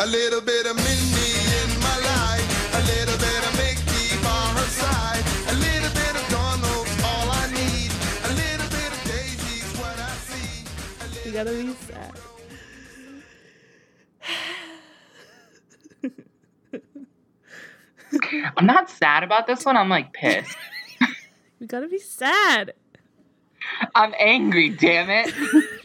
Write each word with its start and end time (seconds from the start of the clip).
A 0.00 0.06
little 0.06 0.40
bit 0.40 0.66
of 0.66 0.74
Minnie 0.74 1.38
in 1.62 1.70
my 1.78 1.98
life. 2.02 2.74
A 2.74 2.82
little 2.82 3.16
bit 3.16 3.46
of 3.46 3.56
Mickey 3.56 4.16
by 4.24 4.50
her 4.58 4.66
side. 4.66 5.22
A 5.48 5.54
little 5.54 5.88
bit 5.94 6.16
of 6.16 6.28
Donald's 6.30 7.02
all 7.04 7.30
I 7.30 7.46
need, 7.52 7.92
a 8.24 8.32
little 8.34 8.68
bit 8.74 8.90
of 8.90 9.04
Daisy's 9.04 9.78
what 9.78 9.96
I 9.96 10.10
see. 10.26 10.66
A 11.00 11.28
you 11.28 11.32
gotta 11.32 11.52
be 11.52 11.74
sad. 11.86 12.12
I'm 18.56 18.66
not 18.66 18.90
sad 18.90 19.22
about 19.22 19.46
this 19.46 19.64
one. 19.64 19.76
I'm 19.76 19.88
like 19.88 20.12
pissed. 20.12 20.56
You 21.60 21.68
gotta 21.68 21.86
be 21.86 22.00
sad. 22.00 22.74
I'm 23.94 24.12
angry, 24.18 24.70
damn 24.70 25.08
it. 25.08 25.32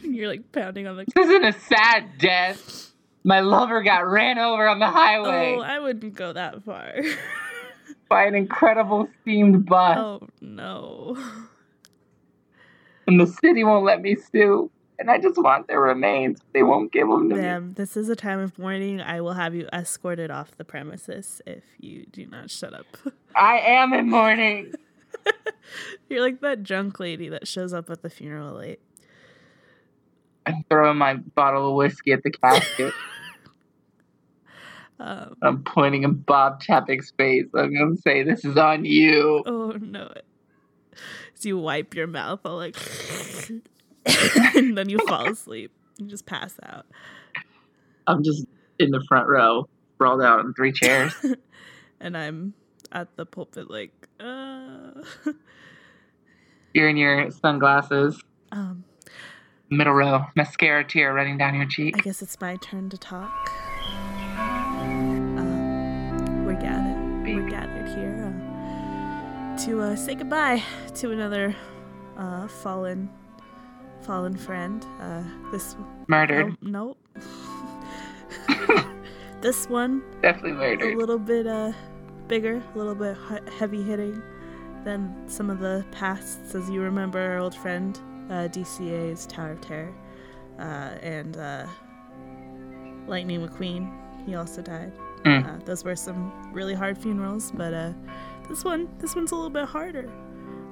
You're 0.02 0.26
like 0.28 0.50
pounding 0.50 0.88
on 0.88 0.96
the. 0.96 1.04
This 1.14 1.28
isn't 1.28 1.44
a 1.44 1.52
sad 1.52 2.18
death. 2.18 2.89
My 3.24 3.40
lover 3.40 3.82
got 3.82 4.08
ran 4.08 4.38
over 4.38 4.66
on 4.66 4.78
the 4.78 4.90
highway 4.90 5.56
Oh, 5.58 5.60
I 5.60 5.78
wouldn't 5.78 6.14
go 6.14 6.32
that 6.32 6.62
far. 6.64 6.94
by 8.08 8.24
an 8.24 8.34
incredible 8.34 9.08
steamed 9.20 9.66
bus, 9.66 9.98
oh 9.98 10.20
no. 10.40 11.16
and 13.06 13.20
the 13.20 13.26
city 13.26 13.62
won't 13.64 13.84
let 13.84 14.00
me 14.02 14.16
sue. 14.16 14.70
And 14.98 15.10
I 15.10 15.16
just 15.18 15.38
want 15.42 15.66
their 15.66 15.80
remains. 15.80 16.40
They 16.52 16.62
won't 16.62 16.92
give 16.92 17.08
them 17.08 17.30
to 17.30 17.34
me. 17.60 17.72
This 17.74 17.96
is 17.96 18.10
a 18.10 18.16
time 18.16 18.38
of 18.38 18.58
mourning. 18.58 19.00
I 19.00 19.22
will 19.22 19.32
have 19.32 19.54
you 19.54 19.66
escorted 19.72 20.30
off 20.30 20.54
the 20.58 20.64
premises 20.64 21.40
if 21.46 21.64
you 21.78 22.04
do 22.12 22.26
not 22.26 22.50
shut 22.50 22.74
up. 22.74 22.84
I 23.34 23.60
am 23.60 23.94
in 23.94 24.10
mourning. 24.10 24.74
You're 26.10 26.20
like 26.20 26.42
that 26.42 26.62
drunk 26.62 27.00
lady 27.00 27.30
that 27.30 27.48
shows 27.48 27.72
up 27.72 27.88
at 27.88 28.02
the 28.02 28.10
funeral 28.10 28.56
late. 28.56 28.80
I'm 30.54 30.64
throwing 30.68 30.98
my 30.98 31.14
bottle 31.14 31.70
of 31.70 31.76
whiskey 31.76 32.12
at 32.12 32.22
the 32.22 32.30
casket. 32.30 32.92
Um, 35.02 35.34
I'm 35.40 35.62
pointing 35.64 36.02
in 36.02 36.12
Bob 36.12 36.60
Chapek's 36.60 37.10
face. 37.12 37.46
I'm 37.54 37.74
gonna 37.74 37.96
say, 37.96 38.22
"This 38.22 38.44
is 38.44 38.58
on 38.58 38.84
you." 38.84 39.42
oh 39.46 39.70
no. 39.80 40.12
As 41.34 41.46
you 41.46 41.56
wipe 41.56 41.94
your 41.94 42.06
mouth, 42.06 42.40
all 42.44 42.56
like. 42.56 42.76
and 44.54 44.76
then 44.76 44.90
you 44.90 44.98
fall 45.08 45.26
asleep. 45.26 45.72
You 45.96 46.06
just 46.06 46.26
pass 46.26 46.54
out. 46.62 46.84
I'm 48.06 48.22
just 48.22 48.44
in 48.78 48.90
the 48.90 49.02
front 49.08 49.26
row, 49.26 49.68
sprawled 49.94 50.20
out 50.20 50.40
on 50.40 50.52
three 50.54 50.72
chairs. 50.72 51.14
And 52.02 52.16
I'm 52.16 52.54
at 52.92 53.14
the 53.16 53.26
pulpit, 53.26 53.70
like, 53.70 53.92
uh. 54.18 55.02
You're 56.72 56.88
in 56.88 56.96
your 56.96 57.30
sunglasses, 57.30 58.18
um, 58.52 58.84
middle 59.70 59.94
row, 59.94 60.26
mascara 60.36 60.84
tear 60.84 61.14
running 61.14 61.38
down 61.38 61.54
your 61.54 61.66
cheek. 61.66 61.96
I 61.96 62.00
guess 62.00 62.20
it's 62.22 62.40
my 62.40 62.56
turn 62.56 62.90
to 62.90 62.98
talk. 62.98 63.50
Um, 65.38 66.44
we're 66.44 66.60
gathered. 66.60 67.24
We're 67.24 67.48
gathered 67.48 67.88
here 67.96 68.26
uh, 68.26 69.56
to 69.64 69.80
uh, 69.80 69.96
say 69.96 70.16
goodbye 70.16 70.62
to 70.96 71.12
another 71.12 71.54
uh, 72.18 72.48
fallen, 72.48 73.08
fallen 74.02 74.36
friend. 74.36 74.84
Uh, 75.00 75.22
this 75.52 75.76
Murdered, 76.08 76.56
no, 76.60 76.96
nope. 77.16 77.26
this 79.40 79.68
one 79.68 80.02
definitely 80.20 80.52
murdered. 80.52 80.94
a 80.94 80.96
little 80.96 81.18
bit 81.18 81.46
uh, 81.46 81.72
bigger, 82.26 82.62
a 82.74 82.78
little 82.78 82.94
bit 82.96 83.16
heavy 83.58 83.82
hitting 83.82 84.20
than 84.84 85.14
some 85.28 85.50
of 85.50 85.60
the 85.60 85.84
pasts, 85.92 86.54
as 86.54 86.68
you 86.70 86.80
remember 86.80 87.20
our 87.20 87.38
old 87.38 87.54
friend 87.54 87.98
uh, 87.98 88.09
DCA's 88.30 89.26
Tower 89.26 89.52
of 89.52 89.60
Terror, 89.60 89.92
uh, 90.58 90.62
and 91.02 91.36
uh, 91.36 91.66
Lightning 93.06 93.46
McQueen. 93.46 93.92
He 94.26 94.34
also 94.34 94.62
died. 94.62 94.92
Mm. 95.24 95.46
Uh, 95.46 95.64
those 95.64 95.84
were 95.84 95.96
some 95.96 96.32
really 96.52 96.74
hard 96.74 96.96
funerals, 96.96 97.52
but 97.52 97.74
uh, 97.74 97.92
this 98.48 98.64
one, 98.64 98.88
this 98.98 99.14
one's 99.14 99.32
a 99.32 99.34
little 99.34 99.50
bit 99.50 99.66
harder. 99.66 100.10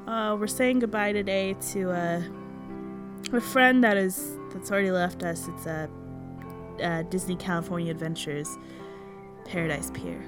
Uh, 0.07 0.37
we're 0.37 0.47
saying 0.47 0.79
goodbye 0.79 1.13
today 1.13 1.55
to 1.73 1.91
uh, 1.91 2.23
a 3.33 3.41
friend 3.41 3.85
that 3.85 3.97
is 3.97 4.37
that's 4.53 4.71
already 4.71 4.91
left 4.91 5.23
us. 5.23 5.49
It's 5.49 5.67
uh, 5.67 5.87
uh, 6.83 7.03
Disney 7.03 7.37
California 7.37 7.91
Adventures, 7.91 8.57
Paradise 9.45 9.91
Pier. 9.93 10.25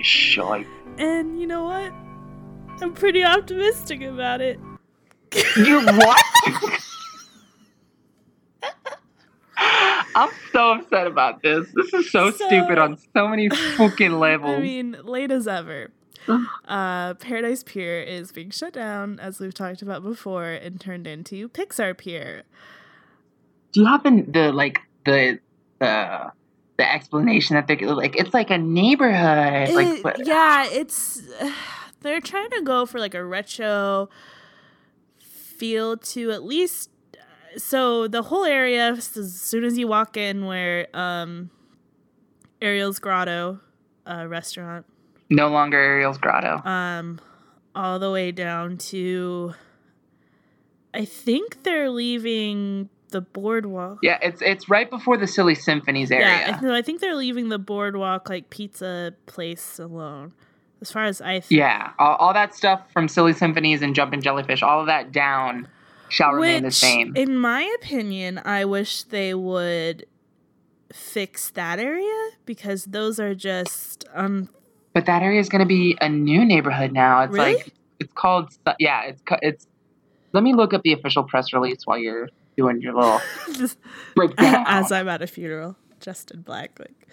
Shite. 0.00 0.66
And 0.98 1.40
you 1.40 1.46
know 1.46 1.64
what? 1.64 1.92
I'm 2.82 2.94
pretty 2.94 3.22
optimistic 3.24 4.02
about 4.02 4.40
it. 4.40 4.58
You 5.56 5.80
what? 5.84 6.24
I'm 10.16 10.30
so 10.52 10.72
upset 10.72 11.06
about 11.06 11.42
this. 11.42 11.68
This 11.74 11.92
is 11.94 12.10
so, 12.10 12.30
So- 12.30 12.46
stupid 12.46 12.78
on 12.78 12.98
so 13.14 13.28
many 13.28 13.48
fucking 13.76 14.12
levels. 14.12 14.56
I 14.56 14.60
mean, 14.60 14.96
late 15.04 15.30
as 15.30 15.46
ever. 15.46 15.90
Uh, 16.66 17.14
Paradise 17.14 17.62
Pier 17.62 18.00
is 18.00 18.32
being 18.32 18.50
shut 18.50 18.72
down, 18.72 19.18
as 19.20 19.38
we've 19.40 19.54
talked 19.54 19.82
about 19.82 20.02
before, 20.02 20.50
and 20.50 20.80
turned 20.80 21.06
into 21.06 21.48
Pixar 21.48 21.96
Pier. 21.96 22.42
Do 23.72 23.80
you 23.80 23.86
have 23.86 24.02
the, 24.02 24.24
the 24.28 24.52
like 24.52 24.80
the 25.04 25.38
the 25.78 26.32
the 26.76 26.92
explanation 26.92 27.54
that 27.54 27.66
they're 27.68 27.94
like 27.94 28.16
it's 28.16 28.34
like 28.34 28.50
a 28.50 28.58
neighborhood? 28.58 29.70
like 29.70 30.04
what- 30.04 30.26
yeah, 30.26 30.66
it's 30.70 31.22
they're 32.00 32.20
trying 32.20 32.50
to 32.50 32.62
go 32.62 32.86
for 32.86 32.98
like 32.98 33.14
a 33.14 33.24
retro 33.24 34.08
feel 35.18 35.96
to 35.96 36.30
at 36.30 36.42
least. 36.42 36.90
So 37.56 38.08
the 38.08 38.22
whole 38.22 38.44
area, 38.44 38.92
as 38.92 39.04
soon 39.06 39.64
as 39.64 39.76
you 39.76 39.88
walk 39.88 40.16
in, 40.16 40.46
where 40.46 40.86
um, 40.94 41.50
Ariel's 42.62 42.98
Grotto 42.98 43.60
uh, 44.06 44.26
restaurant, 44.28 44.86
no 45.28 45.48
longer 45.48 45.78
Ariel's 45.78 46.18
Grotto. 46.18 46.62
um, 46.68 47.20
all 47.74 47.98
the 47.98 48.10
way 48.10 48.32
down 48.32 48.78
to. 48.78 49.54
I 50.92 51.04
think 51.04 51.62
they're 51.62 51.90
leaving 51.90 52.88
the 53.10 53.20
boardwalk. 53.20 53.98
Yeah, 54.02 54.18
it's 54.22 54.42
it's 54.42 54.68
right 54.68 54.88
before 54.88 55.16
the 55.16 55.26
Silly 55.26 55.54
Symphonies 55.54 56.10
area. 56.10 56.26
Yeah, 56.26 56.58
I, 56.60 56.64
no, 56.64 56.74
I 56.74 56.82
think 56.82 57.00
they're 57.00 57.14
leaving 57.14 57.48
the 57.48 57.58
boardwalk 57.58 58.28
like 58.28 58.50
pizza 58.50 59.14
place 59.26 59.78
alone. 59.78 60.32
As 60.80 60.90
far 60.90 61.04
as 61.04 61.20
I 61.20 61.40
think. 61.40 61.58
Yeah, 61.58 61.90
all, 61.98 62.16
all 62.16 62.32
that 62.32 62.54
stuff 62.54 62.82
from 62.92 63.06
Silly 63.08 63.32
Symphonies 63.34 63.82
and 63.82 63.94
Jumpin' 63.94 64.22
Jellyfish, 64.22 64.62
all 64.62 64.80
of 64.80 64.86
that 64.86 65.12
down 65.12 65.68
shall 66.08 66.32
remain 66.32 66.62
the 66.62 66.70
same. 66.70 67.14
In 67.16 67.36
my 67.36 67.62
opinion, 67.82 68.40
I 68.44 68.64
wish 68.64 69.02
they 69.04 69.34
would 69.34 70.06
fix 70.92 71.50
that 71.50 71.78
area 71.78 72.30
because 72.46 72.86
those 72.86 73.20
are 73.20 73.32
just 73.32 74.04
um 74.12 74.48
but 74.92 75.06
that 75.06 75.22
area 75.22 75.38
is 75.38 75.48
going 75.48 75.60
to 75.60 75.66
be 75.66 75.96
a 76.00 76.08
new 76.08 76.44
neighborhood 76.44 76.92
now. 76.92 77.22
It's 77.22 77.32
Really? 77.32 77.54
like 77.54 77.72
it's 78.00 78.12
called 78.12 78.52
yeah, 78.78 79.02
it's 79.04 79.22
it's. 79.42 79.66
Let 80.32 80.42
me 80.42 80.54
look 80.54 80.72
up 80.74 80.82
the 80.82 80.92
official 80.92 81.24
press 81.24 81.52
release 81.52 81.86
while 81.86 81.98
you're 81.98 82.28
doing 82.56 82.80
your 82.80 82.94
little 82.94 83.20
breakdown. 84.16 84.64
as 84.68 84.90
I'm 84.92 85.08
at 85.08 85.22
a 85.22 85.26
funeral, 85.26 85.76
just 86.00 86.30
in 86.30 86.42
black. 86.42 86.78
Like. 86.78 87.08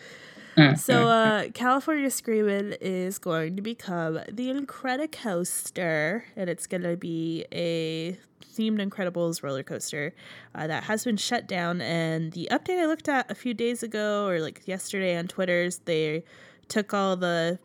Mm, 0.58 0.78
So, 0.78 1.06
mm, 1.06 1.48
uh, 1.48 1.52
California 1.54 2.10
Screamin' 2.10 2.74
is 2.82 3.20
going 3.20 3.56
to 3.56 3.62
become 3.62 4.20
the 4.32 4.50
Incredicoaster, 4.50 6.24
and 6.36 6.50
it's 6.50 6.66
going 6.66 6.82
to 6.82 6.98
be 6.98 7.46
a 7.52 8.18
themed 8.44 8.80
Incredibles 8.82 9.44
roller 9.44 9.62
coaster 9.64 10.16
uh, 10.56 10.66
that 10.66 10.84
has 10.86 11.04
been 11.04 11.18
shut 11.18 11.48
down. 11.48 11.80
And 11.82 12.32
the 12.32 12.48
update 12.52 12.80
I 12.82 12.88
looked 12.88 13.08
at 13.08 13.30
a 13.30 13.36
few 13.36 13.54
days 13.54 13.84
ago, 13.84 14.28
or 14.28 14.40
like 14.40 14.68
yesterday 14.68 15.16
on 15.16 15.28
Twitter's, 15.28 15.80
they 15.86 16.24
took 16.68 16.94
all 16.94 17.16
the 17.16 17.60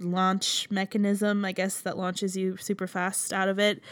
launch 0.00 0.68
mechanism, 0.70 1.44
I 1.44 1.52
guess, 1.52 1.80
that 1.82 1.96
launches 1.98 2.36
you 2.36 2.56
super 2.56 2.86
fast 2.86 3.32
out 3.32 3.48
of 3.48 3.58
it. 3.58 3.82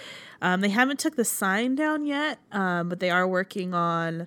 Um, 0.40 0.60
they 0.62 0.68
haven't 0.70 0.98
took 0.98 1.16
the 1.16 1.24
sign 1.24 1.74
down 1.74 2.06
yet, 2.06 2.38
um, 2.52 2.88
but 2.88 3.00
they 3.00 3.10
are 3.10 3.28
working 3.28 3.74
on 3.74 4.26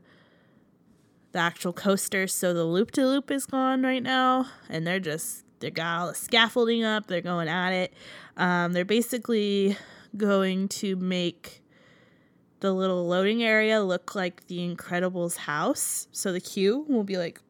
the 1.35 1.41
actual 1.41 1.73
coaster. 1.73 2.27
So 2.27 2.53
the 2.53 2.63
loop 2.63 2.91
to 2.91 3.05
loop 3.05 3.29
is 3.29 3.45
gone 3.45 3.83
right 3.83 4.01
now, 4.01 4.47
and 4.69 4.87
they're 4.87 5.01
just 5.01 5.43
they 5.59 5.69
got 5.69 5.99
all 5.99 6.07
the 6.07 6.15
scaffolding 6.15 6.83
up. 6.83 7.07
They're 7.07 7.19
going 7.19 7.49
at 7.49 7.71
it. 7.71 7.93
Um, 8.37 8.71
they're 8.71 8.85
basically 8.85 9.77
going 10.15 10.69
to 10.69 10.95
make 10.95 11.61
the 12.61 12.71
little 12.71 13.05
loading 13.05 13.43
area 13.43 13.81
look 13.81 14.15
like 14.15 14.47
the 14.47 14.59
Incredibles 14.59 15.35
house. 15.35 16.07
So 16.13 16.31
the 16.31 16.39
queue 16.39 16.85
will 16.87 17.03
be 17.03 17.17
like 17.17 17.41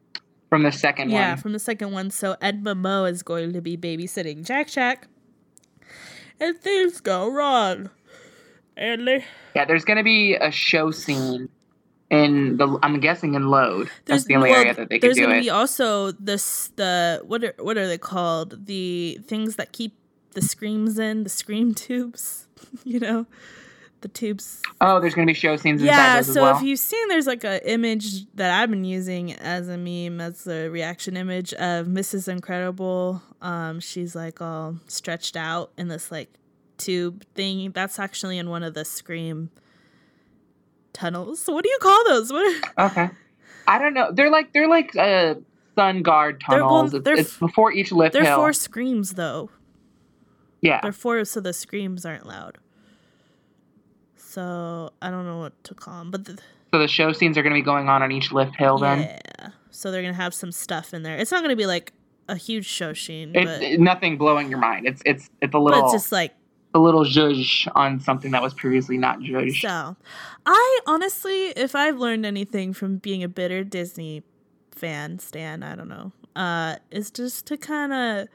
from 0.50 0.64
the 0.64 0.72
second 0.72 1.10
yeah 1.10 1.14
one. 1.14 1.22
Yeah, 1.22 1.36
from 1.36 1.52
the 1.52 1.60
second 1.60 1.92
one. 1.92 2.10
So 2.10 2.36
Edna 2.42 2.74
Mode 2.74 3.12
is 3.12 3.22
going 3.22 3.52
to 3.52 3.60
be 3.60 3.76
babysitting 3.76 4.44
Jack 4.44 4.66
Jack, 4.66 5.06
and 6.40 6.58
things 6.58 7.00
go 7.00 7.30
wrong. 7.30 7.90
And 8.76 9.06
they 9.06 9.24
Yeah, 9.54 9.64
there's 9.64 9.84
going 9.84 9.98
to 9.98 10.04
be 10.04 10.34
a 10.34 10.50
show 10.50 10.90
scene 10.90 11.50
in 12.10 12.56
the. 12.56 12.78
I'm 12.82 13.00
guessing 13.00 13.34
in 13.34 13.48
Load. 13.48 13.88
That's 14.04 14.24
the 14.24 14.36
only 14.36 14.50
well, 14.50 14.60
area 14.60 14.74
that 14.74 14.88
they 14.88 14.98
could 14.98 15.08
There's 15.08 15.16
do 15.16 15.22
gonna 15.26 15.36
it. 15.38 15.42
be 15.42 15.50
also 15.50 16.12
this 16.12 16.68
the 16.76 17.22
what 17.26 17.42
are 17.44 17.54
what 17.58 17.76
are 17.76 17.86
they 17.88 17.98
called? 17.98 18.66
The 18.66 19.18
things 19.26 19.56
that 19.56 19.72
keep 19.72 19.94
the 20.32 20.42
screams 20.42 20.98
in 20.98 21.24
the 21.24 21.30
scream 21.30 21.74
tubes. 21.84 22.42
You 22.84 23.00
know, 23.00 23.26
the 24.00 24.08
tubes. 24.08 24.60
Oh, 24.80 25.00
there's 25.00 25.14
gonna 25.14 25.26
be 25.26 25.34
show 25.34 25.56
scenes 25.56 25.80
inside 25.80 25.94
Yeah, 25.94 26.20
so 26.22 26.42
well. 26.42 26.56
if 26.56 26.62
you've 26.62 26.78
seen, 26.78 27.08
there's 27.08 27.26
like 27.26 27.44
a 27.44 27.68
image 27.70 28.26
that 28.34 28.50
I've 28.50 28.70
been 28.70 28.84
using 28.84 29.32
as 29.34 29.68
a 29.68 29.76
meme, 29.78 30.20
as 30.20 30.46
a 30.46 30.68
reaction 30.68 31.16
image 31.16 31.52
of 31.54 31.86
Mrs. 31.86 32.28
Incredible. 32.28 33.22
Um, 33.40 33.80
she's 33.80 34.14
like 34.14 34.40
all 34.40 34.76
stretched 34.88 35.36
out 35.36 35.70
in 35.78 35.88
this 35.88 36.10
like 36.10 36.28
tube 36.78 37.24
thing. 37.34 37.70
That's 37.72 37.98
actually 37.98 38.38
in 38.38 38.50
one 38.50 38.62
of 38.62 38.74
the 38.74 38.84
Scream 38.84 39.50
tunnels. 40.96 41.44
What 41.46 41.62
do 41.62 41.68
you 41.70 41.78
call 41.80 42.04
those? 42.06 42.32
What? 42.32 42.64
okay. 42.78 43.10
I 43.68 43.78
don't 43.78 43.94
know. 43.94 44.10
They're 44.12 44.30
like 44.30 44.52
they're 44.52 44.68
like 44.68 44.96
uh 44.96 45.34
sun 45.76 46.02
guard 46.02 46.42
They're- 46.48 46.64
well, 46.64 46.84
tunnels. 46.88 47.02
They're 47.04 47.16
it's, 47.18 47.36
before 47.36 47.72
each 47.72 47.92
lift 47.92 48.14
hill. 48.14 48.22
They're 48.22 48.30
hill. 48.32 48.38
four 48.38 48.52
screams 48.52 49.12
though. 49.14 49.50
yeah. 50.62 50.80
They're 50.82 50.92
four, 50.92 51.24
so 51.24 51.40
the 51.40 51.52
screams 51.52 52.06
aren't 52.06 52.26
loud. 52.26 52.58
So 54.16 54.92
I 55.02 55.10
don't 55.10 55.24
know 55.26 55.38
what 55.38 55.62
to 55.64 55.74
call 55.74 55.98
them, 56.00 56.10
but 56.10 56.24
the, 56.24 56.38
So 56.72 56.78
the 56.78 56.88
show 56.88 57.12
scenes 57.12 57.36
are 57.38 57.42
gonna 57.42 57.54
be 57.54 57.62
going 57.62 57.88
on 57.88 58.02
on 58.02 58.12
each 58.12 58.32
lift 58.32 58.56
hill 58.56 58.78
then. 58.78 59.00
yeah. 59.00 59.50
So 59.70 59.90
they're 59.90 60.02
gonna 60.02 60.14
have 60.14 60.34
some 60.34 60.52
stuff 60.52 60.94
in 60.94 61.02
there. 61.02 61.16
It's 61.18 61.30
not 61.30 61.42
gonna 61.42 61.56
be 61.56 61.66
like 61.66 61.92
a 62.28 62.36
huge 62.36 62.66
show 62.66 62.92
scene, 62.92 63.32
but, 63.32 63.62
it- 63.62 63.80
nothing 63.80 64.16
blowing 64.18 64.48
your 64.50 64.58
mind. 64.58 64.86
It's 64.86 65.02
it's 65.04 65.24
it's 65.40 65.48
a 65.48 65.48
but 65.48 65.60
little 65.60 65.84
it's 65.84 65.92
just 65.92 66.12
like 66.12 66.34
a 66.76 66.78
little 66.78 67.04
judge 67.04 67.66
on 67.74 67.98
something 67.98 68.30
that 68.32 68.42
was 68.42 68.52
previously 68.52 68.98
not 68.98 69.20
zhuzh. 69.20 69.60
so. 69.60 69.96
I 70.44 70.80
honestly, 70.86 71.48
if 71.48 71.74
I've 71.74 71.96
learned 71.96 72.26
anything 72.26 72.74
from 72.74 72.98
being 72.98 73.22
a 73.22 73.28
bitter 73.28 73.64
Disney 73.64 74.22
fan, 74.70 75.18
Stan, 75.18 75.62
I 75.62 75.74
don't 75.74 75.88
know, 75.88 76.12
uh, 76.36 76.76
is 76.90 77.10
just 77.10 77.46
to 77.46 77.56
kind 77.56 77.92
of. 77.92 78.28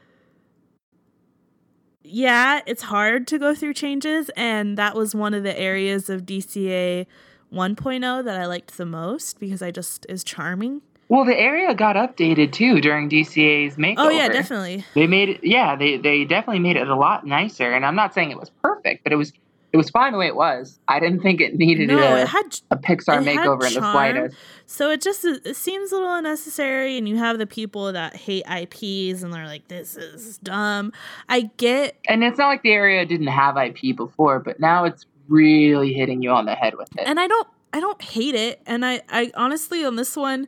Yeah, 2.04 2.62
it's 2.66 2.82
hard 2.82 3.28
to 3.28 3.38
go 3.38 3.54
through 3.54 3.76
changes, 3.76 4.32
and 4.36 4.76
that 4.76 4.96
was 4.96 5.14
one 5.14 5.36
of 5.36 5.44
the 5.44 5.58
areas 5.58 6.10
of 6.10 6.26
DCA 6.26 7.06
1.0 7.54 8.26
that 8.26 8.42
I 8.42 8.48
liked 8.48 8.78
the 8.78 8.88
most 8.88 9.40
because 9.40 9.62
I 9.62 9.70
just 9.70 10.08
is 10.10 10.24
charming. 10.24 10.82
Well, 11.12 11.25
the 11.25 11.38
area 11.38 11.75
got 11.75 11.98
updated 11.98 12.54
too 12.54 12.80
during 12.80 13.10
DCA's 13.10 13.74
oh, 13.74 13.81
makeover. 13.81 13.96
Oh 13.98 14.10
yeah, 14.10 14.30
definitely. 14.30 14.86
They 14.96 15.08
made 15.08 15.28
it. 15.28 15.42
Yeah, 15.44 15.75
they 15.75 15.98
they 15.98 16.24
definitely 16.24 16.60
made 16.60 16.78
it 16.78 16.88
a 16.88 16.96
lot 16.96 17.28
nicer. 17.28 17.69
And 17.69 17.86
I'm 17.86 17.98
not 17.98 18.13
saying 18.13 18.31
it 18.31 18.40
was 18.40 18.50
perfect, 18.62 19.04
but 19.04 19.12
it 19.12 19.18
was 19.18 19.34
it 19.74 19.78
was 19.78 19.90
fine 19.90 20.13
the 20.13 20.18
way 20.18 20.28
it 20.28 20.38
was. 20.38 20.80
I 20.88 21.02
didn't 21.02 21.19
think 21.19 21.42
it 21.42 21.56
needed 21.56 21.90
No, 21.90 21.98
a, 21.98 22.22
it 22.22 22.30
had 22.30 22.58
a 22.72 22.78
Pixar 22.78 23.25
makeover 23.25 23.68
in 23.68 23.74
the 23.74 23.92
slightest. 23.92 24.38
So 24.68 24.90
it 24.90 25.02
just 25.02 25.25
it 25.25 25.58
seems 25.58 25.92
a 25.92 25.96
little 25.96 26.13
unnecessary, 26.13 26.98
and 26.98 27.10
you 27.10 27.18
have 27.18 27.40
the 27.40 27.46
people 27.46 27.92
that 27.92 28.16
hate 28.16 28.46
IPs, 28.50 29.22
and 29.22 29.34
they're 29.34 29.48
like, 29.48 29.68
"This 29.68 29.98
is 29.98 30.38
dumb." 30.38 30.94
I 31.28 31.50
get, 31.57 31.98
And 32.07 32.24
it's 32.24 32.38
not 32.38 32.48
like 32.48 32.64
the 32.64 32.72
area 32.72 33.06
didn't 33.06 33.28
have 33.28 33.57
IP 33.57 33.98
before, 33.98 34.40
but 34.40 34.62
now 34.62 34.86
it's 34.86 35.06
really 35.28 35.92
hitting 35.92 36.22
you 36.22 36.30
on 36.30 36.46
the 36.46 36.56
head 36.56 36.75
with 36.78 36.88
it. 36.98 37.04
and 37.06 37.19
I 37.19 37.28
don't, 37.28 37.48
I 37.74 37.81
don't 37.81 38.02
hate 38.02 38.36
it, 38.36 38.62
and 38.66 38.86
I, 38.86 39.02
I 39.10 39.30
honestly 39.36 39.84
on 39.84 39.98
this 39.98 40.16
one, 40.16 40.48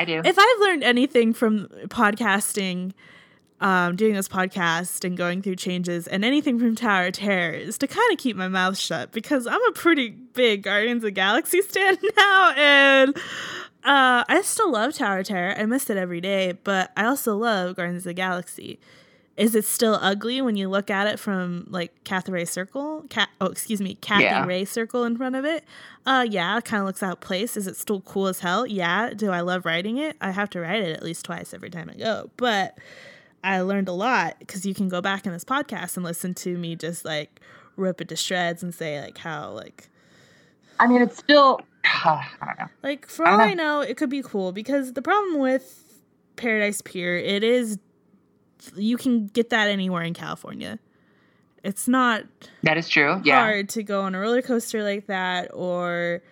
I 0.00 0.04
do. 0.06 0.22
if 0.24 0.38
I've 0.38 0.60
learned 0.60 0.82
anything 0.82 1.34
from 1.34 1.66
podcasting, 1.88 2.92
um, 3.60 3.96
doing 3.96 4.14
this 4.14 4.28
podcast 4.28 5.04
and 5.04 5.14
going 5.14 5.42
through 5.42 5.56
changes, 5.56 6.06
and 6.06 6.24
anything 6.24 6.58
from 6.58 6.74
Tower 6.74 7.08
of 7.08 7.12
Terror 7.12 7.52
is 7.52 7.76
to 7.78 7.86
kind 7.86 8.10
of 8.10 8.18
keep 8.18 8.34
my 8.34 8.48
mouth 8.48 8.78
shut 8.78 9.12
because 9.12 9.46
I'm 9.46 9.62
a 9.68 9.72
pretty 9.72 10.08
big 10.08 10.62
Guardians 10.62 11.04
of 11.04 11.12
Galaxy 11.12 11.60
stan 11.68 11.98
now, 12.16 12.54
and 12.56 13.14
uh, 13.84 14.24
I 14.26 14.40
still 14.42 14.72
love 14.72 14.94
Tower 14.94 15.18
of 15.18 15.26
Terror. 15.26 15.54
I 15.58 15.66
miss 15.66 15.90
it 15.90 15.98
every 15.98 16.22
day, 16.22 16.52
but 16.64 16.92
I 16.96 17.04
also 17.04 17.36
love 17.36 17.76
Guardians 17.76 18.06
of 18.06 18.14
Galaxy. 18.14 18.80
Is 19.40 19.54
it 19.54 19.64
still 19.64 19.98
ugly 20.02 20.42
when 20.42 20.54
you 20.56 20.68
look 20.68 20.90
at 20.90 21.06
it 21.06 21.18
from 21.18 21.66
like 21.70 22.04
Carthay 22.04 22.46
Circle? 22.46 23.06
Cat, 23.08 23.30
oh, 23.40 23.46
excuse 23.46 23.80
me, 23.80 23.94
Kathy 23.94 24.24
Yeah. 24.24 24.44
Ray 24.44 24.66
Circle 24.66 25.04
in 25.04 25.16
front 25.16 25.34
of 25.34 25.44
it. 25.46 25.64
Uh, 26.04 26.26
yeah, 26.28 26.58
it 26.58 26.64
kind 26.66 26.80
of 26.82 26.86
looks 26.86 27.02
out 27.02 27.12
of 27.14 27.20
place. 27.20 27.56
Is 27.56 27.66
it 27.66 27.76
still 27.76 28.02
cool 28.02 28.26
as 28.26 28.40
hell? 28.40 28.66
Yeah. 28.66 29.10
Do 29.14 29.30
I 29.30 29.40
love 29.40 29.64
writing 29.64 29.96
it? 29.96 30.16
I 30.20 30.30
have 30.30 30.50
to 30.50 30.60
write 30.60 30.82
it 30.82 30.94
at 30.94 31.02
least 31.02 31.24
twice 31.24 31.54
every 31.54 31.70
time 31.70 31.88
I 31.90 31.96
go, 31.96 32.30
but 32.36 32.76
I 33.42 33.62
learned 33.62 33.88
a 33.88 33.92
lot 33.92 34.36
because 34.40 34.66
you 34.66 34.74
can 34.74 34.90
go 34.90 35.00
back 35.00 35.24
in 35.24 35.32
this 35.32 35.44
podcast 35.44 35.96
and 35.96 36.04
listen 36.04 36.34
to 36.34 36.58
me 36.58 36.76
just 36.76 37.06
like 37.06 37.40
rip 37.76 38.02
it 38.02 38.08
to 38.10 38.16
shreds 38.16 38.62
and 38.62 38.74
say 38.74 39.00
like 39.00 39.16
how 39.16 39.52
like 39.52 39.88
I 40.78 40.86
mean, 40.86 41.00
it's 41.00 41.16
still. 41.16 41.60
I 41.84 42.26
don't 42.44 42.58
know. 42.58 42.66
like 42.82 43.06
for 43.08 43.26
I 43.26 43.30
all 43.32 43.38
don't 43.38 43.48
I 43.48 43.54
know, 43.54 43.80
it 43.80 43.96
could 43.96 44.10
be 44.10 44.22
cool 44.22 44.52
because 44.52 44.92
the 44.92 45.00
problem 45.02 45.38
with 45.38 46.02
Paradise 46.36 46.82
Pier, 46.82 47.16
it 47.16 47.42
is 47.42 47.78
you 48.76 48.96
can 48.96 49.26
get 49.26 49.50
that 49.50 49.68
anywhere 49.68 50.02
in 50.02 50.14
California. 50.14 50.78
It's 51.62 51.86
not 51.86 52.24
That 52.62 52.78
is 52.78 52.88
true. 52.88 53.20
Yeah. 53.24 53.40
hard 53.40 53.68
to 53.70 53.82
go 53.82 54.02
on 54.02 54.14
a 54.14 54.20
roller 54.20 54.42
coaster 54.42 54.82
like 54.82 55.06
that 55.08 55.50
or 55.52 56.22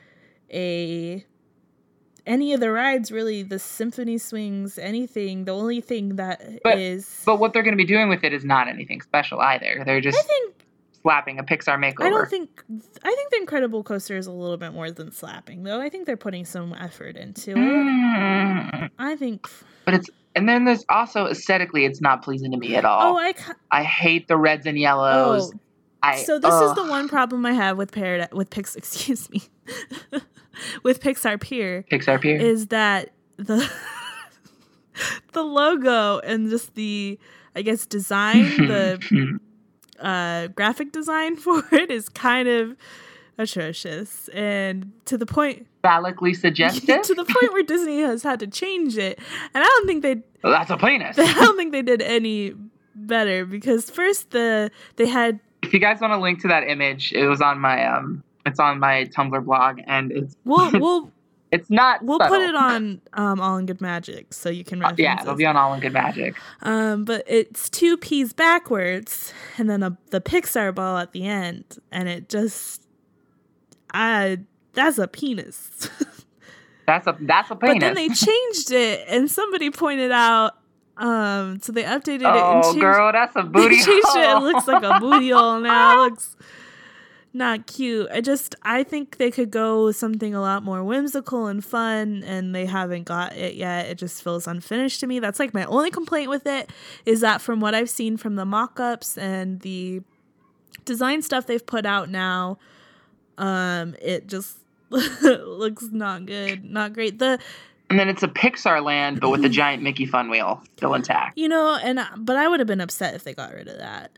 a 0.52 1.24
any 2.26 2.52
of 2.52 2.60
the 2.60 2.70
rides 2.70 3.10
really 3.12 3.42
the 3.42 3.58
symphony 3.58 4.18
swings 4.18 4.78
anything 4.78 5.44
the 5.44 5.52
only 5.52 5.80
thing 5.80 6.16
that 6.16 6.40
is. 6.64 7.22
But, 7.24 7.32
but 7.32 7.40
what 7.40 7.52
they're 7.52 7.62
going 7.62 7.72
to 7.76 7.82
be 7.82 7.84
doing 7.86 8.08
with 8.08 8.24
it 8.24 8.32
is 8.32 8.44
not 8.44 8.68
anything 8.68 9.00
special 9.02 9.40
either. 9.40 9.82
They're 9.84 10.00
just 10.00 10.18
i 10.18 10.22
think 10.22 10.54
slapping 11.02 11.38
a 11.38 11.44
Pixar 11.44 11.78
makeover. 11.78 12.06
i 12.06 12.10
don't 12.10 12.28
think 12.28 12.62
i 13.04 13.14
think 13.14 13.30
the 13.30 13.36
incredible 13.36 13.82
coaster 13.84 14.16
is 14.16 14.26
a 14.26 14.32
little 14.32 14.56
bit 14.56 14.72
more 14.72 14.90
than 14.90 15.12
slapping 15.12 15.62
though 15.62 15.80
i 15.80 15.88
think 15.88 16.06
they're 16.06 16.16
putting 16.16 16.44
some 16.44 16.74
effort 16.74 17.16
into 17.16 17.52
it 17.52 17.56
Mm. 17.56 18.90
i 18.98 19.14
think 19.14 19.48
But 19.84 19.94
it's 19.94 20.10
and 20.38 20.48
then 20.48 20.64
there's 20.64 20.84
also 20.88 21.26
aesthetically, 21.26 21.84
it's 21.84 22.00
not 22.00 22.22
pleasing 22.22 22.50
to 22.52 22.56
me 22.56 22.74
at 22.76 22.84
all. 22.84 23.14
oh 23.14 23.18
i 23.18 23.32
ca- 23.32 23.54
I 23.70 23.82
hate 23.82 24.28
the 24.28 24.36
reds 24.36 24.66
and 24.66 24.78
yellows. 24.78 25.52
oh 25.54 25.58
I, 26.02 26.22
so 26.22 26.38
this 26.38 26.54
is 26.54 26.74
the 26.74 26.86
one 26.86 27.08
problem 27.08 27.44
i 27.44 27.52
have 27.52 27.76
with 27.76 27.90
paradise 27.92 28.28
with 28.32 28.50
pix 28.50 28.76
excuse 28.82 29.28
me 29.30 29.42
with 30.82 31.00
pixar 31.00 31.40
pier 31.40 31.84
Pixar 31.90 32.20
Pier. 32.20 32.36
is 32.40 32.68
that 32.68 33.10
the 33.36 33.68
the 35.32 35.42
logo 35.42 36.18
and 36.20 36.48
just 36.50 36.74
the 36.74 37.18
I 37.54 37.62
guess 37.62 37.86
design, 37.86 38.42
the 38.68 39.38
uh, 39.98 40.46
graphic 40.48 40.92
design 40.92 41.34
for 41.34 41.64
it 41.72 41.90
is 41.90 42.08
kind 42.08 42.46
of 42.48 42.76
atrocious, 43.36 44.28
and 44.28 44.92
to 45.06 45.18
the 45.18 45.26
point 45.26 45.66
phallically 45.82 46.34
suggestive. 46.34 47.02
to 47.02 47.14
the 47.14 47.24
point 47.24 47.52
where 47.52 47.62
Disney 47.64 48.00
has 48.02 48.22
had 48.22 48.38
to 48.40 48.46
change 48.46 48.96
it, 48.96 49.18
and 49.54 49.64
I 49.64 49.66
don't 49.66 49.86
think 49.88 50.02
they 50.02 50.22
Well, 50.42 50.52
that's 50.52 50.70
a 50.70 50.76
penis. 50.76 51.18
I 51.18 51.32
don't 51.34 51.56
think 51.56 51.72
they 51.72 51.82
did 51.82 52.02
any 52.02 52.54
better 52.94 53.44
because 53.44 53.90
first 53.90 54.30
the 54.30 54.70
they 54.96 55.06
had 55.06 55.40
if 55.62 55.72
you 55.72 55.78
guys 55.80 56.00
want 56.00 56.12
to 56.12 56.18
link 56.18 56.40
to 56.42 56.48
that 56.48 56.68
image, 56.68 57.12
it 57.12 57.26
was 57.26 57.40
on 57.40 57.58
my 57.58 57.84
um, 57.86 58.22
it's 58.46 58.60
on 58.60 58.78
my 58.78 59.04
Tumblr 59.06 59.44
blog, 59.44 59.80
and 59.86 60.12
it's 60.12 60.36
we'll 60.44 60.70
we'll 60.80 61.10
it's 61.50 61.70
not. 61.70 62.02
we'll 62.04 62.18
subtle. 62.18 62.36
put 62.36 62.48
it 62.48 62.54
on 62.54 63.00
um, 63.14 63.40
All 63.40 63.56
in 63.56 63.66
Good 63.66 63.80
Magic 63.80 64.34
so 64.34 64.50
you 64.50 64.64
can 64.64 64.84
Uh, 64.84 64.94
yeah, 64.98 65.20
it'll 65.20 65.34
be 65.34 65.46
on 65.46 65.56
All 65.56 65.72
in 65.74 65.80
Good 65.80 65.92
Magic. 65.92 66.34
Um, 66.62 67.04
but 67.04 67.24
it's 67.26 67.68
two 67.70 67.96
P's 67.96 68.32
backwards 68.32 69.32
and 69.56 69.68
then 69.68 69.82
a, 69.82 69.96
the 70.10 70.20
Pixar 70.20 70.74
ball 70.74 70.98
at 70.98 71.12
the 71.12 71.24
end, 71.26 71.78
and 71.90 72.08
it 72.08 72.28
just, 72.28 72.86
I 73.92 74.40
that's 74.74 74.98
a 74.98 75.08
penis. 75.08 75.88
That's 76.88 77.06
a 77.06 77.14
that's 77.20 77.50
a 77.50 77.54
penis. 77.54 77.74
but 77.74 77.80
then 77.80 77.94
they 77.94 78.08
changed 78.08 78.70
it, 78.70 79.04
and 79.08 79.30
somebody 79.30 79.70
pointed 79.70 80.10
out, 80.10 80.52
um, 80.96 81.60
so 81.60 81.70
they 81.70 81.82
updated 81.82 82.22
it 82.22 82.24
and 82.24 82.36
oh, 82.36 82.62
changed, 82.62 82.80
girl, 82.80 83.12
that's 83.12 83.36
a 83.36 83.42
they 83.44 83.48
booty. 83.48 83.76
changed 83.76 84.16
it. 84.16 84.30
It 84.30 84.42
looks 84.42 84.66
like 84.66 84.82
a 84.82 84.98
booty 84.98 85.28
hole 85.32 85.60
now. 85.60 86.06
It 86.06 86.10
looks 86.12 86.36
not 87.34 87.66
cute. 87.66 88.08
I 88.10 88.22
just 88.22 88.54
I 88.62 88.84
think 88.84 89.18
they 89.18 89.30
could 89.30 89.50
go 89.50 89.84
with 89.84 89.96
something 89.96 90.34
a 90.34 90.40
lot 90.40 90.62
more 90.62 90.82
whimsical 90.82 91.46
and 91.46 91.62
fun, 91.62 92.24
and 92.24 92.54
they 92.54 92.64
haven't 92.64 93.04
got 93.04 93.36
it 93.36 93.54
yet. 93.54 93.86
It 93.86 93.98
just 93.98 94.24
feels 94.24 94.46
unfinished 94.46 95.00
to 95.00 95.06
me. 95.06 95.18
That's 95.18 95.38
like 95.38 95.52
my 95.52 95.64
only 95.66 95.90
complaint 95.90 96.30
with 96.30 96.46
it 96.46 96.70
is 97.04 97.20
that 97.20 97.42
from 97.42 97.60
what 97.60 97.74
I've 97.74 97.90
seen 97.90 98.16
from 98.16 98.36
the 98.36 98.46
mock-ups 98.46 99.18
and 99.18 99.60
the 99.60 100.00
design 100.86 101.20
stuff 101.20 101.44
they've 101.44 101.66
put 101.66 101.84
out 101.84 102.08
now, 102.08 102.56
um, 103.36 103.94
it 104.00 104.26
just 104.26 104.57
looks 104.90 105.84
not 105.92 106.26
good, 106.26 106.64
not 106.64 106.92
great. 106.92 107.18
The 107.18 107.38
and 107.90 107.98
then 107.98 108.08
it's 108.08 108.22
a 108.22 108.28
Pixar 108.28 108.84
land, 108.84 109.20
but 109.20 109.30
with 109.30 109.42
the 109.42 109.48
giant 109.48 109.82
Mickey 109.82 110.04
fun 110.06 110.28
wheel 110.30 110.62
still 110.76 110.94
intact. 110.94 111.38
you 111.38 111.48
know, 111.48 111.78
and 111.82 112.00
but 112.18 112.36
I 112.36 112.46
would 112.48 112.60
have 112.60 112.66
been 112.66 112.80
upset 112.80 113.14
if 113.14 113.24
they 113.24 113.34
got 113.34 113.52
rid 113.54 113.68
of 113.68 113.78
that. 113.78 114.10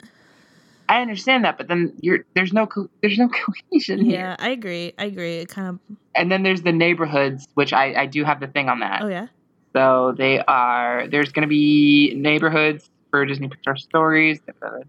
I 0.88 1.00
understand 1.02 1.44
that, 1.44 1.56
but 1.56 1.68
then 1.68 1.92
you're 2.00 2.24
there's 2.34 2.52
no 2.52 2.66
co- 2.66 2.90
there's 3.00 3.16
no 3.18 3.28
cohesion 3.72 4.04
here. 4.04 4.20
Yeah, 4.20 4.36
I 4.38 4.50
agree. 4.50 4.92
I 4.98 5.04
agree. 5.04 5.36
It 5.38 5.48
kind 5.48 5.68
of. 5.68 5.96
And 6.16 6.32
then 6.32 6.42
there's 6.42 6.62
the 6.62 6.72
neighborhoods, 6.72 7.46
which 7.54 7.72
I 7.72 7.94
I 8.02 8.06
do 8.06 8.24
have 8.24 8.40
the 8.40 8.48
thing 8.48 8.68
on 8.68 8.80
that. 8.80 9.02
Oh 9.02 9.08
yeah. 9.08 9.28
So 9.72 10.14
they 10.18 10.40
are 10.40 11.06
there's 11.06 11.30
going 11.30 11.42
to 11.42 11.48
be 11.48 12.12
neighborhoods 12.16 12.90
for 13.10 13.24
Disney 13.24 13.48
Pixar 13.48 13.78
stories. 13.78 14.40
Da, 14.44 14.52
da, 14.60 14.76
da, 14.78 14.82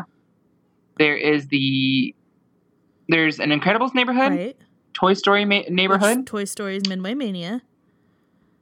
da. 0.00 0.04
There 0.98 1.16
is 1.16 1.46
the 1.46 2.12
there's 3.08 3.38
an 3.38 3.50
Incredibles 3.50 3.94
neighborhood, 3.94 4.32
Right. 4.32 4.56
Toy 5.00 5.14
Story 5.14 5.44
ma- 5.44 5.58
Which 5.58 5.70
neighborhood, 5.70 6.26
Toy 6.26 6.44
Story's 6.44 6.86
Midway 6.88 7.14
Mania. 7.14 7.62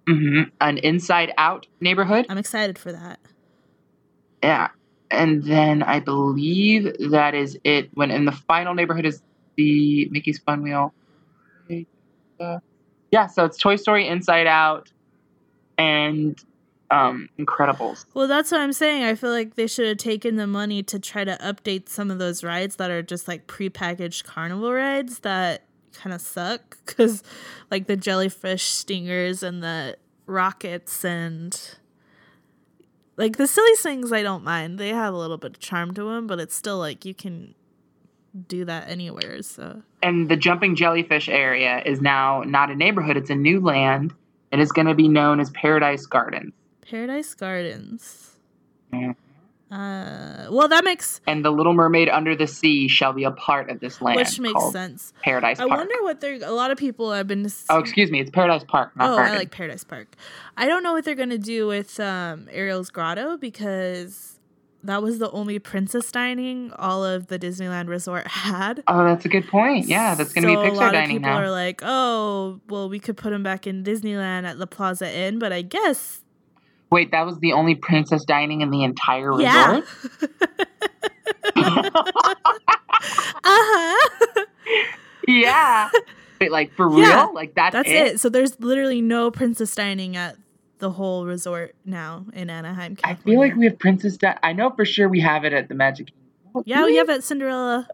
mm-hmm. 0.09 0.51
an 0.61 0.79
Inside 0.79 1.33
Out 1.37 1.67
neighborhood. 1.81 2.27
I'm 2.29 2.39
excited 2.39 2.79
for 2.79 2.93
that. 2.93 3.19
Yeah. 4.43 4.69
And 5.11 5.43
then 5.43 5.83
I 5.83 6.01
believe 6.01 6.95
that 7.11 7.35
is 7.35 7.59
it. 7.65 7.91
When 7.95 8.11
in 8.11 8.25
the 8.25 8.33
final 8.33 8.75
neighborhood 8.75 9.07
is 9.07 9.23
the 9.57 10.09
Mickey's 10.11 10.39
Fun 10.39 10.63
Wheel. 10.63 10.93
Yeah, 13.11 13.27
so 13.27 13.47
it's 13.47 13.57
Toy 13.57 13.77
Story 13.77 14.07
Inside 14.07 14.47
Out 14.47 14.93
and 15.79 16.39
um, 16.91 17.31
Incredibles. 17.39 18.05
Well, 18.13 18.29
that's 18.29 18.53
what 18.53 18.61
I'm 18.61 18.75
saying. 18.75 19.03
I 19.03 19.15
feel 19.15 19.31
like 19.31 19.55
they 19.55 19.67
should 19.67 19.89
have 19.89 19.97
taken 19.97 20.37
the 20.37 20.47
money 20.47 20.83
to 20.85 20.99
try 20.99 21.25
to 21.25 21.37
update 21.39 21.89
some 21.89 22.11
of 22.11 22.19
those 22.19 22.45
rides 22.45 22.77
that 22.77 22.91
are 22.91 23.03
just 23.03 23.27
like 23.27 23.47
prepackaged 23.47 24.25
carnival 24.25 24.73
rides 24.73 25.21
that 25.21 25.65
kind 25.99 26.15
of 26.15 26.21
suck 26.21 26.79
because 26.87 27.23
like 27.71 27.87
the 27.87 27.97
jellyfish 27.97 28.65
stingers 28.65 29.43
and 29.43 29.63
the 29.63 29.97
rockets 30.27 31.05
and 31.05 31.77
like 33.17 33.37
the 33.37 33.47
silly 33.47 33.75
things 33.77 34.13
I 34.13 34.23
don't 34.23 34.45
mind. 34.45 34.79
They 34.79 34.91
have 34.91 35.13
a 35.13 35.17
little 35.17 35.39
bit 35.39 35.53
of 35.53 35.59
charm 35.59 35.93
to 35.95 36.05
them, 36.05 36.27
but 36.27 36.39
it's 36.39 36.55
still 36.55 36.79
like 36.79 37.05
you 37.05 37.15
can 37.15 37.55
do 38.47 38.65
that 38.65 38.89
anywhere. 38.89 39.43
So 39.43 39.83
And 40.03 40.29
the 40.29 40.37
Jumping 40.37 40.77
Jellyfish 40.77 41.29
area 41.29 41.83
is 41.85 42.01
now 42.01 42.43
not 42.47 42.71
a 42.71 42.77
neighborhood, 42.77 43.17
it's 43.17 43.31
a 43.31 43.35
new 43.35 43.61
land. 43.61 44.15
And 44.53 44.61
It 44.61 44.65
is 44.65 44.73
going 44.73 44.87
to 44.87 44.95
be 44.95 45.09
known 45.09 45.41
as 45.41 45.51
Paradise 45.51 46.07
Gardens. 46.07 46.53
Paradise 46.89 47.35
Gardens. 47.35 48.37
Mhm. 48.93 49.15
Uh, 49.71 50.47
well, 50.51 50.67
that 50.69 50.83
makes 50.85 51.21
And 51.27 51.45
the 51.45 51.51
Little 51.51 51.75
Mermaid 51.75 52.09
Under 52.09 52.35
the 52.35 52.47
Sea 52.47 52.89
shall 52.89 53.13
be 53.13 53.25
a 53.25 53.31
part 53.31 53.69
of 53.71 53.81
this 53.81 54.01
land. 54.01 54.17
which 54.17 54.41
makes 54.41 54.71
sense. 54.73 55.13
Paradise 55.23 55.61
I 55.61 55.67
wonder 55.67 55.95
what 56.03 56.21
they're. 56.21 56.39
A 56.43 56.53
lot 56.53 56.71
of 56.71 56.79
people 56.79 57.13
have 57.13 57.27
been. 57.27 57.47
oh, 57.69 57.79
excuse 57.79 58.11
me, 58.11 58.21
it's 58.21 58.31
Paradise 58.31 58.65
Park, 58.67 58.97
not 58.97 59.11
Oh, 59.11 59.17
Garden. 59.17 59.35
I 59.35 59.39
like 59.39 59.51
Paradise 59.51 59.85
Park. 59.85 60.15
I 60.57 60.67
don't 60.67 60.83
know 60.83 60.93
what 60.95 61.05
they're 61.05 61.15
gonna 61.15 61.37
do 61.39 61.67
with 61.67 62.01
um, 62.01 62.49
Ariel's 62.51 62.91
Grotto 62.91 63.37
because 63.37 64.41
that 64.85 65.03
was 65.03 65.19
the 65.19 65.31
only 65.33 65.59
princess 65.59 66.11
dining 66.13 66.73
all 66.79 67.05
of 67.05 67.27
the 67.27 67.39
Disneyland 67.39 67.89
Resort 67.89 68.27
had. 68.29 68.83
Oh, 68.89 69.05
that's 69.05 69.25
a 69.27 69.29
good 69.29 69.47
point. 69.49 69.87
Yeah, 69.87 70.15
that's 70.15 70.33
going 70.33 70.45
to 70.47 70.55
So 70.55 70.63
be 70.63 70.69
a 70.69 70.71
Pixar 70.73 70.77
lot 70.77 70.95
of 70.95 71.05
people 71.07 71.29
now. 71.29 71.37
are 71.43 71.51
like, 71.51 71.81
oh, 71.83 72.61
well, 72.69 72.89
we 72.89 73.01
could 73.01 73.17
put 73.17 73.31
them 73.31 73.43
back 73.43 73.67
in 73.67 73.83
Disneyland 73.83 74.45
at 74.45 74.59
the 74.59 74.69
Plaza 74.69 75.13
Inn, 75.13 75.41
but 75.41 75.53
I 75.53 75.63
guess 75.63 76.23
Wait, 76.91 77.11
that 77.11 77.27
was 77.27 77.39
the 77.41 77.53
only 77.53 77.75
princess 77.75 78.25
dining 78.25 78.63
in 78.63 78.71
the 78.71 78.83
entire 78.83 79.39
yeah. 79.41 79.81
resort? 79.81 79.85
uh 81.57 81.91
huh. 83.45 84.45
yeah. 85.29 85.91
Wait, 86.41 86.51
like 86.53 86.73
for 86.75 86.89
Yeah, 86.99 87.25
real? 87.25 87.35
Like 87.35 87.55
that's, 87.55 87.73
That's 87.75 87.89
it? 87.89 87.95
it. 87.95 88.21
So 88.21 88.29
there's 88.29 88.59
literally 88.61 89.01
no 89.03 89.31
princess 89.31 89.75
dining 89.75 90.17
at 90.17 90.37
the 90.79 90.91
whole 90.91 91.27
resort 91.27 91.75
now 91.85 92.25
in 92.33 92.51
Anaheim, 92.51 92.97
I 93.05 93.15
feel 93.15 93.39
like 93.39 93.57
we 93.57 93.65
have 93.67 93.79
princess 93.79 94.17
dining. 94.17 94.39
I 94.43 94.53
know 94.53 94.71
for 94.71 94.85
sure 94.85 95.09
we 95.09 95.21
have 95.21 95.45
it 95.45 95.53
at 95.53 95.69
the 95.69 95.75
Magic 95.75 96.07
Kingdom. 96.07 96.63
yeah, 96.67 96.85
we 96.85 96.97
have 96.97 97.11
at 97.11 97.25
Cinderella. 97.25 97.89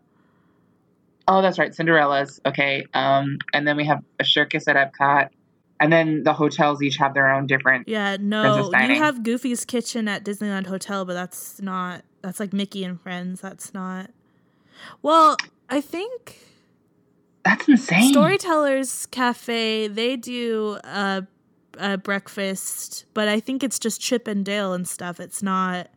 Oh, 1.26 1.40
that's 1.40 1.58
right, 1.58 1.74
Cinderella's. 1.74 2.40
Okay. 2.44 2.84
Um, 2.92 3.38
and 3.54 3.66
then 3.66 3.76
we 3.78 3.86
have 3.86 4.02
Akershus 4.20 4.68
at 4.68 4.76
Epcot. 4.76 5.30
And 5.84 5.92
then 5.92 6.22
the 6.22 6.32
hotels 6.32 6.82
each 6.82 6.96
have 6.96 7.12
their 7.12 7.30
own 7.30 7.46
different. 7.46 7.86
Yeah, 7.90 8.16
no, 8.18 8.70
you 8.72 8.94
have 8.94 9.22
Goofy's 9.22 9.66
Kitchen 9.66 10.08
at 10.08 10.24
Disneyland 10.24 10.66
Hotel, 10.66 11.04
but 11.04 11.12
that's 11.12 11.60
not. 11.60 12.00
That's 12.22 12.40
like 12.40 12.54
Mickey 12.54 12.84
and 12.84 12.98
Friends. 12.98 13.42
That's 13.42 13.74
not. 13.74 14.08
Well, 15.02 15.36
I 15.68 15.82
think 15.82 16.38
That's 17.44 17.68
insane. 17.68 18.12
Storytellers 18.12 19.04
Cafe 19.04 19.88
they 19.88 20.16
do 20.16 20.78
a, 20.84 21.26
a 21.76 21.98
breakfast, 21.98 23.04
but 23.12 23.28
I 23.28 23.38
think 23.38 23.62
it's 23.62 23.78
just 23.78 24.00
Chip 24.00 24.26
and 24.26 24.42
Dale 24.42 24.72
and 24.72 24.88
stuff. 24.88 25.20
It's 25.20 25.42
not. 25.42 25.90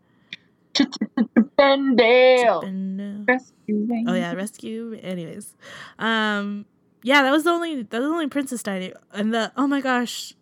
Bendale. 1.58 2.62
And, 2.66 3.26
Rescuing. 3.26 4.04
oh 4.10 4.14
yeah, 4.14 4.34
rescue. 4.34 5.00
Anyways, 5.02 5.56
um, 5.98 6.66
yeah, 7.08 7.24
that 7.24 7.32
was 7.32 7.46
the 7.46 7.52
only 7.52 7.84
that 7.84 8.00
was 8.02 8.10
the 8.10 8.14
only 8.14 8.28
princess 8.28 8.62
dining, 8.62 8.92
and 9.14 9.34
the 9.34 9.52
oh 9.56 9.66
my 9.66 9.80
gosh, 9.80 10.34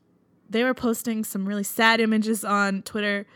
they 0.50 0.64
were 0.64 0.74
posting 0.74 1.24
some 1.24 1.48
really 1.48 1.64
sad 1.64 2.00
images 2.02 2.44
on 2.44 2.82
Twitter. 2.82 3.28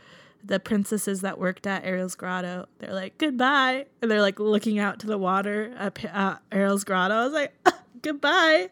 The 0.44 0.60
princesses 0.60 1.22
that 1.22 1.38
worked 1.38 1.68
at 1.68 1.84
Ariel's 1.86 2.16
Grotto, 2.16 2.66
they're 2.80 2.94
like 2.94 3.18
goodbye, 3.20 3.86
and 4.02 4.10
they're 4.10 4.22
like 4.22 4.40
looking 4.40 4.80
out 4.80 4.98
to 5.02 5.08
the 5.08 5.18
water 5.18 5.72
at 5.78 6.04
uh, 6.12 6.38
Ariel's 6.52 6.84
Grotto. 6.84 7.14
I 7.14 7.24
was 7.26 7.34
like, 7.34 7.54
goodbye. 8.02 8.70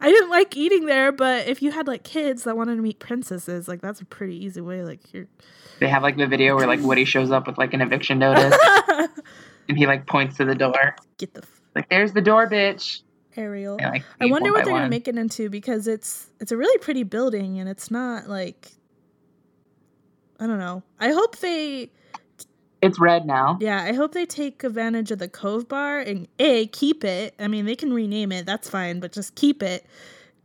I 0.00 0.08
didn't 0.10 0.28
like 0.28 0.54
eating 0.54 0.84
there, 0.84 1.10
but 1.12 1.46
if 1.48 1.62
you 1.62 1.70
had 1.70 1.86
like 1.86 2.02
kids 2.02 2.44
that 2.44 2.56
wanted 2.58 2.76
to 2.76 2.82
meet 2.82 2.98
princesses, 2.98 3.68
like 3.68 3.80
that's 3.80 4.00
a 4.02 4.04
pretty 4.04 4.44
easy 4.44 4.60
way. 4.60 4.84
Like 4.84 5.00
you're 5.14 5.28
They 5.80 5.88
have 5.88 6.02
like 6.02 6.18
the 6.18 6.26
video 6.26 6.56
where 6.56 6.66
like 6.66 6.80
Woody 6.80 7.06
shows 7.06 7.30
up 7.30 7.46
with 7.46 7.56
like 7.56 7.72
an 7.72 7.80
eviction 7.80 8.18
notice 8.18 8.54
and 9.68 9.78
he 9.78 9.86
like 9.86 10.06
points 10.06 10.36
to 10.38 10.44
the 10.44 10.54
door. 10.54 10.96
get 11.16 11.32
the 11.32 11.42
f- 11.42 11.62
Like, 11.74 11.88
there's 11.88 12.12
the 12.12 12.20
door, 12.20 12.50
bitch. 12.50 13.00
Ariel. 13.36 13.78
Like, 13.80 14.04
I 14.20 14.26
wonder 14.26 14.52
what 14.52 14.64
they're 14.64 14.74
gonna 14.74 14.88
make 14.88 15.08
it 15.08 15.16
into 15.16 15.48
because 15.50 15.86
it's 15.88 16.30
it's 16.40 16.52
a 16.52 16.56
really 16.56 16.78
pretty 16.78 17.02
building 17.02 17.58
and 17.58 17.68
it's 17.68 17.90
not 17.90 18.28
like 18.28 18.72
I 20.40 20.46
don't 20.46 20.58
know. 20.58 20.82
I 21.00 21.12
hope 21.12 21.38
they 21.38 21.90
It's 22.82 22.98
red 22.98 23.26
now. 23.26 23.58
yeah, 23.60 23.82
I 23.82 23.92
hope 23.92 24.12
they 24.12 24.26
take 24.26 24.64
advantage 24.64 25.10
of 25.10 25.18
the 25.18 25.28
Cove 25.28 25.68
Bar 25.68 26.00
and 26.00 26.28
a 26.38 26.66
keep 26.68 27.04
it. 27.04 27.34
I 27.38 27.48
mean, 27.48 27.66
they 27.66 27.76
can 27.76 27.92
rename 27.92 28.32
it. 28.32 28.46
That's 28.46 28.68
fine, 28.68 29.00
but 29.00 29.12
just 29.12 29.34
keep 29.34 29.62
it 29.62 29.86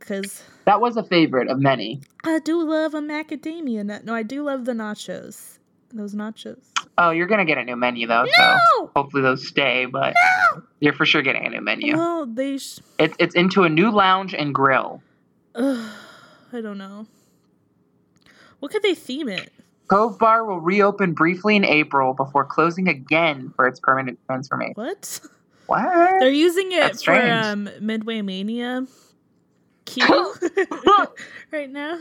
cuz 0.00 0.42
That 0.64 0.80
was 0.80 0.96
a 0.96 1.04
favorite 1.04 1.48
of 1.48 1.58
many. 1.60 2.00
I 2.24 2.38
do 2.40 2.62
love 2.62 2.94
a 2.94 3.00
macadamia 3.00 3.84
nut. 3.84 4.04
No, 4.04 4.14
I 4.14 4.22
do 4.22 4.42
love 4.42 4.64
the 4.64 4.72
nachos. 4.72 5.58
Those 5.92 6.14
nachos. 6.14 6.62
Oh, 6.96 7.10
you're 7.10 7.26
gonna 7.26 7.44
get 7.44 7.58
a 7.58 7.64
new 7.64 7.76
menu 7.76 8.06
though, 8.06 8.26
so 8.26 8.42
No! 8.78 8.90
hopefully 8.94 9.22
those 9.22 9.46
stay. 9.46 9.86
But 9.86 10.14
no! 10.54 10.62
you're 10.80 10.92
for 10.92 11.06
sure 11.06 11.22
getting 11.22 11.46
a 11.46 11.50
new 11.50 11.60
menu. 11.60 11.96
Well, 11.96 12.26
they 12.26 12.58
sh- 12.58 12.78
It's 12.98 13.16
it's 13.18 13.34
into 13.34 13.64
a 13.64 13.68
new 13.68 13.90
lounge 13.90 14.34
and 14.34 14.54
grill. 14.54 15.02
Ugh, 15.54 15.90
I 16.52 16.60
don't 16.60 16.78
know. 16.78 17.06
What 18.60 18.70
could 18.70 18.82
they 18.82 18.94
theme 18.94 19.28
it? 19.28 19.50
Cove 19.88 20.18
Bar 20.18 20.44
will 20.44 20.60
reopen 20.60 21.14
briefly 21.14 21.56
in 21.56 21.64
April 21.64 22.14
before 22.14 22.44
closing 22.44 22.86
again 22.86 23.52
for 23.56 23.66
its 23.66 23.80
permanent 23.80 24.20
transformation. 24.26 24.74
What? 24.76 25.20
What? 25.66 26.20
They're 26.20 26.30
using 26.30 26.70
it 26.72 26.80
That's 26.80 27.02
for 27.02 27.12
um, 27.14 27.68
Midway 27.80 28.22
Mania 28.22 28.86
queue 29.86 30.34
right 31.52 31.70
now. 31.70 31.98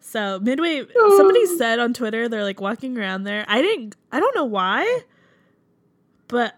So 0.00 0.38
Midway, 0.40 0.84
somebody 1.16 1.44
said 1.58 1.78
on 1.78 1.92
Twitter 1.92 2.28
they're 2.28 2.44
like 2.44 2.60
walking 2.60 2.96
around 2.98 3.24
there. 3.24 3.44
I 3.48 3.60
didn't. 3.62 3.96
I 4.12 4.20
don't 4.20 4.34
know 4.34 4.44
why, 4.46 5.00
but 6.28 6.54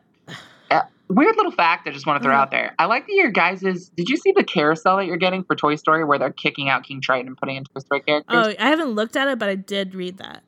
Uh, 0.71 0.83
weird 1.09 1.37
little 1.37 1.51
fact 1.51 1.89
I 1.89 1.91
just 1.91 2.07
want 2.07 2.23
to 2.23 2.25
throw 2.25 2.35
Mhm. 2.35 2.39
out 2.39 2.51
there. 2.53 2.75
I 2.79 2.85
like 2.85 3.07
that 3.07 3.15
your 3.15 3.31
guys' 3.31 3.63
is. 3.65 3.89
Did 3.97 4.09
you 4.09 4.17
see 4.17 4.31
the 4.33 4.45
carousel 4.45 4.99
that 4.99 5.07
you're 5.07 5.17
getting 5.17 5.43
for 5.43 5.57
Toy 5.57 5.75
Story 5.75 6.05
where 6.05 6.19
they're 6.19 6.31
kicking 6.31 6.69
out 6.69 6.85
King 6.85 7.01
Triton 7.01 7.27
and 7.27 7.37
putting 7.37 7.57
in 7.57 7.65
Toy 7.65 7.81
Story 7.81 8.01
characters? 8.03 8.37
oh, 8.37 8.55
I 8.63 8.69
haven't 8.69 8.91
looked 8.91 9.17
at 9.17 9.27
it, 9.27 9.39
but 9.39 9.49
I 9.49 9.57
did 9.57 9.95
read 9.97 10.19
that. 10.19 10.43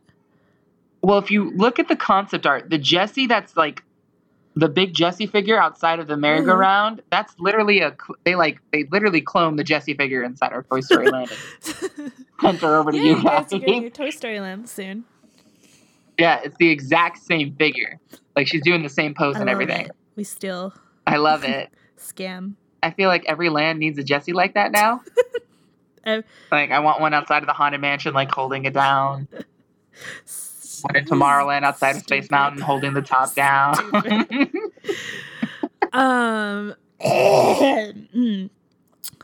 Well, 1.00 1.18
if 1.18 1.32
you 1.32 1.50
look 1.56 1.80
at 1.80 1.88
the 1.88 1.96
concept 1.96 2.46
art, 2.46 2.70
the 2.70 2.78
Jesse 2.78 3.26
that's 3.26 3.56
like 3.56 3.82
the 4.54 4.68
big 4.68 4.92
Jesse 4.94 5.26
figure 5.26 5.58
outside 5.60 5.98
of 5.98 6.06
the 6.06 6.16
merry-go-round, 6.16 6.98
mm-hmm. 6.98 7.06
that's 7.10 7.34
literally 7.38 7.80
a 7.80 7.96
they 8.24 8.34
like 8.34 8.58
they 8.72 8.84
literally 8.90 9.20
clone 9.20 9.56
the 9.56 9.64
Jesse 9.64 9.94
figure 9.94 10.22
inside 10.22 10.52
our 10.52 10.62
Toy 10.64 10.80
Story 10.80 11.10
land. 11.10 11.30
Sent 11.60 12.60
her 12.60 12.76
over 12.76 12.92
to 12.92 12.98
yeah, 12.98 13.02
you 13.02 13.16
you 13.16 13.22
guys. 13.22 13.52
are 13.52 13.56
your 13.56 13.90
Toy 13.90 14.10
Story 14.10 14.40
Land 14.40 14.68
soon. 14.68 15.04
yeah, 16.18 16.40
it's 16.44 16.56
the 16.58 16.68
exact 16.70 17.18
same 17.18 17.54
figure. 17.56 17.98
Like 18.36 18.46
she's 18.46 18.62
doing 18.62 18.82
the 18.82 18.88
same 18.88 19.14
pose 19.14 19.36
I 19.36 19.40
and 19.40 19.48
everything. 19.48 19.86
it. 19.86 19.92
We 20.16 20.24
still 20.24 20.74
I 21.06 21.16
love 21.16 21.44
it. 21.44 21.70
scam. 21.98 22.54
I 22.82 22.90
feel 22.90 23.08
like 23.08 23.24
every 23.26 23.48
land 23.48 23.78
needs 23.78 23.96
a 23.98 24.02
Jesse 24.02 24.32
like 24.32 24.54
that 24.54 24.72
now. 24.72 25.02
I- 26.04 26.24
like 26.50 26.70
I 26.72 26.80
want 26.80 27.00
one 27.00 27.14
outside 27.14 27.42
of 27.42 27.46
the 27.46 27.52
haunted 27.52 27.80
mansion, 27.80 28.12
like 28.12 28.30
holding 28.30 28.64
it 28.64 28.74
down. 28.74 29.28
One 30.82 30.96
in 30.96 31.04
Tomorrowland 31.04 31.62
outside 31.62 31.96
of 31.96 32.02
Space 32.02 32.30
Mountain, 32.30 32.60
holding 32.60 32.94
the 32.94 33.02
top 33.02 33.34
down. 33.34 33.74
Um. 35.92 36.74
mm. 37.04 38.50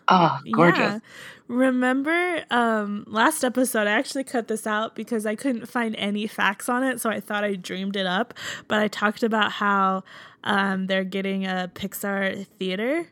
oh, 0.08 0.38
gorgeous. 0.52 0.78
Yeah. 0.78 0.98
Remember 1.46 2.44
um 2.50 3.04
last 3.06 3.42
episode 3.42 3.86
I 3.86 3.92
actually 3.92 4.24
cut 4.24 4.48
this 4.48 4.66
out 4.66 4.94
because 4.94 5.24
I 5.24 5.34
couldn't 5.34 5.66
find 5.66 5.96
any 5.96 6.26
facts 6.26 6.68
on 6.68 6.82
it 6.82 7.00
so 7.00 7.08
I 7.08 7.20
thought 7.20 7.42
I 7.42 7.54
dreamed 7.54 7.96
it 7.96 8.04
up 8.04 8.34
but 8.66 8.80
I 8.80 8.88
talked 8.88 9.22
about 9.22 9.52
how 9.52 10.02
um 10.44 10.88
they're 10.88 11.04
getting 11.04 11.46
a 11.46 11.70
Pixar 11.74 12.46
theater 12.58 13.06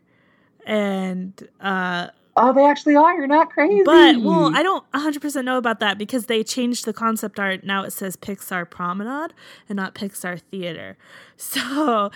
and 0.67 1.49
uh 1.63 2.09
Oh, 2.39 2.53
they 2.53 2.65
actually 2.67 2.97
are. 2.97 3.15
You're 3.15 3.27
not 3.27 3.51
crazy. 3.51 3.83
but 3.85 4.19
well 4.21 4.55
I 4.55 4.63
don't 4.63 4.85
100% 4.93 5.45
know 5.45 5.57
about 5.57 5.81
that 5.81 5.97
because 5.99 6.27
they 6.27 6.45
changed 6.45 6.85
the 6.85 6.93
concept 6.93 7.41
art 7.41 7.65
now 7.65 7.83
it 7.85 7.93
says 7.93 8.17
Pixar 8.17 8.69
Promenade 8.69 9.33
and 9.69 9.77
not 9.77 9.95
Pixar 9.95 10.41
Theater. 10.41 10.97
So 11.39 12.11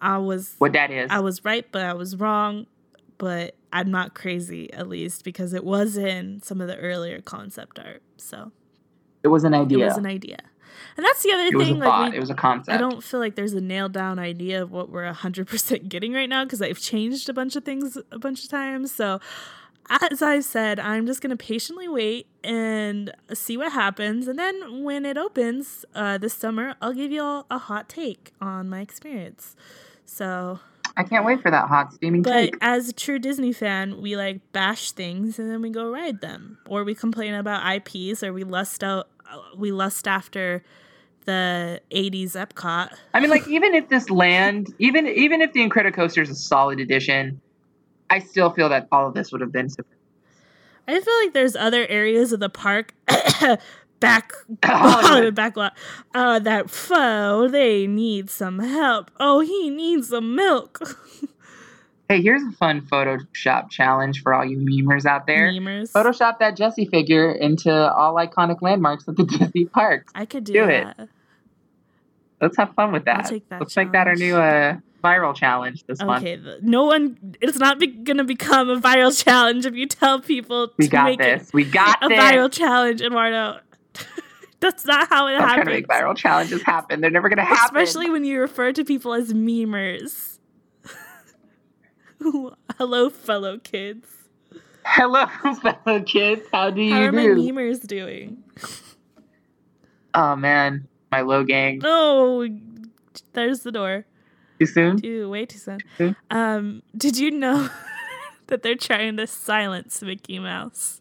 I 0.00 0.18
was 0.18 0.54
what 0.58 0.72
that 0.74 0.90
is. 0.90 1.10
I 1.10 1.20
was 1.20 1.44
right, 1.44 1.66
but 1.72 1.82
I 1.82 1.92
was 1.94 2.16
wrong. 2.16 2.66
But 3.18 3.56
I'm 3.72 3.90
not 3.90 4.14
crazy, 4.14 4.72
at 4.72 4.88
least, 4.88 5.22
because 5.24 5.52
it 5.54 5.64
was 5.64 5.96
in 5.96 6.42
some 6.42 6.60
of 6.60 6.66
the 6.66 6.76
earlier 6.76 7.20
concept 7.20 7.78
art. 7.78 8.02
So 8.16 8.52
it 9.22 9.28
was 9.28 9.44
an 9.44 9.54
idea. 9.54 9.84
it 9.84 9.88
was 9.88 9.96
an 9.96 10.06
idea. 10.06 10.38
And 10.96 11.04
that's 11.04 11.22
the 11.22 11.32
other 11.32 11.42
It 11.44 11.54
was 11.56 11.68
a 11.68 11.72
thing. 11.72 11.82
thought. 11.82 12.00
Like, 12.02 12.12
we, 12.12 12.16
it 12.18 12.20
was 12.20 12.30
a 12.30 12.34
concept. 12.34 12.74
I 12.74 12.78
don't 12.78 13.02
feel 13.02 13.20
like 13.20 13.34
there's 13.34 13.52
a 13.52 13.60
nailed 13.60 13.92
down 13.92 14.18
idea 14.18 14.62
of 14.62 14.70
what 14.70 14.90
we're 14.90 15.12
100% 15.12 15.88
getting 15.88 16.12
right 16.12 16.28
now 16.28 16.44
because 16.44 16.62
I've 16.62 16.78
changed 16.78 17.28
a 17.28 17.32
bunch 17.32 17.56
of 17.56 17.64
things 17.64 17.98
a 18.12 18.18
bunch 18.18 18.44
of 18.44 18.50
times. 18.50 18.92
So, 18.92 19.20
as 19.90 20.22
I 20.22 20.40
said, 20.40 20.78
I'm 20.78 21.06
just 21.06 21.20
going 21.20 21.36
to 21.36 21.42
patiently 21.42 21.88
wait 21.88 22.26
and 22.42 23.12
see 23.32 23.56
what 23.56 23.72
happens. 23.72 24.28
And 24.28 24.38
then 24.38 24.82
when 24.82 25.04
it 25.04 25.18
opens 25.18 25.84
uh, 25.94 26.16
this 26.18 26.34
summer, 26.34 26.74
I'll 26.80 26.94
give 26.94 27.10
you 27.10 27.22
all 27.22 27.46
a 27.50 27.58
hot 27.58 27.88
take 27.88 28.32
on 28.40 28.68
my 28.68 28.80
experience. 28.80 29.56
So, 30.06 30.60
I 30.96 31.02
can't 31.02 31.24
wait 31.24 31.42
for 31.42 31.50
that 31.50 31.68
hot 31.68 31.92
steaming 31.92 32.22
but 32.22 32.32
take. 32.32 32.56
as 32.60 32.88
a 32.88 32.92
true 32.92 33.18
Disney 33.18 33.52
fan, 33.52 34.00
we 34.00 34.16
like 34.16 34.40
bash 34.52 34.92
things 34.92 35.38
and 35.38 35.50
then 35.50 35.60
we 35.60 35.70
go 35.70 35.90
ride 35.90 36.20
them, 36.20 36.58
or 36.68 36.84
we 36.84 36.94
complain 36.94 37.34
about 37.34 37.64
IPs, 37.76 38.22
or 38.22 38.32
we 38.32 38.44
lust 38.44 38.84
out, 38.84 39.08
we 39.56 39.72
lust 39.72 40.06
after 40.06 40.62
the 41.24 41.80
'80s 41.90 42.32
Epcot. 42.32 42.94
I 43.12 43.20
mean, 43.20 43.30
like 43.30 43.46
even 43.48 43.74
if 43.74 43.88
this 43.88 44.10
land, 44.10 44.72
even 44.78 45.06
even 45.06 45.40
if 45.40 45.52
the 45.52 45.60
Incredicoaster 45.60 46.22
is 46.22 46.30
a 46.30 46.34
solid 46.34 46.80
addition, 46.80 47.40
I 48.10 48.18
still 48.20 48.50
feel 48.50 48.68
that 48.68 48.88
all 48.92 49.08
of 49.08 49.14
this 49.14 49.32
would 49.32 49.40
have 49.40 49.52
been 49.52 49.68
super. 49.68 49.88
I 50.86 51.00
feel 51.00 51.14
like 51.22 51.32
there's 51.32 51.56
other 51.56 51.86
areas 51.88 52.32
of 52.32 52.40
the 52.40 52.50
park 52.50 52.94
back 54.00 54.32
Hollywood. 54.64 55.34
back 55.34 55.56
lot 55.56 55.76
uh 56.14 56.38
that 56.40 56.70
foe 56.70 57.48
they 57.48 57.86
need 57.86 58.30
some 58.30 58.58
help. 58.58 59.10
Oh, 59.18 59.40
he 59.40 59.70
needs 59.70 60.08
some 60.08 60.34
milk. 60.34 60.80
Hey, 62.08 62.20
here's 62.20 62.42
a 62.42 62.52
fun 62.52 62.82
Photoshop 62.82 63.70
challenge 63.70 64.22
for 64.22 64.34
all 64.34 64.44
you 64.44 64.58
memers 64.58 65.06
out 65.06 65.26
there. 65.26 65.50
Memers. 65.50 65.90
Photoshop 65.90 66.38
that 66.38 66.54
Jesse 66.56 66.84
figure 66.84 67.32
into 67.32 67.72
all 67.72 68.14
iconic 68.16 68.60
landmarks 68.60 69.08
at 69.08 69.16
the 69.16 69.24
Disney 69.38 69.64
parks. 69.64 70.12
I 70.14 70.26
could 70.26 70.44
do, 70.44 70.52
do 70.52 70.64
it. 70.68 70.86
Let's 72.42 72.56
have 72.58 72.74
fun 72.74 72.92
with 72.92 73.06
that. 73.06 73.30
That 73.48 73.60
Let's 73.60 73.74
make 73.76 73.92
that 73.92 74.06
our 74.06 74.16
new 74.16 74.36
uh, 74.36 74.76
viral 75.02 75.34
challenge 75.34 75.84
this 75.86 76.02
month. 76.02 76.22
Okay, 76.24 76.38
no 76.60 76.84
one. 76.84 77.36
It's 77.40 77.58
not 77.58 77.78
be, 77.78 77.86
gonna 77.86 78.24
become 78.24 78.68
a 78.68 78.76
viral 78.78 79.16
challenge 79.24 79.64
if 79.64 79.74
you 79.74 79.86
tell 79.86 80.20
people 80.20 80.72
We 80.76 80.84
to 80.86 80.90
got 80.90 81.04
make 81.06 81.20
this. 81.20 81.48
it 81.48 81.54
We 81.54 81.64
got 81.64 82.04
a 82.04 82.08
this. 82.08 82.18
viral 82.18 82.52
challenge, 82.52 83.00
Eduardo. 83.00 83.60
That's 84.60 84.84
not 84.84 85.08
how 85.08 85.26
it 85.28 85.32
I'm 85.34 85.38
trying 85.38 85.48
to 85.48 85.56
happens. 85.56 85.74
make 85.74 85.88
viral 85.88 86.14
challenges 86.16 86.60
happen. 86.62 87.00
They're 87.00 87.10
never 87.10 87.30
gonna 87.30 87.44
happen. 87.44 87.64
Especially 87.76 88.10
when 88.10 88.24
you 88.24 88.40
refer 88.40 88.72
to 88.72 88.84
people 88.84 89.14
as 89.14 89.32
memers. 89.32 90.33
Hello, 92.78 93.10
fellow 93.10 93.58
kids. 93.58 94.06
Hello, 94.84 95.26
fellow 95.62 96.02
kids. 96.02 96.42
How 96.52 96.70
do 96.70 96.80
you 96.82 96.94
How 96.94 97.02
are 97.02 97.12
my 97.12 97.22
do? 97.22 97.36
memers 97.36 97.86
doing? 97.86 98.42
oh 100.14 100.36
man, 100.36 100.86
my 101.10 101.20
low 101.22 101.44
gang. 101.44 101.80
Oh, 101.84 102.48
there's 103.32 103.60
the 103.60 103.72
door. 103.72 104.06
Too 104.58 104.66
soon? 104.66 105.00
Too 105.00 105.28
way 105.30 105.46
too 105.46 105.58
soon. 105.58 105.80
Hmm? 105.98 106.10
Um, 106.30 106.82
did 106.96 107.18
you 107.18 107.30
know 107.30 107.68
that 108.46 108.62
they're 108.62 108.76
trying 108.76 109.16
to 109.16 109.26
silence 109.26 110.00
Mickey 110.02 110.38
Mouse? 110.38 111.00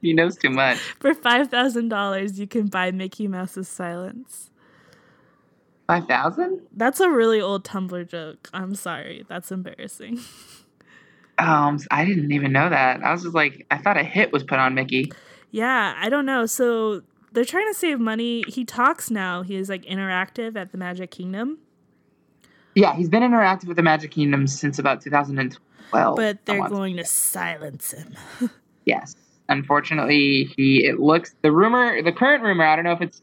he 0.00 0.12
knows 0.12 0.36
too 0.36 0.50
much. 0.50 0.78
For 1.00 1.14
five 1.14 1.48
thousand 1.50 1.88
dollars, 1.88 2.38
you 2.38 2.46
can 2.46 2.66
buy 2.66 2.90
Mickey 2.90 3.28
Mouse's 3.28 3.68
silence. 3.68 4.47
Five 5.88 6.06
thousand? 6.06 6.60
That's 6.76 7.00
a 7.00 7.10
really 7.10 7.40
old 7.40 7.64
Tumblr 7.64 8.08
joke. 8.08 8.48
I'm 8.52 8.74
sorry. 8.74 9.24
That's 9.28 9.50
embarrassing. 9.50 10.20
Um, 11.38 11.78
I 11.90 12.04
didn't 12.04 12.32
even 12.32 12.52
know 12.52 12.68
that. 12.68 13.02
I 13.02 13.10
was 13.12 13.22
just 13.22 13.34
like, 13.34 13.64
I 13.70 13.78
thought 13.78 13.96
a 13.96 14.02
hit 14.02 14.32
was 14.32 14.42
put 14.44 14.58
on 14.58 14.74
Mickey. 14.74 15.10
Yeah, 15.50 15.94
I 15.96 16.08
don't 16.08 16.26
know. 16.26 16.46
So 16.46 17.02
they're 17.32 17.44
trying 17.44 17.68
to 17.68 17.74
save 17.78 18.00
money. 18.00 18.42
He 18.48 18.64
talks 18.64 19.10
now. 19.10 19.42
He 19.42 19.56
is 19.56 19.68
like 19.68 19.84
interactive 19.84 20.56
at 20.56 20.72
the 20.72 20.78
Magic 20.78 21.10
Kingdom, 21.10 21.58
Yeah, 22.74 22.94
he's 22.94 23.08
been 23.08 23.22
interactive 23.22 23.66
with 23.68 23.76
the 23.76 23.82
Magic 23.82 24.10
Kingdom 24.10 24.46
since 24.46 24.78
about 24.78 25.00
2012. 25.00 26.16
but 26.16 26.44
they're 26.44 26.58
want 26.58 26.70
to 26.72 26.76
going 26.76 26.96
to 26.96 27.04
silence 27.04 27.92
him. 27.92 28.14
Yes. 28.84 29.16
Unfortunately, 29.50 30.50
he 30.56 30.84
it 30.86 30.98
looks 30.98 31.34
the 31.42 31.52
rumor, 31.52 32.02
the 32.02 32.12
current 32.12 32.42
rumor. 32.42 32.64
I 32.64 32.74
don't 32.74 32.84
know 32.86 32.92
if 32.92 33.02
it's 33.02 33.20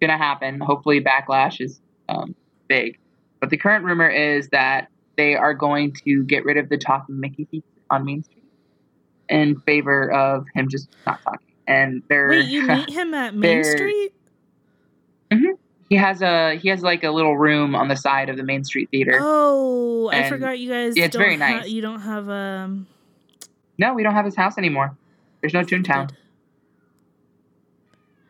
gonna 0.00 0.18
happen. 0.18 0.58
Hopefully, 0.60 1.00
backlash 1.00 1.60
is 1.60 1.80
um, 2.08 2.34
big, 2.68 2.98
but 3.40 3.50
the 3.50 3.56
current 3.56 3.84
rumor 3.84 4.08
is 4.08 4.48
that 4.48 4.88
they 5.16 5.34
are 5.36 5.54
going 5.54 5.92
to 6.04 6.24
get 6.24 6.44
rid 6.44 6.56
of 6.56 6.68
the 6.68 6.76
talking 6.76 7.20
Mickey 7.20 7.46
feature 7.50 7.64
on 7.90 8.04
Main 8.04 8.22
Street 8.22 8.44
in 9.28 9.60
favor 9.60 10.10
of 10.12 10.46
him 10.54 10.68
just 10.68 10.88
not 11.06 11.22
talking. 11.22 11.46
And 11.66 12.02
they're 12.08 12.28
Wait, 12.28 12.46
you 12.46 12.66
meet 12.66 12.90
him 12.90 13.14
at 13.14 13.34
Main 13.34 13.64
Street? 13.64 14.12
he 15.88 15.96
has 15.96 16.22
a 16.22 16.56
he 16.56 16.68
has 16.68 16.82
like 16.82 17.04
a 17.04 17.10
little 17.10 17.36
room 17.36 17.74
on 17.74 17.88
the 17.88 17.96
side 17.96 18.28
of 18.28 18.36
the 18.36 18.42
Main 18.42 18.64
Street 18.64 18.88
Theater. 18.90 19.18
Oh, 19.20 20.10
I 20.12 20.28
forgot 20.28 20.58
you 20.58 20.70
guys. 20.70 20.96
Yeah, 20.96 21.04
it's 21.04 21.16
very 21.16 21.36
ha- 21.38 21.58
nice. 21.58 21.68
you 21.68 21.80
don't 21.82 22.00
have 22.00 22.28
um. 22.28 22.86
No, 23.78 23.94
we 23.94 24.02
don't 24.02 24.14
have 24.14 24.24
his 24.24 24.36
house 24.36 24.56
anymore. 24.58 24.96
There's 25.40 25.54
no 25.54 25.62
Toontown. 25.62 26.10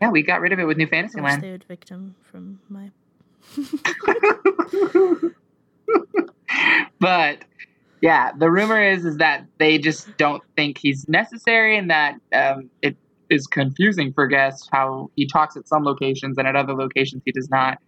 Yeah, 0.01 0.11
we 0.11 0.23
got 0.23 0.41
rid 0.41 0.53
of 0.53 0.59
it 0.59 0.65
with 0.65 0.77
New 0.77 0.87
Fantasyland. 0.87 1.43
they 1.43 1.51
would 1.53 1.65
victim 1.65 2.15
from 2.23 2.61
my. 2.69 2.91
but 7.01 7.39
yeah, 8.01 8.33
the 8.39 8.51
rumor 8.51 8.83
is 8.83 9.05
is 9.05 9.17
that 9.19 9.47
they 9.59 9.79
just 9.79 10.17
don't 10.17 10.43
think 10.57 10.79
he's 10.79 11.09
necessary, 11.09 11.77
and 11.77 11.91
that 11.91 12.17
um, 12.33 12.71
it 12.83 12.97
is 13.31 13.47
confusing 13.47 14.13
for 14.13 14.27
guests 14.27 14.69
how 14.73 15.11
he 15.17 15.27
talks 15.27 15.57
at 15.57 15.67
some 15.67 15.85
locations 15.85 16.37
and 16.37 16.47
at 16.47 16.57
other 16.57 16.75
locations 16.75 17.23
he 17.25 17.33
does 17.33 17.49
not. 17.51 17.79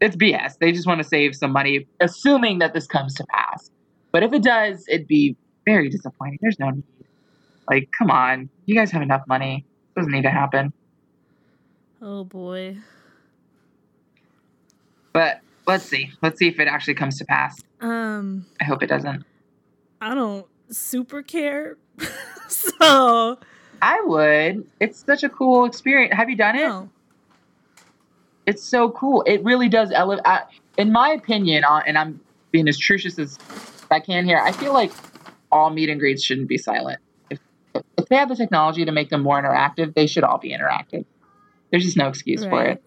It's 0.00 0.16
BS. 0.16 0.58
They 0.58 0.72
just 0.72 0.86
want 0.86 1.02
to 1.02 1.08
save 1.08 1.34
some 1.34 1.52
money, 1.52 1.86
assuming 2.00 2.60
that 2.60 2.72
this 2.72 2.86
comes 2.86 3.14
to 3.16 3.24
pass. 3.28 3.70
But 4.12 4.22
if 4.22 4.32
it 4.32 4.42
does, 4.42 4.84
it'd 4.88 5.06
be 5.06 5.36
very 5.66 5.88
disappointing. 5.90 6.38
There's 6.40 6.58
no 6.58 6.70
need. 6.70 6.84
Like, 7.68 7.90
come 7.96 8.10
on, 8.10 8.48
you 8.66 8.74
guys 8.74 8.90
have 8.90 9.02
enough 9.02 9.22
money. 9.28 9.64
It 9.96 10.00
doesn't 10.00 10.12
need 10.12 10.22
to 10.22 10.30
happen. 10.30 10.72
Oh 12.02 12.24
boy. 12.24 12.78
But 15.12 15.40
let's 15.66 15.84
see. 15.84 16.12
Let's 16.22 16.38
see 16.38 16.48
if 16.48 16.58
it 16.60 16.68
actually 16.68 16.94
comes 16.94 17.18
to 17.18 17.24
pass. 17.24 17.60
Um, 17.80 18.46
I 18.60 18.64
hope 18.64 18.82
it 18.82 18.88
doesn't. 18.88 19.24
I 20.00 20.14
don't 20.14 20.46
super 20.70 21.22
care. 21.22 21.76
so 22.48 23.38
I 23.82 24.00
would. 24.04 24.66
It's 24.80 25.04
such 25.04 25.22
a 25.22 25.28
cool 25.28 25.64
experience. 25.64 26.14
Have 26.14 26.30
you 26.30 26.36
done 26.36 26.56
it? 26.56 26.66
no. 26.66 26.90
It's 28.46 28.62
so 28.64 28.90
cool. 28.90 29.22
It 29.28 29.44
really 29.44 29.68
does 29.68 29.92
elevate. 29.92 30.24
In 30.76 30.90
my 30.90 31.10
opinion, 31.10 31.62
uh, 31.62 31.82
and 31.86 31.96
I'm 31.96 32.20
being 32.50 32.68
as 32.68 32.78
trucious 32.78 33.18
as 33.18 33.38
I 33.90 34.00
can 34.00 34.24
here, 34.24 34.38
I 34.38 34.50
feel 34.50 34.72
like 34.72 34.92
all 35.52 35.70
meet 35.70 35.88
and 35.88 36.00
greets 36.00 36.24
shouldn't 36.24 36.48
be 36.48 36.58
silent. 36.58 36.98
If, 37.28 37.38
if 37.96 38.06
they 38.06 38.16
have 38.16 38.28
the 38.28 38.36
technology 38.36 38.84
to 38.84 38.92
make 38.92 39.10
them 39.10 39.22
more 39.22 39.40
interactive, 39.40 39.94
they 39.94 40.06
should 40.06 40.24
all 40.24 40.38
be 40.38 40.52
interactive. 40.52 41.04
There's 41.70 41.84
just 41.84 41.96
no 41.96 42.08
excuse 42.08 42.42
for 42.44 42.64
it. 42.64 42.82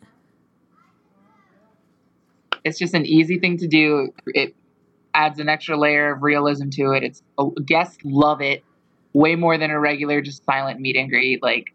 It's 2.63 2.79
just 2.79 2.93
an 2.93 3.05
easy 3.05 3.39
thing 3.39 3.57
to 3.57 3.67
do. 3.67 4.13
It 4.27 4.55
adds 5.13 5.39
an 5.39 5.49
extra 5.49 5.77
layer 5.77 6.13
of 6.13 6.23
realism 6.23 6.69
to 6.69 6.91
it. 6.91 7.03
It's 7.03 7.21
uh, 7.37 7.45
guests 7.65 7.97
love 8.03 8.41
it 8.41 8.63
way 9.13 9.35
more 9.35 9.57
than 9.57 9.69
a 9.69 9.79
regular 9.79 10.21
just 10.21 10.43
silent 10.45 10.79
meet 10.79 10.95
and 10.95 11.09
greet. 11.09 11.41
Like 11.41 11.73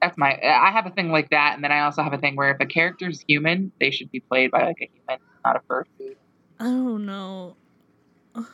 that's 0.00 0.18
my. 0.18 0.38
I 0.42 0.70
have 0.72 0.86
a 0.86 0.90
thing 0.90 1.10
like 1.10 1.30
that, 1.30 1.54
and 1.54 1.62
then 1.62 1.72
I 1.72 1.80
also 1.82 2.02
have 2.02 2.12
a 2.12 2.18
thing 2.18 2.36
where 2.36 2.50
if 2.50 2.56
a 2.60 2.66
character's 2.66 3.24
human, 3.26 3.72
they 3.80 3.90
should 3.90 4.10
be 4.10 4.20
played 4.20 4.50
by 4.50 4.64
like 4.64 4.78
a 4.80 4.90
human, 4.92 5.20
not 5.44 5.56
a 5.56 5.60
fursuit. 5.60 6.16
Don't 6.58 7.06
know. 7.06 7.56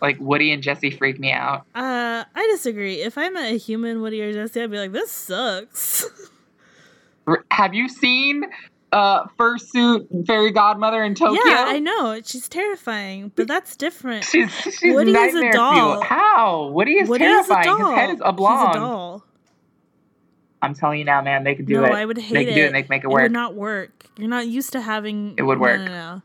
Like 0.03 0.18
Woody 0.18 0.53
and 0.53 0.62
Jesse 0.62 0.90
freak 0.90 1.20
me 1.20 1.31
out. 1.31 1.61
Uh, 1.74 2.24
I 2.35 2.48
disagree. 2.51 3.03
If 3.03 3.16
I 3.16 3.29
met 3.29 3.53
a 3.53 3.57
human 3.57 4.03
Woody 4.03 4.20
or 4.22 4.33
Jesse, 4.33 4.61
I'd 4.61 4.70
be 4.70 4.79
like, 4.79 4.92
this 4.92 5.12
sucks. 5.12 6.05
Have 7.51 7.74
you 7.74 7.88
seen 7.88 8.44
uh 8.92 9.27
fursuit 9.38 10.27
fairy 10.27 10.51
godmother 10.51 11.03
in 11.05 11.14
Tokyo? 11.14 11.40
Yeah, 11.44 11.64
I 11.68 11.79
know. 11.79 12.20
She's 12.24 12.48
terrifying, 12.48 13.33
but 13.37 13.46
that's 13.48 13.77
different. 13.77 14.24
She's 14.31 14.51
she's 14.55 14.94
Woody 14.94 15.12
is 15.12 15.35
a 15.35 15.53
doll. 15.53 15.74
fuel. 15.74 16.03
How? 16.03 16.68
Woody 16.68 16.94
is 16.94 17.09
Woody 17.09 17.24
is 17.24 17.46
a 17.46 17.48
terrifying. 17.55 17.79
doll. 17.79 17.90
His 17.90 17.98
head 17.98 18.11
is 18.11 18.14
He's 18.16 18.22
oblong. 18.22 18.70
a 18.70 18.72
doll. 18.79 19.24
I'm 20.61 20.74
telling 20.74 20.98
you 20.98 21.05
now, 21.05 21.22
man, 21.22 21.44
they 21.44 21.55
could 21.55 21.66
do 21.66 21.74
no, 21.74 21.85
it. 21.85 21.92
I 21.92 22.05
would 22.05 22.16
they 22.16 22.22
hate 22.22 22.46
could 22.46 22.48
it. 22.48 22.55
do 22.55 22.62
it 22.62 22.66
and 22.66 22.74
they 22.74 22.83
could 22.83 22.90
make 22.90 23.05
it 23.05 23.07
It 23.07 23.11
work. 23.11 23.22
would 23.22 23.33
not 23.33 23.55
work. 23.55 24.07
You're 24.16 24.29
not 24.29 24.48
used 24.48 24.72
to 24.72 24.81
having. 24.81 25.35
It 25.38 25.42
would 25.42 25.59
no, 25.59 25.62
work. 25.62 25.81
No, 25.81 25.87
no. 25.87 26.22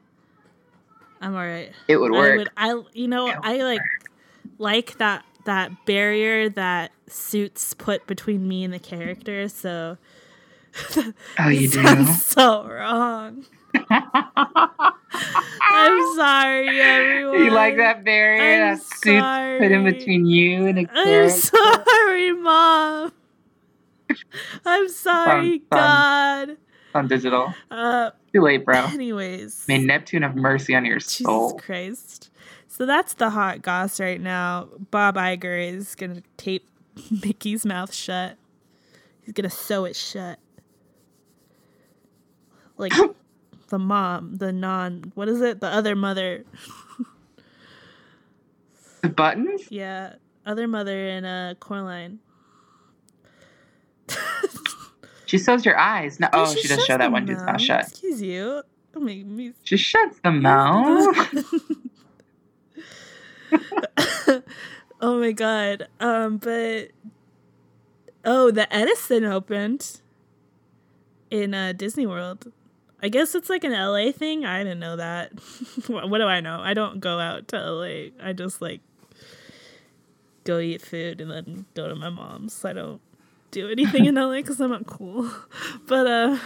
I'm 1.22 1.36
alright. 1.36 1.72
it 1.88 1.98
would 1.98 2.14
I 2.14 2.18
work. 2.18 2.38
would. 2.40 2.50
I 2.58 2.82
you 2.94 3.08
know 3.08 3.28
I 3.28 3.62
like 3.62 3.82
like 4.58 4.98
that 4.98 5.24
that 5.46 5.86
barrier 5.86 6.50
that 6.50 6.92
suits 7.08 7.74
put 7.74 8.08
between 8.08 8.48
me 8.48 8.64
and 8.64 8.74
the 8.74 8.80
character. 8.80 9.48
So. 9.50 9.98
oh, 11.40 11.50
you 11.50 11.68
do? 11.70 12.06
so 12.14 12.68
wrong. 12.68 13.46
I'm 13.90 14.94
sorry, 16.16 16.82
everyone. 16.82 17.44
you 17.44 17.52
like 17.52 17.78
that 17.78 18.04
barrier? 18.04 18.64
I'm 18.66 18.76
that 18.78 18.84
suit's 18.84 19.60
put 19.62 19.72
in 19.72 19.84
between 19.84 20.26
you 20.26 20.66
and 20.68 20.78
a 20.80 20.82
I'm 20.82 20.88
character? 20.88 21.40
sorry, 21.40 22.34
mom. 22.34 23.12
I'm 24.66 24.90
sorry, 24.90 25.60
Fun, 25.70 25.80
fun. 25.80 26.48
God. 26.50 26.58
on 26.96 27.08
digital. 27.08 27.54
Uh, 27.72 28.12
Too 28.34 28.42
late, 28.42 28.66
bro. 28.66 28.86
anyways, 28.86 29.66
May 29.68 29.80
Neptune 29.80 30.22
have 30.24 30.36
mercy 30.36 30.76
on 30.76 30.86
your 30.86 31.00
Jesus 31.00 31.26
soul. 31.26 31.58
Christ. 31.60 32.30
So 32.68 32.86
that's 32.86 33.14
the 33.14 33.30
hot 33.32 33.62
goss 33.62 34.00
right 34.00 34.22
now. 34.22 34.70
Bob 34.92 35.16
Iger 35.16 35.74
is 35.74 35.96
gonna 35.96 36.22
tape 36.38 36.68
Mickey's 37.24 37.66
mouth 37.66 37.94
shut. 37.94 38.38
He's 39.22 39.34
gonna 39.34 39.50
sew 39.50 39.86
it 39.86 39.96
shut. 39.96 40.38
Like 42.78 42.94
the 43.70 43.80
mom, 43.80 44.38
the 44.38 44.52
non, 44.52 45.12
what 45.16 45.28
is 45.30 45.42
it? 45.42 45.60
The 45.60 45.68
other 45.68 45.96
mother. 45.96 46.44
The 49.02 49.10
buttons? 49.10 49.64
Yeah, 49.70 50.14
other 50.46 50.68
mother 50.68 51.08
in 51.10 51.26
a 51.26 51.56
Coraline. 51.60 52.20
She 55.34 55.40
sews 55.40 55.66
your 55.66 55.80
eyes. 55.80 56.20
No, 56.20 56.30
oh, 56.32 56.54
she, 56.54 56.68
does 56.68 56.86
show 56.86 56.96
that 56.96 57.12
one 57.12 57.26
mouth. 57.26 57.44
mouth 57.44 57.60
shut. 57.60 57.88
Excuse 57.88 58.22
you. 58.22 58.62
Don't 58.94 59.04
make 59.04 59.26
me. 59.26 59.54
She 59.64 59.78
shuts 59.78 60.20
the 60.24 60.30
mouth. 60.32 61.18
oh 65.02 65.20
my 65.20 65.32
god. 65.32 65.88
Um, 66.00 66.38
but 66.38 66.90
oh, 68.24 68.52
the 68.52 68.72
Edison 68.72 69.26
opened 69.26 70.02
in 71.32 71.56
uh, 71.56 71.74
Disney 71.74 72.06
World. 72.06 72.52
I 73.04 73.10
guess 73.10 73.36
it's 73.36 73.50
like 73.50 73.66
an 73.66 73.74
LA 73.74 74.14
thing. 74.14 74.46
I 74.46 74.64
didn't 74.64 74.80
know 74.80 74.96
that. 74.96 75.34
what 75.88 76.10
what 76.10 76.20
do 76.20 76.24
I 76.24 76.40
know? 76.40 76.62
I 76.62 76.74
don't 76.74 77.02
go 77.02 77.20
out 77.20 77.50
to 77.50 77.60
LA. 77.60 78.12
I 78.24 78.32
just 78.32 78.62
like 78.62 78.80
go 80.46 80.60
eat 80.60 80.82
food 80.82 81.20
and 81.20 81.30
then 81.30 81.66
go 81.76 81.90
to 81.90 81.96
my 81.96 82.10
mom's. 82.10 82.64
I 82.64 82.72
don't 82.72 83.02
do 83.52 83.70
anything 83.70 84.06
in 84.06 84.16
LA 84.28 84.38
because 84.38 84.62
I'm 84.62 84.72
not 84.72 84.88
cool. 84.88 85.30
But 85.86 86.08
uh, 86.08 86.38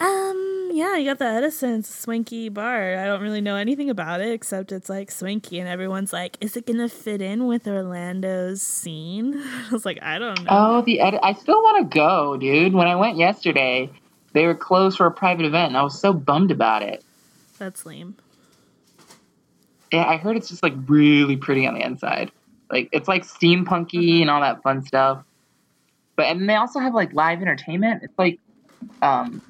um, 0.00 0.70
yeah, 0.72 0.96
you 0.96 1.08
got 1.08 1.18
the 1.18 1.24
Edison's 1.24 1.88
swanky 1.88 2.48
bar. 2.48 2.98
I 2.98 3.06
don't 3.06 3.22
really 3.22 3.40
know 3.40 3.54
anything 3.54 3.90
about 3.90 4.20
it 4.20 4.32
except 4.32 4.72
it's 4.72 4.88
like 4.88 5.12
swanky, 5.12 5.60
and 5.60 5.68
everyone's 5.68 6.12
like, 6.12 6.36
"Is 6.40 6.56
it 6.56 6.66
gonna 6.66 6.88
fit 6.88 7.22
in 7.22 7.46
with 7.46 7.68
Orlando's 7.68 8.60
scene?" 8.60 9.36
I 9.36 9.68
was 9.70 9.86
like, 9.86 10.00
"I 10.02 10.18
don't 10.18 10.42
know." 10.42 10.48
oh, 10.50 10.82
the 10.82 10.98
edit. 10.98 11.20
I 11.22 11.32
still 11.34 11.62
want 11.62 11.88
to 11.88 11.96
go, 11.96 12.36
dude. 12.36 12.74
When 12.74 12.88
I 12.88 12.96
went 12.96 13.16
yesterday, 13.16 13.88
they 14.34 14.46
were 14.46 14.54
closed 14.54 14.98
for 14.98 15.06
a 15.06 15.10
private 15.10 15.46
event, 15.46 15.68
and 15.68 15.76
I 15.76 15.82
was 15.82 15.98
so 15.98 16.12
bummed 16.12 16.50
about 16.50 16.82
it. 16.82 17.02
That's 17.58 17.86
lame. 17.86 18.16
Yeah, 19.92 20.04
I 20.06 20.16
heard 20.16 20.36
it's 20.36 20.48
just 20.48 20.62
like 20.62 20.74
really 20.86 21.36
pretty 21.36 21.66
on 21.66 21.74
the 21.74 21.80
inside. 21.80 22.32
Like 22.70 22.88
it's 22.92 23.08
like 23.08 23.22
steampunky 23.22 24.20
and 24.20 24.28
all 24.28 24.40
that 24.40 24.62
fun 24.62 24.84
stuff. 24.84 25.24
But 26.16 26.26
and 26.26 26.48
they 26.48 26.56
also 26.56 26.80
have 26.80 26.94
like 26.94 27.12
live 27.12 27.40
entertainment. 27.40 28.02
It's 28.02 28.18
like 28.18 28.40
um 29.02 29.40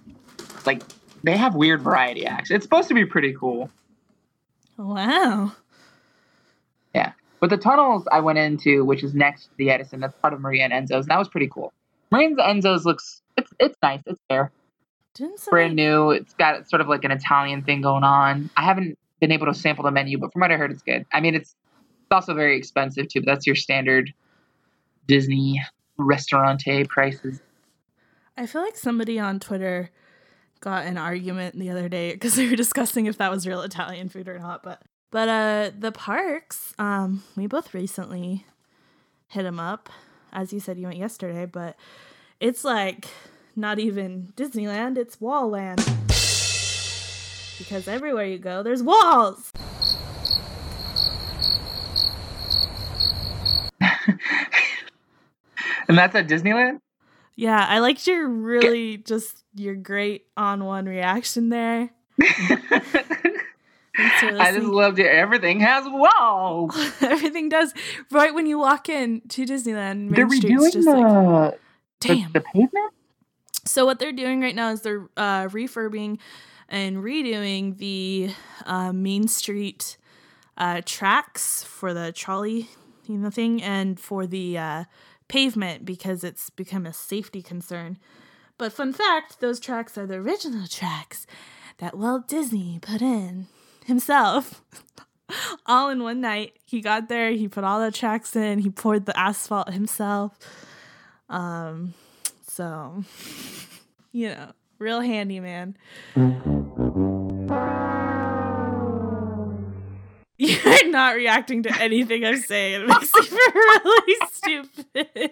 like 0.67 0.83
they 1.23 1.37
have 1.37 1.55
weird 1.55 1.81
variety 1.81 2.27
acts. 2.27 2.51
It's 2.51 2.65
supposed 2.65 2.89
to 2.89 2.95
be 2.95 3.07
pretty 3.07 3.33
cool. 3.33 3.71
Wow. 4.77 5.53
Yeah. 6.95 7.13
But 7.41 7.49
the 7.49 7.57
tunnels 7.57 8.07
I 8.13 8.21
went 8.21 8.39
into, 8.39 8.85
which 8.85 9.03
is 9.03 9.15
next 9.15 9.45
to 9.45 9.51
the 9.57 9.71
Edison, 9.71 10.01
that's 10.01 10.17
part 10.21 10.35
of 10.35 10.41
Maria 10.41 10.65
and 10.65 10.73
Enzo's, 10.73 11.05
and 11.05 11.09
that 11.09 11.19
was 11.19 11.29
pretty 11.29 11.49
cool. 11.49 11.73
Maria 12.11 12.29
and 12.29 12.39
Enzo's 12.39 12.85
looks 12.85 13.23
it's 13.39 13.51
it's 13.59 13.77
nice. 13.83 14.03
It's 14.07 14.21
fair. 14.29 14.53
Didn't 15.15 15.39
somebody, 15.39 15.51
Brand 15.51 15.77
new. 15.77 16.11
It's 16.11 16.35
got 16.35 16.69
sort 16.69 16.81
of 16.81 16.89
like 16.89 17.05
an 17.05 17.11
Italian 17.11 17.63
thing 17.63 17.83
going 17.83 18.05
on. 18.05 18.51
I 18.57 18.65
haven't 18.65 18.99
been 19.21 19.33
able 19.33 19.47
to 19.47 19.55
sample 19.55 19.85
the 19.85 19.91
menu, 19.91 20.19
but 20.19 20.33
from 20.33 20.41
what 20.41 20.51
I 20.51 20.57
heard 20.57 20.71
it's 20.71 20.83
good. 20.83 21.07
I 21.13 21.21
mean 21.21 21.35
it's 21.35 21.55
it's 22.03 22.13
also 22.13 22.35
very 22.35 22.57
expensive 22.57 23.09
too, 23.09 23.21
but 23.21 23.27
that's 23.27 23.47
your 23.47 23.57
standard 23.57 24.13
Disney 25.07 25.63
restaurante 25.97 26.89
prices. 26.89 27.41
I 28.37 28.47
feel 28.47 28.63
like 28.63 28.77
somebody 28.77 29.19
on 29.19 29.41
Twitter 29.41 29.91
got 30.61 30.87
an 30.87 30.99
argument 30.99 31.59
the 31.59 31.71
other 31.71 31.89
day 31.89 32.13
because 32.13 32.35
they 32.37 32.49
were 32.49 32.57
discussing 32.57 33.07
if 33.07 33.19
that 33.19 33.31
was 33.31 33.47
real 33.47 33.63
Italian 33.63 34.09
food 34.09 34.29
or 34.29 34.39
not. 34.39 34.63
But 34.63 34.83
but 35.11 35.29
uh, 35.29 35.71
the 35.79 35.93
parks, 35.93 36.75
um, 36.79 37.23
we 37.37 37.47
both 37.47 37.73
recently 37.73 38.47
hit 39.29 39.45
them 39.45 39.61
up. 39.61 39.89
As 40.33 40.53
you 40.53 40.59
said, 40.59 40.77
you 40.77 40.89
went 40.89 40.99
yesterday, 40.99 41.47
but 41.47 41.77
it's 42.41 42.65
like 42.65 43.07
not 43.57 43.79
even 43.79 44.33
Disneyland; 44.37 44.99
it's 44.99 45.21
Wall 45.21 45.51
Land. 45.51 45.79
Because 47.59 47.89
everywhere 47.89 48.27
you 48.27 48.39
go, 48.39 48.63
there's 48.63 48.83
walls. 48.83 49.51
And 55.89 55.99
that's 55.99 56.15
at 56.15 56.29
Disneyland? 56.29 56.81
Yeah, 57.37 57.65
I 57.69 57.81
liked 57.81 58.07
your 58.07 58.29
really 58.29 58.97
just 58.97 59.43
your 59.55 59.75
great 59.75 60.27
on 60.37 60.65
one 60.65 60.87
reaction 60.87 61.49
there. 61.49 61.91
I 62.21 64.53
just 64.53 64.67
loved 64.67 64.99
it. 64.99 65.07
Everything 65.07 65.61
has 65.61 65.85
walls. 65.87 66.75
Everything 67.01 67.49
does 67.49 67.75
right 68.11 68.33
when 68.33 68.47
you 68.47 68.59
walk 68.59 68.89
in 68.89 69.23
to 69.29 69.45
Disneyland. 69.45 70.09
Main 70.09 70.13
They're 70.13 70.31
Street's 70.31 70.47
redoing 70.47 70.73
just 70.73 70.87
the, 70.87 70.97
like 70.97 71.61
the 72.01 72.09
damn. 72.09 72.33
the 72.33 72.41
pavement. 72.41 72.93
So 73.67 73.87
what 73.87 73.99
they're 73.99 74.13
doing 74.13 74.41
right 74.41 74.55
now 74.55 74.71
is 74.71 74.83
they're 74.83 75.09
uh, 75.17 75.49
refurbing 75.49 76.19
and 76.69 76.99
redoing 76.99 77.79
the 77.79 78.31
uh, 78.67 78.93
Main 78.93 79.29
Street 79.29 79.97
uh, 80.57 80.83
tracks 80.85 81.65
for 81.65 81.95
the 81.95 82.13
trolley, 82.13 82.69
you 83.07 83.17
know, 83.17 83.31
thing, 83.31 83.63
and 83.63 83.99
for 83.99 84.27
the 84.27 84.59
uh, 84.59 84.85
pavement 85.29 85.85
because 85.85 86.25
it's 86.25 86.51
become 86.51 86.87
a 86.87 86.93
safety 86.93 87.43
concern. 87.43 87.99
But 88.59 88.73
fun 88.73 88.93
fact, 88.93 89.41
those 89.41 89.59
tracks 89.59 89.99
are 89.99 90.07
the 90.07 90.15
original 90.15 90.67
tracks 90.67 91.27
that 91.79 91.97
Walt 91.97 92.29
Disney 92.29 92.79
put 92.81 93.03
in 93.03 93.47
himself. 93.87 94.63
all 95.67 95.89
in 95.89 96.03
one 96.03 96.21
night. 96.21 96.53
He 96.65 96.81
got 96.81 97.09
there, 97.09 97.31
he 97.31 97.49
put 97.49 97.65
all 97.65 97.81
the 97.81 97.91
tracks 97.91 98.37
in, 98.37 98.59
he 98.61 98.71
poured 98.71 99.07
the 99.07 99.19
asphalt 99.19 99.73
himself. 99.73 100.39
Um, 101.29 101.95
so, 102.55 103.03
you 104.13 104.29
know, 104.29 104.53
real 104.79 105.01
handy 105.01 105.41
man. 105.41 105.77
You're 110.37 110.89
not 110.91 111.17
reacting 111.17 111.65
to 111.65 111.81
anything 111.81 112.25
I'm 112.25 112.37
saying. 112.37 112.83
It 112.83 112.87
makes 112.89 113.13
me 113.15 113.23
feel 113.23 113.39
really 113.55 114.17
stupid. 114.33 115.31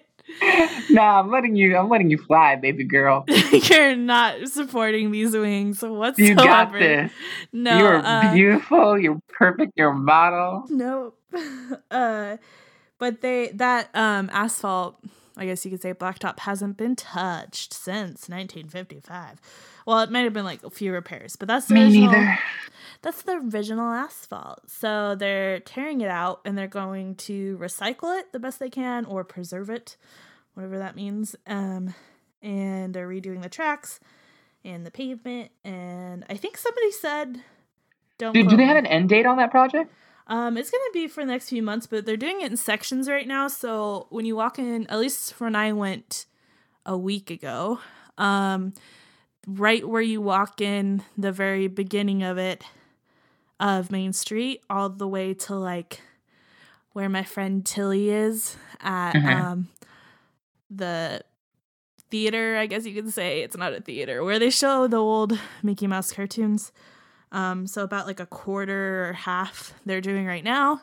nah, 0.90 1.20
I'm 1.20 1.30
letting 1.30 1.54
you. 1.54 1.76
I'm 1.76 1.88
letting 1.88 2.11
you 2.11 2.18
fly, 2.18 2.56
baby 2.56 2.85
girl. 2.85 3.24
You're 3.52 3.96
not 3.96 4.48
supporting 4.48 5.11
these 5.11 5.32
wings 5.37 5.82
whatsoever. 5.82 6.22
You 6.22 6.35
got 6.35 6.72
this. 6.72 7.12
No, 7.52 7.78
You're 7.78 7.96
uh, 8.04 8.32
beautiful. 8.35 8.98
You're 8.98 9.20
perfect. 9.28 9.72
You're 9.76 9.90
a 9.90 9.94
model. 9.94 10.64
Nope. 10.70 11.18
uh, 11.90 12.37
but 12.98 13.20
they 13.20 13.48
that 13.54 13.90
um 13.94 14.30
asphalt, 14.32 15.02
I 15.37 15.47
guess 15.47 15.64
you 15.64 15.71
could 15.71 15.83
say 15.83 15.95
blacktop 15.95 16.40
hasn't 16.40 16.77
been 16.77 16.97
touched 16.97 17.73
since 17.73 18.29
1955. 18.29 19.40
Well, 19.87 20.01
it 20.01 20.11
might 20.11 20.25
have 20.25 20.33
been 20.33 20.45
like 20.45 20.62
a 20.62 20.71
few 20.71 20.92
repairs, 20.92 21.37
but 21.37 21.49
that's 21.49 21.66
the 21.66 21.75
Me 21.75 21.85
original, 21.85 22.12
neither. 22.12 22.38
That's 23.03 23.23
the 23.23 23.40
original 23.53 23.92
asphalt. 23.92 24.71
So 24.71 25.14
they're 25.14 25.61
tearing 25.61 26.01
it 26.03 26.11
out 26.11 26.40
and 26.45 26.57
they're 26.57 26.68
going 26.68 27.16
to 27.16 27.57
recycle 27.59 28.18
it 28.18 28.33
the 28.33 28.38
best 28.38 28.59
they 28.61 28.71
can 28.71 29.05
or 29.07 29.25
preserve 29.25 29.71
it, 29.71 29.97
whatever 30.55 30.79
that 30.79 30.95
means. 30.95 31.35
Um, 31.47 31.95
and 32.42 32.95
they're 32.95 33.09
redoing 33.09 33.42
the 33.42 33.49
tracks 33.49 33.99
and 34.64 34.87
the 34.87 34.90
pavement. 34.90 35.51
And 35.64 36.25
I 36.29 36.37
think 36.37 36.57
somebody 36.57 36.92
said, 36.92 37.42
"Don't." 38.18 38.35
Dude, 38.35 38.49
do 38.49 38.57
they 38.57 38.62
me. 38.62 38.68
have 38.68 38.77
an 38.77 38.87
end 38.87 39.09
date 39.09 39.27
on 39.27 39.37
that 39.38 39.51
project? 39.51 39.92
Um, 40.26 40.56
it's 40.56 40.70
gonna 40.70 40.82
be 40.92 41.08
for 41.08 41.22
the 41.24 41.30
next 41.30 41.48
few 41.48 41.62
months, 41.62 41.87
but 41.87 42.06
they're 42.06 42.16
doing 42.16 42.40
it 42.40 42.50
in 42.50 42.56
sections 42.56 43.08
right 43.08 43.26
now. 43.26 43.48
So 43.48 44.06
when 44.11 44.24
you 44.24 44.37
walk 44.37 44.58
in, 44.58 44.87
at 44.88 44.98
least 44.98 45.38
when 45.40 45.54
I 45.54 45.72
went 45.72 46.26
a 46.87 46.96
week 46.96 47.30
ago, 47.30 47.80
um, 48.18 48.72
right 49.46 49.87
where 49.87 50.02
you 50.02 50.20
walk 50.20 50.61
in, 50.61 51.02
the 51.18 51.32
very 51.32 51.66
beginning 51.66 52.22
of 52.22 52.38
it, 52.38 52.64
of 53.61 53.90
Main 53.90 54.12
Street, 54.12 54.62
all 54.70 54.88
the 54.88 55.08
way 55.08 55.35
to 55.35 55.54
like 55.56 56.00
where 56.92 57.08
my 57.08 57.22
friend 57.24 57.64
Tilly 57.64 58.11
is 58.11 58.56
at 58.80 59.12
Mhm. 59.14 59.26
um 59.26 59.68
the 60.70 61.22
theater, 62.11 62.56
I 62.56 62.66
guess 62.66 62.87
you 62.87 62.94
could 62.94 63.12
say. 63.12 63.42
It's 63.42 63.56
not 63.56 63.72
a 63.72 63.80
theater, 63.80 64.22
where 64.24 64.38
they 64.38 64.50
show 64.50 64.87
the 64.87 64.96
old 64.98 65.38
Mickey 65.62 65.87
Mouse 65.87 66.12
cartoons. 66.12 66.72
Um, 67.33 67.66
so 67.66 67.83
about 67.83 68.07
like 68.07 68.21
a 68.21 68.27
quarter 68.27 69.09
or 69.09 69.12
half 69.14 69.75
they're 69.85 70.01
doing 70.01 70.27
right 70.27 70.45
now. 70.45 70.83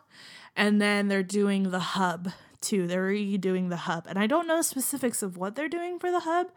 And 0.55 0.81
then 0.81 1.07
they're 1.07 1.23
doing 1.23 1.71
the 1.71 1.79
hub 1.79 2.29
too. 2.59 2.87
They're 2.87 3.07
redoing 3.07 3.69
the 3.69 3.77
hub. 3.77 4.05
And 4.07 4.19
I 4.19 4.27
don't 4.27 4.47
know 4.47 4.61
specifics 4.61 5.23
of 5.23 5.37
what 5.37 5.55
they're 5.55 5.69
doing 5.69 5.99
for 5.99 6.11
the 6.11 6.21
hub. 6.21 6.47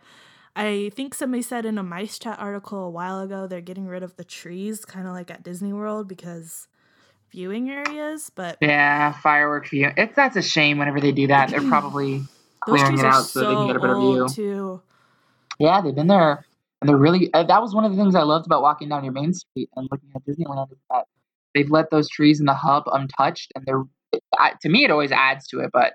I 0.56 0.90
think 0.94 1.14
somebody 1.14 1.42
said 1.42 1.64
in 1.64 1.78
a 1.78 1.82
Mice 1.82 2.18
Chat 2.18 2.38
article 2.38 2.84
a 2.84 2.90
while 2.90 3.20
ago 3.20 3.46
they're 3.46 3.60
getting 3.60 3.86
rid 3.86 4.02
of 4.02 4.16
the 4.16 4.24
trees, 4.24 4.84
kind 4.84 5.06
of 5.06 5.12
like 5.12 5.30
at 5.30 5.42
Disney 5.42 5.72
World, 5.72 6.08
because 6.08 6.68
viewing 7.30 7.70
areas. 7.70 8.30
But 8.34 8.58
Yeah, 8.60 9.12
firework 9.12 9.68
view. 9.68 9.90
It's 9.96 10.16
that's 10.16 10.36
a 10.36 10.42
shame. 10.42 10.78
Whenever 10.78 11.00
they 11.00 11.12
do 11.12 11.28
that, 11.28 11.50
they're 11.50 11.60
probably 11.68 12.22
clearing 12.60 12.98
it 12.98 13.04
out 13.04 13.24
so, 13.24 13.40
they 13.40 13.54
can 13.54 13.66
get 13.66 13.76
a 13.76 13.80
better 13.80 13.98
view. 13.98 14.28
Too. 14.28 14.82
Yeah, 15.58 15.80
they've 15.80 15.94
been 15.94 16.06
there, 16.06 16.44
and 16.82 16.88
they're 16.88 16.96
really. 16.96 17.32
Uh, 17.32 17.44
that 17.44 17.62
was 17.62 17.76
one 17.76 17.84
of 17.84 17.92
the 17.92 17.96
things 17.96 18.16
I 18.16 18.22
loved 18.22 18.44
about 18.44 18.60
walking 18.60 18.88
down 18.88 19.04
your 19.04 19.12
main 19.12 19.32
street 19.32 19.70
and 19.76 19.88
looking 19.92 20.10
at 20.16 20.24
Disneyland 20.26 20.72
is 20.72 20.78
that 20.90 21.04
they've 21.54 21.70
let 21.70 21.90
those 21.90 22.08
trees 22.08 22.40
in 22.40 22.46
the 22.46 22.54
hub 22.54 22.84
untouched, 22.92 23.52
and 23.54 23.64
they're. 23.64 23.84
I, 24.36 24.54
to 24.62 24.68
me, 24.68 24.84
it 24.84 24.90
always 24.90 25.12
adds 25.12 25.46
to 25.48 25.60
it, 25.60 25.70
but 25.72 25.94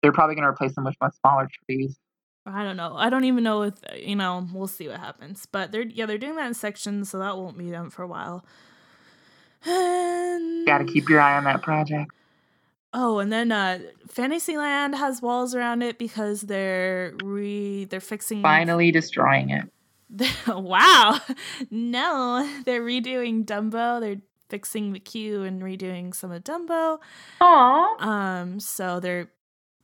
they're 0.00 0.12
probably 0.12 0.36
going 0.36 0.44
to 0.44 0.48
replace 0.48 0.76
them 0.76 0.84
with 0.84 0.94
much 1.02 1.14
smaller 1.20 1.48
trees. 1.66 1.98
I 2.46 2.62
don't 2.62 2.76
know. 2.76 2.94
I 2.96 3.10
don't 3.10 3.24
even 3.24 3.42
know 3.42 3.62
if 3.62 3.74
you 3.96 4.14
know. 4.14 4.46
We'll 4.52 4.68
see 4.68 4.86
what 4.86 5.00
happens. 5.00 5.44
But 5.50 5.72
they're 5.72 5.82
yeah, 5.82 6.06
they're 6.06 6.18
doing 6.18 6.36
that 6.36 6.46
in 6.46 6.54
sections, 6.54 7.10
so 7.10 7.18
that 7.18 7.36
won't 7.36 7.58
be 7.58 7.72
done 7.72 7.90
for 7.90 8.04
a 8.04 8.06
while. 8.06 8.44
And 9.66 10.64
Got 10.64 10.78
to 10.78 10.84
keep 10.84 11.08
your 11.08 11.20
eye 11.20 11.36
on 11.36 11.44
that 11.44 11.62
project. 11.62 12.12
Oh, 12.92 13.18
and 13.18 13.32
then 13.32 13.50
uh 13.50 13.80
Fantasyland 14.08 14.94
has 14.94 15.20
walls 15.20 15.54
around 15.56 15.82
it 15.82 15.98
because 15.98 16.42
they're 16.42 17.14
re 17.24 17.86
they're 17.86 18.00
fixing 18.00 18.42
Finally 18.42 18.92
destroying 18.92 19.50
it. 19.50 19.68
wow. 20.46 21.18
No, 21.70 22.62
they're 22.64 22.82
redoing 22.82 23.44
Dumbo. 23.44 24.00
They're 24.00 24.20
fixing 24.48 24.92
the 24.92 25.00
queue 25.00 25.42
and 25.42 25.62
redoing 25.62 26.14
some 26.14 26.30
of 26.30 26.44
Dumbo. 26.44 26.98
Aww. 27.40 28.00
Um, 28.00 28.60
so 28.60 29.00
they're 29.00 29.30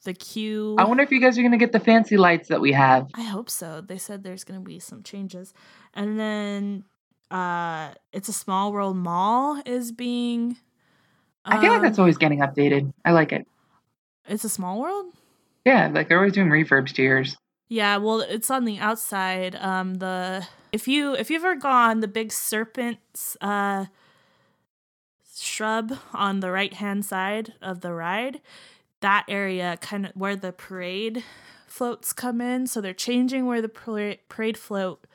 the 0.05 0.14
queue. 0.14 0.77
I 0.79 0.85
wonder 0.85 1.03
if 1.03 1.11
you 1.11 1.21
guys 1.21 1.38
are 1.38 1.43
going 1.43 1.53
to 1.53 1.59
get 1.59 1.73
the 1.73 1.81
fancy 1.81 2.17
lights 2.17 2.49
that 2.49 2.61
we 2.61 2.73
have. 2.73 3.09
I 3.14 3.23
hope 3.23 3.51
so. 3.51 3.81
They 3.81 3.99
said 3.99 4.23
there's 4.23 4.45
gonna 4.45 4.61
be 4.61 4.79
some 4.79 5.03
changes, 5.03 5.53
and 5.95 6.19
then 6.19 6.85
uh, 7.31 7.91
it's 8.12 8.29
a 8.29 8.33
Small 8.33 8.73
World 8.73 8.97
Mall 8.97 9.61
is 9.67 9.93
being. 9.93 10.57
I 11.45 11.61
feel 11.61 11.73
like 11.73 11.83
that's 11.83 11.99
um, 11.99 12.03
always 12.03 12.19
getting 12.19 12.41
updated. 12.41 12.93
I 13.05 13.12
like 13.12 13.33
it. 13.33 13.47
It's 14.27 14.45
a 14.45 14.49
Small 14.51 14.81
World. 14.81 15.07
Yeah, 15.64 15.88
like 15.88 16.09
they're 16.09 16.19
always 16.19 16.35
doing 16.35 16.49
refurbs 16.49 16.93
to 16.95 17.03
yours. 17.03 17.37
Yeah, 17.68 17.98
well, 17.98 18.20
it's 18.20 18.50
on 18.50 18.64
the 18.64 18.78
outside. 18.78 19.54
Um, 19.57 19.96
the 19.96 20.46
if 20.72 20.88
you 20.88 21.14
if 21.14 21.31
you've 21.31 21.44
ever 21.44 21.54
gone 21.57 22.00
the 22.00 22.09
big 22.09 22.33
serpents 22.33 23.37
uh 23.40 23.87
shrub 25.38 25.98
on 26.12 26.40
the 26.40 26.50
right 26.50 26.74
hand 26.74 27.04
side 27.04 27.52
of 27.62 27.81
the 27.81 27.92
ride, 27.92 28.40
that 29.00 29.24
area 29.28 29.78
kind 29.81 30.07
of 30.07 30.12
where 30.12 30.35
the 30.37 30.52
parade 30.52 31.22
floats 31.66 32.12
come 32.12 32.40
in. 32.40 32.66
So 32.66 32.81
they're 32.81 32.94
changing 32.94 33.46
where 33.46 33.62
the 33.62 33.68
parade 33.68 34.20
parade 34.28 34.57
float 34.57 35.07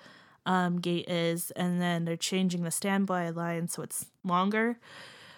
um 0.45 0.79
gate 0.79 1.09
is, 1.09 1.51
and 1.51 1.81
then 1.81 2.05
they're 2.05 2.15
changing 2.15 2.63
the 2.63 2.71
standby 2.71 3.29
line 3.31 3.67
so 3.67 3.81
it's 3.81 4.05
longer. 4.23 4.77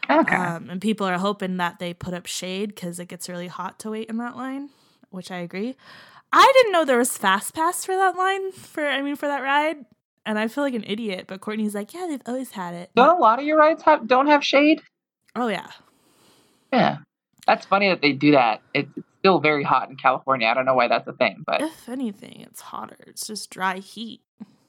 Okay. 0.09 0.35
Um, 0.35 0.69
and 0.69 0.81
people 0.81 1.07
are 1.07 1.17
hoping 1.17 1.57
that 1.57 1.79
they 1.79 1.93
put 1.93 2.13
up 2.13 2.25
shade 2.27 2.75
because 2.75 2.99
it 2.99 3.07
gets 3.07 3.27
really 3.27 3.47
hot 3.47 3.79
to 3.79 3.91
wait 3.91 4.07
in 4.09 4.17
that 4.17 4.35
line, 4.35 4.69
which 5.09 5.31
I 5.31 5.37
agree. 5.37 5.75
I 6.31 6.51
didn't 6.55 6.71
know 6.73 6.83
there 6.85 6.97
was 6.97 7.17
fast 7.17 7.53
pass 7.53 7.85
for 7.85 7.95
that 7.95 8.15
line 8.17 8.51
for 8.51 8.85
I 8.85 9.01
mean 9.01 9.15
for 9.15 9.27
that 9.27 9.41
ride, 9.41 9.77
and 10.25 10.37
I 10.37 10.47
feel 10.47 10.63
like 10.63 10.73
an 10.73 10.83
idiot. 10.87 11.25
But 11.27 11.41
Courtney's 11.41 11.75
like, 11.75 11.93
yeah, 11.93 12.07
they've 12.09 12.21
always 12.25 12.51
had 12.51 12.73
it. 12.73 12.91
don't 12.95 13.17
a 13.17 13.21
lot 13.21 13.39
of 13.39 13.45
your 13.45 13.57
rides 13.57 13.83
have 13.83 14.07
don't 14.07 14.27
have 14.27 14.43
shade? 14.43 14.81
Oh 15.35 15.47
yeah, 15.47 15.67
Yeah. 16.71 16.97
That's 17.47 17.65
funny 17.67 17.89
that 17.89 18.01
they 18.01 18.11
do 18.11 18.31
that. 18.31 18.61
It's 18.73 18.89
still 19.19 19.39
very 19.39 19.63
hot 19.63 19.89
in 19.89 19.97
California. 19.97 20.47
I 20.47 20.55
don't 20.55 20.65
know 20.65 20.73
why 20.73 20.87
that's 20.87 21.07
a 21.07 21.13
thing, 21.13 21.43
but 21.45 21.61
if 21.61 21.87
anything, 21.87 22.41
it's 22.41 22.59
hotter. 22.59 22.97
It's 23.05 23.27
just 23.27 23.49
dry 23.51 23.77
heat. 23.77 24.21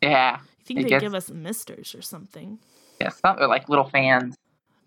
yeah. 0.02 0.38
You 0.60 0.64
think 0.66 0.82
they 0.82 0.88
gets- 0.90 1.02
give 1.02 1.14
us 1.14 1.30
misters 1.30 1.94
or 1.94 2.02
something? 2.02 2.58
Yeah, 3.00 3.08
some 3.10 3.38
are 3.38 3.46
like 3.46 3.68
little 3.68 3.88
fans. 3.88 4.34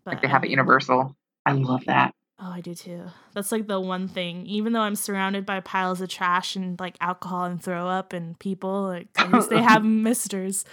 But 0.03 0.15
Like 0.15 0.21
they 0.21 0.27
I 0.27 0.31
have 0.31 0.43
at 0.43 0.47
um, 0.47 0.51
Universal. 0.51 1.15
I 1.45 1.53
love 1.53 1.85
that. 1.85 2.13
Oh, 2.41 2.51
I 2.51 2.61
do 2.61 2.73
too. 2.73 3.03
That's 3.33 3.51
like 3.51 3.67
the 3.67 3.79
one 3.81 4.07
thing. 4.07 4.45
Even 4.45 4.71
though 4.73 4.79
I'm 4.81 4.95
surrounded 4.95 5.45
by 5.45 5.59
piles 5.59 5.99
of 5.99 6.07
trash 6.09 6.55
and 6.55 6.79
like 6.79 6.95
alcohol 7.01 7.43
and 7.45 7.61
throw 7.61 7.87
up 7.87 8.13
and 8.13 8.39
people, 8.39 8.83
like 8.83 9.07
at 9.17 9.31
least 9.31 9.49
they 9.49 9.61
have 9.61 9.83
misters. 9.85 10.63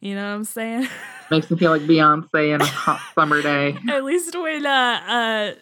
You 0.00 0.14
know 0.14 0.24
what 0.24 0.34
I'm 0.34 0.44
saying? 0.44 0.88
Makes 1.30 1.50
me 1.50 1.58
feel 1.58 1.70
like 1.70 1.82
Beyonce 1.82 2.54
on 2.54 2.60
a 2.62 2.64
hot 2.64 3.00
summer 3.14 3.42
day. 3.42 3.76
at 3.90 4.04
least 4.04 4.34
when 4.38 4.64
uh 4.66 4.70
uh 5.06 5.52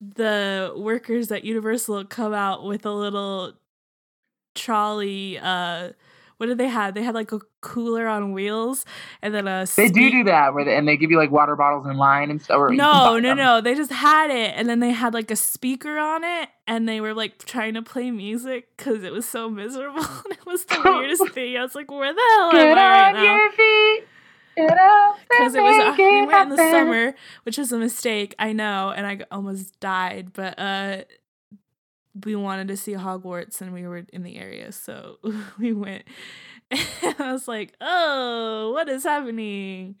the 0.00 0.72
workers 0.76 1.32
at 1.32 1.44
Universal 1.44 2.04
come 2.04 2.32
out 2.32 2.64
with 2.64 2.86
a 2.86 2.92
little 2.92 3.54
trolley 4.54 5.38
uh 5.38 5.90
what 6.38 6.46
did 6.46 6.58
they 6.58 6.68
have? 6.68 6.94
They 6.94 7.02
had 7.02 7.14
like 7.14 7.30
a 7.32 7.40
cooler 7.60 8.06
on 8.08 8.32
wheels 8.32 8.84
and 9.22 9.34
then 9.34 9.46
a 9.46 9.66
They 9.76 9.88
do 9.88 10.10
do 10.10 10.24
that 10.24 10.54
where 10.54 10.64
they, 10.64 10.76
and 10.76 10.88
they 10.88 10.96
give 10.96 11.10
you 11.10 11.18
like 11.18 11.30
water 11.30 11.54
bottles 11.54 11.86
in 11.86 11.96
line 11.96 12.30
and 12.30 12.40
stuff. 12.40 12.56
Or 12.58 12.70
No, 12.72 13.18
no, 13.18 13.28
them. 13.28 13.36
no. 13.36 13.60
They 13.60 13.74
just 13.74 13.92
had 13.92 14.30
it, 14.30 14.54
and 14.56 14.68
then 14.68 14.80
they 14.80 14.90
had 14.92 15.14
like 15.14 15.30
a 15.30 15.36
speaker 15.36 15.98
on 15.98 16.24
it, 16.24 16.48
and 16.66 16.88
they 16.88 17.00
were 17.00 17.12
like 17.14 17.38
trying 17.44 17.74
to 17.74 17.82
play 17.82 18.10
music 18.10 18.68
because 18.76 19.02
it 19.04 19.12
was 19.12 19.28
so 19.28 19.50
miserable. 19.50 20.00
and 20.24 20.32
it 20.32 20.46
was 20.46 20.64
the 20.64 20.80
weirdest 20.84 21.28
thing. 21.34 21.56
I 21.56 21.62
was 21.62 21.74
like, 21.74 21.90
"Where 21.90 22.12
the 22.14 22.20
hell 22.20 22.50
am 22.50 22.52
Get 22.52 22.78
I 22.78 22.90
right 23.02 23.08
on 23.08 23.14
now?" 23.14 23.22
your 23.36 23.50
feet. 23.52 24.04
Get 24.56 24.76
up 24.76 25.18
Because 25.30 25.54
it 25.54 25.62
was 25.62 25.76
uh, 25.76 25.94
we 25.96 26.26
went 26.26 26.42
in 26.42 26.48
the 26.50 26.56
summer, 26.56 27.14
which 27.44 27.58
was 27.58 27.70
a 27.70 27.78
mistake. 27.78 28.34
I 28.40 28.52
know, 28.52 28.90
and 28.96 29.06
I 29.06 29.20
almost 29.30 29.78
died, 29.78 30.32
but 30.32 30.58
uh, 30.58 31.02
we 32.24 32.36
wanted 32.36 32.68
to 32.68 32.76
see 32.76 32.92
Hogwarts, 32.92 33.60
and 33.60 33.72
we 33.72 33.86
were 33.86 34.04
in 34.12 34.22
the 34.22 34.38
area, 34.38 34.72
so 34.72 35.18
we 35.58 35.72
went. 35.72 36.04
I 36.72 37.32
was 37.32 37.48
like, 37.48 37.74
"Oh, 37.80 38.72
what 38.72 38.88
is 38.88 39.04
happening?" 39.04 39.96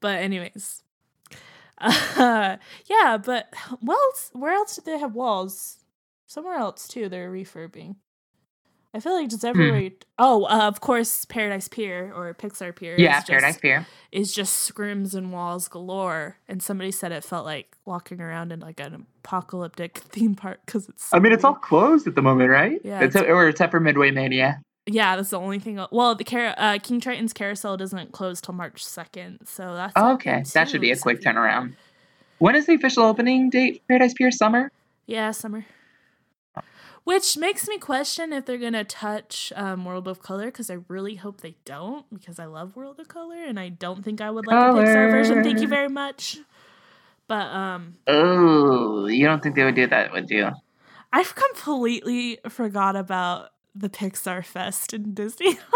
But 0.00 0.18
anyways, 0.20 0.82
uh, 1.78 2.56
yeah. 2.86 3.18
But 3.18 3.52
well, 3.82 3.98
where 4.32 4.54
else 4.54 4.76
did 4.76 4.84
they 4.84 4.98
have 4.98 5.14
walls? 5.14 5.78
Somewhere 6.26 6.56
else 6.56 6.88
too. 6.88 7.08
They're 7.08 7.30
refurbing. 7.30 7.96
I 8.94 9.00
feel 9.00 9.12
like 9.14 9.24
Hmm. 9.24 9.28
just 9.30 9.44
everywhere. 9.44 9.90
Oh, 10.18 10.44
uh, 10.44 10.68
of 10.68 10.80
course, 10.80 11.24
Paradise 11.24 11.66
Pier 11.66 12.12
or 12.14 12.32
Pixar 12.34 12.74
Pier. 12.74 12.94
Yeah, 12.96 13.18
is 13.18 13.24
Paradise 13.24 13.54
just, 13.54 13.62
Pier. 13.62 13.86
is 14.12 14.32
just 14.32 14.72
scrims 14.72 15.14
and 15.14 15.32
walls 15.32 15.66
galore. 15.66 16.36
And 16.48 16.62
somebody 16.62 16.92
said 16.92 17.10
it 17.10 17.24
felt 17.24 17.44
like 17.44 17.76
walking 17.84 18.20
around 18.20 18.52
in 18.52 18.60
like 18.60 18.78
an 18.78 19.06
apocalyptic 19.24 19.98
theme 20.10 20.36
park 20.36 20.60
because 20.64 20.88
it's. 20.88 21.06
so 21.06 21.16
I 21.16 21.20
mean, 21.20 21.32
it's 21.32 21.42
all 21.44 21.54
closed 21.54 22.06
at 22.06 22.14
the 22.14 22.22
moment, 22.22 22.50
right? 22.50 22.80
Yeah, 22.84 23.00
It's, 23.00 23.16
it's- 23.16 23.28
or 23.30 23.48
except 23.48 23.72
for 23.72 23.80
Midway 23.80 24.12
Mania. 24.12 24.60
Yeah, 24.86 25.16
that's 25.16 25.30
the 25.30 25.40
only 25.40 25.58
thing. 25.58 25.80
Well, 25.90 26.14
the 26.14 26.24
Car- 26.24 26.54
uh, 26.58 26.78
King 26.80 27.00
Triton's 27.00 27.32
carousel 27.32 27.78
doesn't 27.78 28.12
close 28.12 28.40
till 28.42 28.52
March 28.54 28.84
second, 28.84 29.38
so 29.46 29.74
that's 29.74 29.94
Oh, 29.96 30.12
okay, 30.12 30.44
that 30.52 30.68
should 30.68 30.82
be 30.82 30.90
a 30.92 30.96
quick 30.98 31.22
so 31.22 31.30
if 31.30 31.34
you- 31.34 31.40
turnaround. 31.40 31.74
When 32.38 32.54
is 32.54 32.66
the 32.66 32.74
official 32.74 33.04
opening 33.04 33.48
date? 33.48 33.82
Paradise 33.88 34.12
Pier 34.12 34.30
summer. 34.30 34.70
Yeah, 35.06 35.30
summer. 35.30 35.64
Which 37.04 37.36
makes 37.36 37.68
me 37.68 37.78
question 37.78 38.32
if 38.32 38.46
they're 38.46 38.56
gonna 38.58 38.82
touch 38.84 39.52
um, 39.56 39.84
World 39.84 40.08
of 40.08 40.22
Color 40.22 40.46
because 40.46 40.70
I 40.70 40.78
really 40.88 41.16
hope 41.16 41.42
they 41.42 41.56
don't 41.66 42.06
because 42.12 42.38
I 42.38 42.46
love 42.46 42.76
World 42.76 42.98
of 42.98 43.08
Color 43.08 43.44
and 43.44 43.60
I 43.60 43.68
don't 43.68 44.02
think 44.02 44.22
I 44.22 44.30
would 44.30 44.46
like 44.46 44.56
a 44.56 44.74
Pixar 44.78 45.10
version. 45.10 45.44
Thank 45.44 45.60
you 45.60 45.68
very 45.68 45.88
much. 45.88 46.38
But 47.28 47.46
um, 47.46 47.96
Oh, 48.06 49.06
you 49.06 49.26
don't 49.26 49.42
think 49.42 49.54
they 49.54 49.64
would 49.64 49.74
do 49.74 49.86
that, 49.86 50.12
would 50.12 50.30
you? 50.30 50.50
I've 51.12 51.34
completely 51.34 52.38
forgot 52.48 52.96
about 52.96 53.50
the 53.74 53.88
Pixar 53.90 54.44
Fest 54.44 54.92
in 54.94 55.14
Disneyland. 55.14 55.58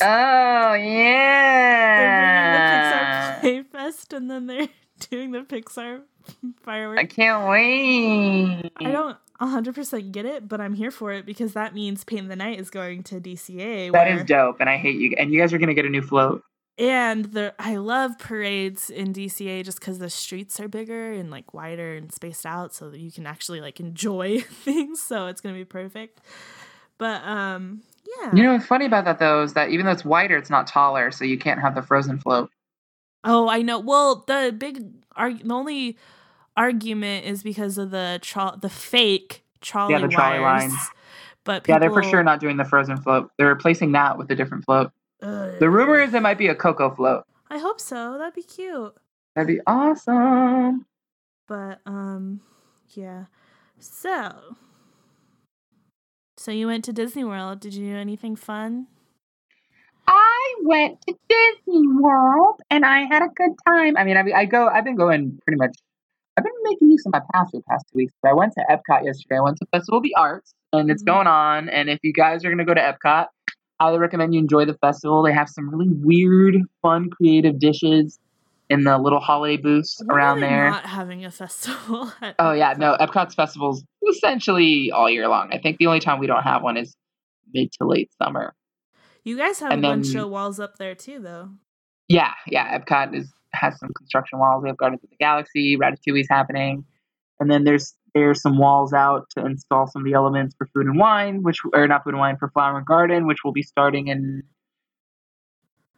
Oh 0.00 0.74
yeah, 0.74 1.96
they're 1.98 2.10
bringing 2.20 2.50
the! 2.52 3.38
Pixar 3.38 3.40
Play 3.40 3.62
Fest 3.62 4.12
and 4.12 4.28
then 4.30 4.46
they're 4.48 4.68
doing 5.10 5.32
the 5.32 5.40
Pixar 5.40 6.02
fireworks. 6.62 7.00
I 7.00 7.06
can't 7.06 7.48
wait. 7.48 8.70
I 8.76 8.90
don't 8.90 9.16
100% 9.40 10.12
get 10.12 10.24
it, 10.24 10.48
but 10.48 10.60
I'm 10.60 10.74
here 10.74 10.90
for 10.90 11.12
it 11.12 11.26
because 11.26 11.54
that 11.54 11.74
means 11.74 12.04
Paint 12.04 12.28
the 12.28 12.36
Night 12.36 12.60
is 12.60 12.70
going 12.70 13.02
to 13.04 13.20
DCA. 13.20 13.92
That 13.92 14.08
is 14.08 14.24
dope, 14.24 14.60
and 14.60 14.70
I 14.70 14.76
hate 14.76 14.96
you. 14.96 15.14
And 15.18 15.32
you 15.32 15.40
guys 15.40 15.52
are 15.52 15.58
gonna 15.58 15.74
get 15.74 15.84
a 15.84 15.90
new 15.90 16.02
float. 16.02 16.42
And 16.76 17.26
the 17.26 17.54
I 17.58 17.76
love 17.76 18.18
parades 18.18 18.90
in 18.90 19.12
DCA 19.12 19.64
just 19.64 19.78
because 19.78 19.98
the 19.98 20.10
streets 20.10 20.58
are 20.58 20.66
bigger 20.66 21.12
and 21.12 21.30
like 21.30 21.54
wider 21.54 21.94
and 21.94 22.12
spaced 22.12 22.46
out, 22.46 22.74
so 22.74 22.90
that 22.90 23.00
you 23.00 23.12
can 23.12 23.26
actually 23.26 23.60
like 23.60 23.80
enjoy 23.80 24.40
things. 24.64 25.02
So 25.02 25.26
it's 25.26 25.40
gonna 25.40 25.54
be 25.54 25.64
perfect. 25.64 26.20
But 26.98 27.22
um, 27.24 27.82
yeah. 28.20 28.34
You 28.34 28.42
know 28.44 28.52
what's 28.52 28.66
funny 28.66 28.86
about 28.86 29.04
that 29.04 29.18
though 29.18 29.42
is 29.42 29.54
that 29.54 29.70
even 29.70 29.86
though 29.86 29.92
it's 29.92 30.04
wider, 30.04 30.36
it's 30.36 30.50
not 30.50 30.66
taller, 30.66 31.10
so 31.10 31.24
you 31.24 31.38
can't 31.38 31.60
have 31.60 31.74
the 31.74 31.82
frozen 31.82 32.18
float. 32.18 32.50
Oh, 33.24 33.48
I 33.48 33.62
know. 33.62 33.78
Well, 33.78 34.24
the 34.26 34.54
big 34.56 34.84
arg- 35.16 35.42
the 35.46 35.54
only 35.54 35.96
argument 36.56 37.26
is 37.26 37.42
because 37.42 37.78
of 37.78 37.90
the 37.90 38.18
tro- 38.22 38.56
the 38.60 38.68
fake 38.68 39.44
trolley 39.60 39.94
the 40.00 40.08
trolley 40.08 40.40
wires. 40.40 40.62
lines. 40.70 40.90
But 41.44 41.66
Yeah, 41.68 41.78
they're 41.78 41.90
for 41.90 42.02
sure 42.02 42.22
not 42.22 42.40
doing 42.40 42.56
the 42.56 42.64
frozen 42.64 42.96
float. 42.96 43.30
They're 43.36 43.48
replacing 43.48 43.92
that 43.92 44.16
with 44.18 44.30
a 44.30 44.34
different 44.34 44.64
float. 44.64 44.92
Ugh. 45.22 45.58
The 45.58 45.68
rumor 45.70 46.00
is 46.00 46.14
it 46.14 46.22
might 46.22 46.38
be 46.38 46.48
a 46.48 46.54
Coco 46.54 46.90
float. 46.94 47.24
I 47.50 47.58
hope 47.58 47.80
so. 47.80 48.16
That'd 48.18 48.34
be 48.34 48.42
cute. 48.42 48.94
That'd 49.34 49.48
be 49.48 49.60
awesome. 49.66 50.86
But 51.48 51.80
um 51.86 52.40
yeah. 52.90 53.24
So 53.78 54.56
So 56.36 56.50
you 56.50 56.66
went 56.66 56.84
to 56.86 56.92
Disney 56.92 57.24
World. 57.24 57.60
Did 57.60 57.74
you 57.74 57.90
do 57.92 57.96
anything 57.96 58.36
fun? 58.36 58.86
I 60.06 60.54
went 60.64 61.00
to 61.06 61.14
Disney 61.28 61.86
World 62.00 62.60
and 62.70 62.84
I 62.84 63.00
had 63.04 63.22
a 63.22 63.28
good 63.34 63.52
time. 63.66 63.96
I 63.96 64.04
mean, 64.04 64.16
I, 64.16 64.24
I 64.40 64.44
go. 64.44 64.68
I've 64.68 64.84
been 64.84 64.96
going 64.96 65.38
pretty 65.46 65.58
much. 65.58 65.76
I've 66.36 66.44
been 66.44 66.52
making 66.64 66.90
use 66.90 67.04
of 67.06 67.12
my 67.12 67.20
pass 67.32 67.50
for 67.50 67.58
the 67.58 67.62
past 67.68 67.84
two 67.92 67.96
weeks. 67.98 68.12
But 68.22 68.30
I 68.30 68.34
went 68.34 68.52
to 68.54 68.64
Epcot 68.70 69.04
yesterday. 69.04 69.36
I 69.36 69.40
went 69.40 69.56
to 69.58 69.66
Festival 69.72 69.98
of 69.98 70.02
the 70.02 70.14
Arts, 70.16 70.52
and 70.72 70.90
it's 70.90 71.02
Mhm. 71.02 71.06
going 71.06 71.26
on. 71.26 71.68
And 71.68 71.88
if 71.88 72.00
you 72.02 72.12
guys 72.12 72.44
are 72.44 72.48
going 72.48 72.58
to 72.58 72.64
go 72.64 72.74
to 72.74 72.80
Epcot, 72.80 73.26
I 73.80 73.90
would 73.90 74.00
recommend 74.00 74.34
you 74.34 74.40
enjoy 74.40 74.64
the 74.64 74.74
festival. 74.74 75.22
They 75.22 75.32
have 75.32 75.48
some 75.48 75.68
really 75.70 75.88
weird, 75.90 76.56
fun, 76.82 77.08
creative 77.10 77.58
dishes 77.58 78.18
in 78.70 78.82
the 78.84 78.98
little 78.98 79.20
holiday 79.20 79.56
booths 79.56 80.02
around 80.10 80.40
there. 80.40 80.70
Not 80.70 80.86
having 80.86 81.24
a 81.24 81.30
festival. 81.30 82.10
Oh 82.38 82.52
yeah, 82.52 82.74
no, 82.76 82.96
Epcot's 82.98 83.34
festivals 83.34 83.84
essentially 84.08 84.90
all 84.90 85.08
year 85.08 85.28
long. 85.28 85.52
I 85.52 85.58
think 85.58 85.78
the 85.78 85.86
only 85.86 86.00
time 86.00 86.18
we 86.18 86.26
don't 86.26 86.42
have 86.42 86.62
one 86.62 86.76
is 86.76 86.96
mid 87.52 87.70
to 87.72 87.86
late 87.86 88.10
summer. 88.20 88.54
You 89.24 89.36
guys 89.38 89.58
have 89.60 89.72
And 89.72 89.84
a 89.84 89.88
bunch 89.88 90.08
then- 90.12 90.22
of 90.22 90.30
walls 90.30 90.60
up 90.60 90.76
there 90.76 90.94
too, 90.94 91.18
though. 91.18 91.50
Yeah, 92.08 92.32
yeah, 92.46 92.78
Epcot 92.78 93.14
is 93.14 93.32
has 93.54 93.78
some 93.78 93.88
construction 93.96 94.38
walls. 94.38 94.62
They 94.62 94.68
have 94.68 94.76
Guardians 94.76 95.02
of 95.04 95.10
the 95.10 95.16
Galaxy, 95.16 95.76
Ratatouille's 95.78 96.26
happening, 96.28 96.84
and 97.40 97.50
then 97.50 97.64
there's 97.64 97.94
there's 98.14 98.40
some 98.42 98.58
walls 98.58 98.92
out 98.92 99.28
to 99.30 99.44
install 99.46 99.86
some 99.86 100.02
of 100.02 100.06
the 100.06 100.12
elements 100.12 100.54
for 100.56 100.66
Food 100.74 100.86
and 100.86 100.98
Wine, 100.98 101.42
which 101.42 101.58
or 101.72 101.88
not 101.88 102.04
Food 102.04 102.10
and 102.10 102.20
Wine 102.20 102.36
for 102.36 102.48
Flower 102.50 102.76
and 102.76 102.86
Garden, 102.86 103.26
which 103.26 103.38
will 103.44 103.52
be 103.52 103.62
starting 103.62 104.08
in 104.08 104.42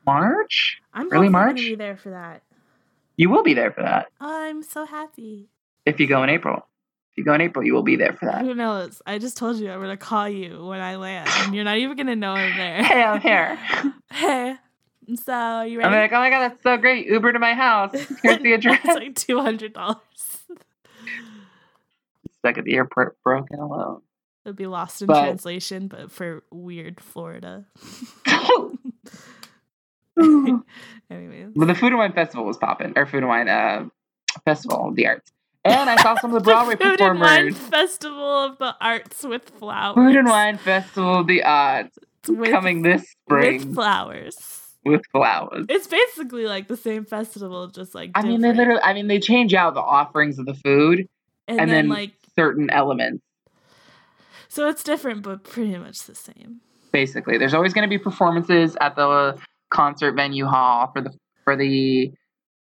March. 0.07 0.79
I'm 0.95 1.12
Early 1.12 1.29
March? 1.29 1.57
be 1.57 1.75
there 1.75 1.97
for 1.97 2.11
that. 2.11 2.43
You 3.17 3.31
will 3.31 3.43
be 3.43 3.55
there 3.55 3.73
for 3.73 3.83
that 3.83 4.07
I'm 4.21 4.62
so 4.62 4.85
happy. 4.87 5.49
if 5.85 5.99
you 6.01 6.07
go 6.07 6.23
in 6.23 6.31
April. 6.31 6.67
If 7.16 7.20
you 7.22 7.24
go 7.24 7.33
in 7.33 7.40
April, 7.40 7.64
you 7.64 7.72
will 7.72 7.83
be 7.83 7.96
there 7.96 8.12
for 8.12 8.26
that. 8.26 8.42
Who 8.44 8.55
knows? 8.55 9.00
I 9.07 9.16
just 9.18 9.38
told 9.38 9.57
you 9.57 9.70
I'm 9.70 9.81
gonna 9.81 9.96
call 9.96 10.29
you 10.29 10.66
when 10.66 10.81
I 10.81 10.96
land, 10.96 11.31
and 11.33 11.55
you're 11.55 11.64
not 11.64 11.79
even 11.79 11.96
gonna 11.96 12.14
know 12.14 12.33
I'm 12.33 12.57
there. 12.59 12.83
Hey, 12.85 13.02
I'm 13.02 13.20
here. 13.22 13.59
hey. 14.12 14.57
So 15.24 15.62
you 15.62 15.81
I'm 15.81 15.92
like, 15.92 16.12
oh 16.12 16.16
my 16.18 16.29
god, 16.31 16.40
that's 16.40 16.62
so 16.62 16.76
great. 16.76 17.07
Uber 17.07 17.33
to 17.33 17.38
my 17.38 17.55
house. 17.55 17.92
Here's 18.22 18.42
the 18.42 18.52
address. 18.52 18.81
it's 18.85 18.94
like 18.96 19.14
two 19.14 19.40
hundred 19.40 19.72
dollars. 19.72 19.98
Stuck 22.40 22.59
at 22.59 22.64
the 22.64 22.74
airport, 22.74 23.16
broken 23.22 23.61
alone. 23.61 24.02
It'd 24.44 24.57
be 24.57 24.66
lost 24.66 25.00
in 25.00 25.07
But- 25.07 25.22
translation, 25.22 25.88
but 25.88 26.11
for 26.12 26.42
weird 26.50 27.00
Florida. 27.00 27.64
but 28.26 28.72
Anyways. 31.11 31.55
the 31.55 31.74
Food 31.74 31.88
and 31.88 31.98
Wine 31.98 32.12
Festival 32.12 32.44
was 32.44 32.57
popping, 32.59 32.92
or 32.96 33.07
Food 33.07 33.18
and 33.18 33.29
Wine 33.29 33.48
uh, 33.48 33.87
Festival 34.44 34.88
of 34.88 34.96
the 34.96 35.07
Arts. 35.07 35.33
And 35.66 35.90
I 35.90 35.96
saw 36.02 36.18
some 36.20 36.35
of 36.35 36.42
the 36.42 36.50
Broadway 36.50 36.76
performers. 36.76 36.98
Food 36.98 37.11
and 37.11 37.20
Wine. 37.20 37.55
Festival 37.55 38.44
of 38.44 38.59
the 38.59 38.76
Arts 38.81 39.22
with 39.24 39.50
flowers. 39.50 39.94
Food 39.94 40.16
and 40.16 40.29
Wine 40.29 40.59
Festival 40.59 41.20
of 41.20 41.26
the 41.26 41.42
Arts 41.42 41.98
with, 42.29 42.50
coming 42.50 42.83
this 42.83 43.09
spring 43.11 43.59
with 43.59 43.74
flowers. 43.74 44.61
with 44.85 45.02
flowers. 45.12 45.66
It's 45.68 45.87
basically 45.87 46.46
like 46.46 46.68
the 46.68 46.76
same 46.76 47.05
festival, 47.05 47.68
just 47.68 47.94
like 47.94 48.12
I 48.14 48.22
mean, 48.22 48.40
they 48.40 48.52
literally, 48.52 48.81
I 48.83 48.92
mean, 48.94 49.09
they 49.09 49.18
change 49.20 49.55
out 49.55 49.74
the 49.74 49.81
offerings 49.81 50.38
of 50.38 50.46
the 50.46 50.55
food 50.55 51.09
and, 51.48 51.61
and, 51.61 51.70
then, 51.70 51.88
then 51.88 51.88
like 51.88 52.12
certain 52.37 52.70
elements. 52.70 53.22
so 54.48 54.68
it's 54.68 54.83
different, 54.83 55.22
but 55.22 55.44
pretty 55.44 55.76
much 55.76 56.02
the 56.05 56.14
same. 56.14 56.61
basically. 56.92 57.38
There's 57.38 57.55
always 57.55 57.72
going 57.72 57.88
to 57.88 57.88
be 57.88 57.98
performances 57.98 58.76
at 58.81 58.96
the 58.96 59.38
concert 59.70 60.12
venue 60.12 60.46
hall 60.46 60.90
for 60.92 61.02
the 61.02 61.11
for 61.44 61.57
the 61.57 62.12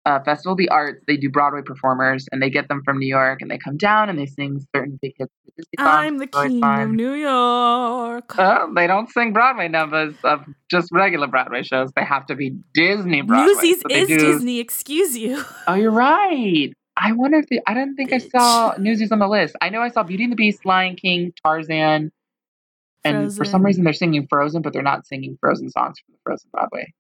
uh, 0.07 0.21
Festival 0.21 0.53
of 0.53 0.59
the 0.59 0.69
Arts. 0.71 1.03
They 1.07 1.17
do 1.17 1.29
Broadway 1.29 1.63
performers, 1.63 2.27
and 2.33 2.41
they 2.41 2.49
get 2.49 2.69
them 2.69 2.81
from 2.85 2.99
New 2.99 3.09
York, 3.09 3.43
and 3.43 3.51
they 3.51 3.59
come 3.59 3.77
down 3.77 4.09
and 4.09 4.19
they 4.19 4.27
sing 4.27 4.65
certain 4.75 4.99
big 5.03 5.13
hits. 5.19 5.33
I'm 5.79 6.19
the 6.19 6.27
king 6.27 6.63
of 6.63 6.91
New 6.91 7.13
York. 7.15 8.39
Uh, 8.39 8.67
they 8.75 8.87
don't 8.87 9.11
sing 9.11 9.33
Broadway 9.33 9.69
numbers 9.69 10.15
of 10.23 10.45
just 10.71 10.91
regular 10.93 11.27
Broadway 11.27 11.63
shows. 11.63 11.91
They 11.97 12.05
have 12.05 12.27
to 12.27 12.35
be 12.35 12.57
Disney 12.73 13.23
Broadway. 13.23 13.53
Newsies 13.55 13.81
So 13.81 13.89
is 13.91 14.09
do- 14.09 14.19
Disney. 14.19 14.59
Excuse 14.61 15.17
you. 15.17 15.43
Oh, 15.67 15.75
you're 15.75 15.91
right. 15.91 16.73
I 16.99 17.13
wonder 17.13 17.39
if 17.39 17.47
the, 17.49 17.61
I 17.67 17.75
don't 17.75 17.95
think 17.97 18.13
I 18.13 18.19
saw 18.19 18.75
Newsies 18.79 19.13
on 19.13 19.19
the 19.19 19.29
list. 19.29 19.55
I 19.61 19.69
know 19.69 19.81
I 19.83 19.89
saw 19.89 20.03
Beauty 20.03 20.23
and 20.25 20.33
the 20.33 20.37
Beast, 20.37 20.65
Lion 20.65 20.97
King, 20.97 21.33
Tarzan, 21.45 22.11
and 23.05 23.35
for 23.37 23.45
some 23.45 23.63
reason 23.65 23.85
they're 23.85 23.93
singing 23.93 24.27
Frozen, 24.29 24.63
but 24.63 24.73
they're 24.73 24.83
not 24.83 25.07
singing 25.07 25.37
Frozen 25.41 25.71
songs 25.71 25.99
from 25.99 26.13
the 26.15 26.19
Frozen 26.25 26.49
Broadway. 26.53 26.93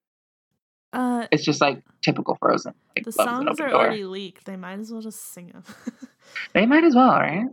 Uh, 0.96 1.26
It's 1.30 1.44
just 1.44 1.60
like 1.60 1.82
typical 2.02 2.36
Frozen. 2.40 2.74
Like 2.96 3.04
the 3.04 3.12
songs 3.12 3.60
are 3.60 3.68
door. 3.68 3.80
already 3.80 4.04
leaked. 4.04 4.44
They 4.46 4.56
might 4.56 4.78
as 4.78 4.90
well 4.90 5.02
just 5.02 5.32
sing 5.32 5.48
them. 5.48 5.64
They 6.54 6.66
might 6.66 6.84
as 6.84 6.94
well, 6.94 7.10
right? 7.12 7.46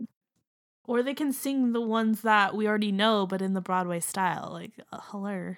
or 0.86 1.02
they 1.02 1.14
can 1.14 1.32
sing 1.32 1.72
the 1.72 1.80
ones 1.80 2.20
that 2.22 2.54
we 2.54 2.66
already 2.68 2.92
know, 2.92 3.26
but 3.26 3.40
in 3.40 3.54
the 3.54 3.60
Broadway 3.60 4.00
style. 4.00 4.50
Like, 4.52 4.72
uh, 4.92 4.98
hello. 5.04 5.56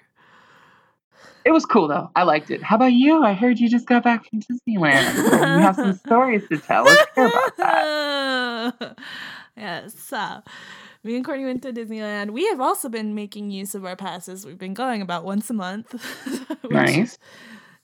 It 1.43 1.51
was 1.51 1.65
cool 1.65 1.87
though. 1.87 2.09
I 2.15 2.23
liked 2.23 2.51
it. 2.51 2.61
How 2.63 2.75
about 2.75 2.93
you? 2.93 3.23
I 3.23 3.33
heard 3.33 3.59
you 3.59 3.69
just 3.69 3.87
got 3.87 4.03
back 4.03 4.29
from 4.29 4.39
Disneyland. 4.41 5.03
and 5.41 5.59
you 5.59 5.65
have 5.65 5.75
some 5.75 5.93
stories 6.05 6.47
to 6.49 6.57
tell. 6.59 6.83
Let's 6.85 7.11
hear 7.15 7.25
about 7.27 7.57
that. 7.57 8.97
yes. 9.57 9.97
So, 9.99 10.41
me 11.03 11.15
and 11.15 11.25
Courtney 11.25 11.45
went 11.45 11.61
to 11.63 11.73
Disneyland. 11.73 12.31
We 12.31 12.45
have 12.47 12.61
also 12.61 12.87
been 12.87 13.15
making 13.15 13.51
use 13.51 13.73
of 13.75 13.83
our 13.85 13.95
passes. 13.95 14.45
We've 14.45 14.57
been 14.59 14.73
going 14.75 15.01
about 15.01 15.25
once 15.25 15.49
a 15.49 15.53
month. 15.53 15.91
which 16.61 16.71
Nice. 16.71 17.17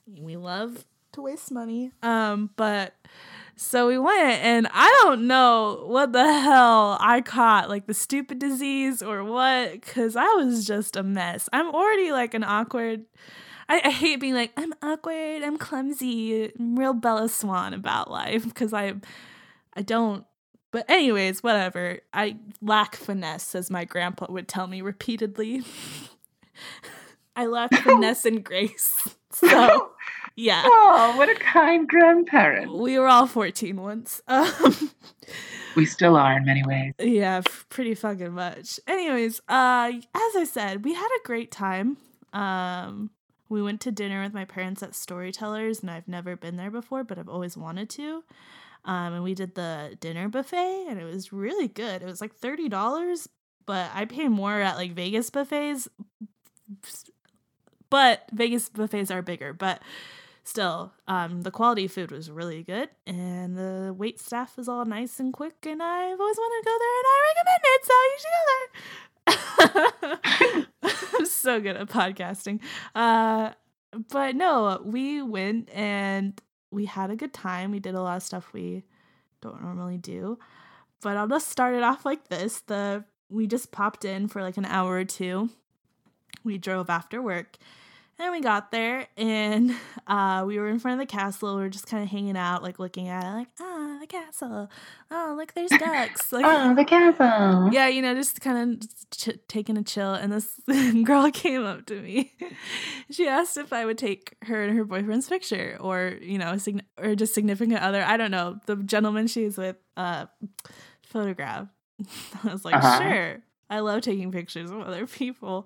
We 0.07 0.37
love 0.37 0.85
to 1.13 1.21
waste 1.21 1.51
money. 1.51 1.91
Um, 2.01 2.49
but 2.55 2.93
so 3.55 3.87
we 3.87 3.97
went, 3.97 4.43
and 4.43 4.67
I 4.71 4.89
don't 5.01 5.27
know 5.27 5.85
what 5.87 6.11
the 6.11 6.41
hell 6.41 6.97
I 6.99 7.21
caught, 7.21 7.69
like 7.69 7.87
the 7.87 7.93
stupid 7.93 8.39
disease 8.39 9.01
or 9.01 9.23
what, 9.23 9.73
because 9.73 10.15
I 10.15 10.25
was 10.33 10.65
just 10.65 10.95
a 10.95 11.03
mess. 11.03 11.47
I'm 11.53 11.73
already 11.73 12.11
like 12.11 12.33
an 12.33 12.43
awkward. 12.43 13.05
I, 13.69 13.81
I 13.85 13.89
hate 13.91 14.19
being 14.19 14.33
like 14.33 14.51
I'm 14.57 14.73
awkward, 14.81 15.43
I'm 15.43 15.57
clumsy, 15.57 16.51
I'm 16.59 16.77
real 16.77 16.93
Bella 16.93 17.29
Swan 17.29 17.73
about 17.73 18.11
life 18.11 18.43
because 18.43 18.73
I, 18.73 18.95
I 19.73 19.81
don't. 19.81 20.25
But 20.71 20.89
anyways, 20.89 21.43
whatever. 21.43 21.99
I 22.11 22.37
lack 22.61 22.95
finesse, 22.95 23.53
as 23.53 23.69
my 23.69 23.85
grandpa 23.85 24.25
would 24.29 24.47
tell 24.47 24.65
me 24.65 24.81
repeatedly. 24.81 25.61
I 27.35 27.45
lack 27.45 27.73
finesse 27.83 28.25
and 28.25 28.43
grace. 28.43 29.15
So 29.39 29.91
yeah. 30.35 30.63
oh, 30.65 31.13
what 31.17 31.29
a 31.29 31.35
kind 31.35 31.87
grandparent. 31.87 32.73
We 32.73 32.97
were 32.97 33.07
all 33.07 33.27
14 33.27 33.75
once. 33.81 34.21
Um, 34.27 34.91
We 35.75 35.85
still 35.87 36.15
are 36.15 36.37
in 36.37 36.45
many 36.45 36.63
ways. 36.63 36.93
yeah, 36.99 37.41
pretty 37.69 37.95
fucking 37.95 38.33
much. 38.33 38.79
Anyways, 38.87 39.39
uh, 39.47 39.91
as 40.13 40.35
I 40.35 40.43
said, 40.49 40.85
we 40.85 40.93
had 40.93 41.07
a 41.07 41.25
great 41.25 41.51
time. 41.51 41.97
Um, 42.31 43.09
we 43.49 43.61
went 43.61 43.81
to 43.81 43.91
dinner 43.91 44.21
with 44.21 44.33
my 44.33 44.45
parents 44.45 44.83
at 44.83 44.93
Storytellers, 44.95 45.81
and 45.81 45.89
I've 45.89 46.07
never 46.07 46.35
been 46.35 46.57
there 46.57 46.69
before, 46.71 47.03
but 47.03 47.17
I've 47.17 47.29
always 47.29 47.57
wanted 47.57 47.89
to. 47.91 48.23
Um, 48.85 49.13
and 49.13 49.23
we 49.23 49.33
did 49.33 49.55
the 49.55 49.97
dinner 49.99 50.27
buffet, 50.29 50.85
and 50.89 50.99
it 50.99 51.05
was 51.05 51.31
really 51.33 51.67
good. 51.67 52.01
It 52.01 52.05
was 52.05 52.21
like 52.21 52.35
thirty 52.35 52.69
dollars, 52.69 53.27
but 53.65 53.89
I 53.95 54.05
pay 54.05 54.27
more 54.27 54.59
at 54.61 54.75
like 54.77 54.93
Vegas 54.93 55.29
buffets. 55.31 55.87
But 57.93 58.25
Vegas 58.31 58.69
buffets 58.69 59.11
are 59.11 59.21
bigger, 59.21 59.53
but 59.53 59.79
still, 60.43 60.93
um, 61.07 61.43
the 61.43 61.51
quality 61.51 61.85
of 61.85 61.91
food 61.91 62.09
was 62.09 62.31
really 62.31 62.63
good, 62.63 62.89
and 63.05 63.55
the 63.55 63.93
wait 63.95 64.19
staff 64.19 64.57
is 64.57 64.67
all 64.67 64.83
nice 64.83 65.19
and 65.19 65.31
quick. 65.31 65.53
And 65.67 65.83
I've 65.83 66.19
always 66.19 66.37
wanted 66.37 66.57
to 66.57 66.65
go 66.65 66.75
there, 66.79 66.97
and 66.97 67.05
I 67.11 67.19
recommend 67.29 67.61
it. 67.69 67.85
So 67.85 67.93
you 68.09 68.17
should 68.17 68.33
go 68.39 68.45
there. 69.27 69.35
I'm 71.19 71.27
so 71.27 71.61
good 71.61 71.77
at 71.77 71.87
podcasting. 71.87 72.61
Uh, 72.95 73.51
but 74.09 74.35
no, 74.35 74.81
we 74.83 75.21
went 75.21 75.69
and 75.69 76.41
we 76.71 76.85
had 76.85 77.11
a 77.11 77.15
good 77.15 77.31
time. 77.31 77.69
We 77.69 77.79
did 77.79 77.93
a 77.93 78.01
lot 78.01 78.17
of 78.17 78.23
stuff 78.23 78.53
we 78.53 78.85
don't 79.39 79.61
normally 79.61 79.99
do. 79.99 80.39
But 81.03 81.17
I'll 81.17 81.27
just 81.27 81.47
start 81.47 81.75
it 81.75 81.83
off 81.83 82.07
like 82.07 82.27
this. 82.29 82.61
The 82.61 83.05
we 83.29 83.45
just 83.45 83.71
popped 83.71 84.03
in 84.03 84.29
for 84.29 84.41
like 84.41 84.57
an 84.57 84.65
hour 84.65 84.93
or 84.93 85.05
two. 85.05 85.51
We 86.43 86.57
drove 86.57 86.89
after 86.89 87.21
work 87.21 87.57
and 88.19 88.31
we 88.31 88.41
got 88.41 88.69
there 88.71 89.07
and 89.17 89.73
uh, 90.07 90.43
we 90.45 90.59
were 90.59 90.67
in 90.69 90.77
front 90.79 91.01
of 91.01 91.07
the 91.07 91.11
castle. 91.11 91.55
We 91.55 91.61
were 91.63 91.69
just 91.69 91.87
kind 91.87 92.03
of 92.03 92.09
hanging 92.09 92.37
out, 92.37 92.61
like 92.61 92.77
looking 92.79 93.07
at 93.07 93.23
it, 93.23 93.33
like, 93.35 93.47
ah, 93.59 93.97
the 93.99 94.07
castle. 94.07 94.69
Oh, 95.09 95.33
look, 95.37 95.53
there's 95.53 95.69
ducks. 95.79 96.31
Like, 96.31 96.45
Oh, 96.45 96.75
the 96.75 96.85
castle. 96.85 97.69
yeah, 97.73 97.87
you 97.87 98.01
know, 98.01 98.13
just 98.13 98.39
kind 98.41 98.81
of 98.81 98.89
ch- 99.11 99.39
taking 99.47 99.77
a 99.77 99.83
chill. 99.83 100.13
And 100.13 100.31
this 100.31 100.59
girl 101.03 101.31
came 101.31 101.65
up 101.65 101.85
to 101.87 101.99
me. 102.01 102.33
she 103.09 103.27
asked 103.27 103.57
if 103.57 103.73
I 103.73 103.83
would 103.85 103.97
take 103.97 104.35
her 104.43 104.63
and 104.63 104.77
her 104.77 104.85
boyfriend's 104.85 105.27
picture, 105.27 105.77
or 105.79 106.15
you 106.21 106.37
know, 106.37 106.57
sign- 106.57 106.83
or 107.01 107.15
just 107.15 107.33
significant 107.33 107.79
other. 107.81 108.03
I 108.03 108.17
don't 108.17 108.31
know 108.31 108.59
the 108.67 108.75
gentleman 108.75 109.27
she's 109.27 109.57
with. 109.57 109.77
Uh, 109.97 110.25
photograph. 111.03 111.67
I 112.43 112.51
was 112.51 112.65
like, 112.65 112.75
Uh-huh. 112.75 113.01
sure. 113.01 113.37
I 113.69 113.79
love 113.79 114.01
taking 114.01 114.31
pictures 114.31 114.69
of 114.69 114.81
other 114.81 115.07
people. 115.07 115.65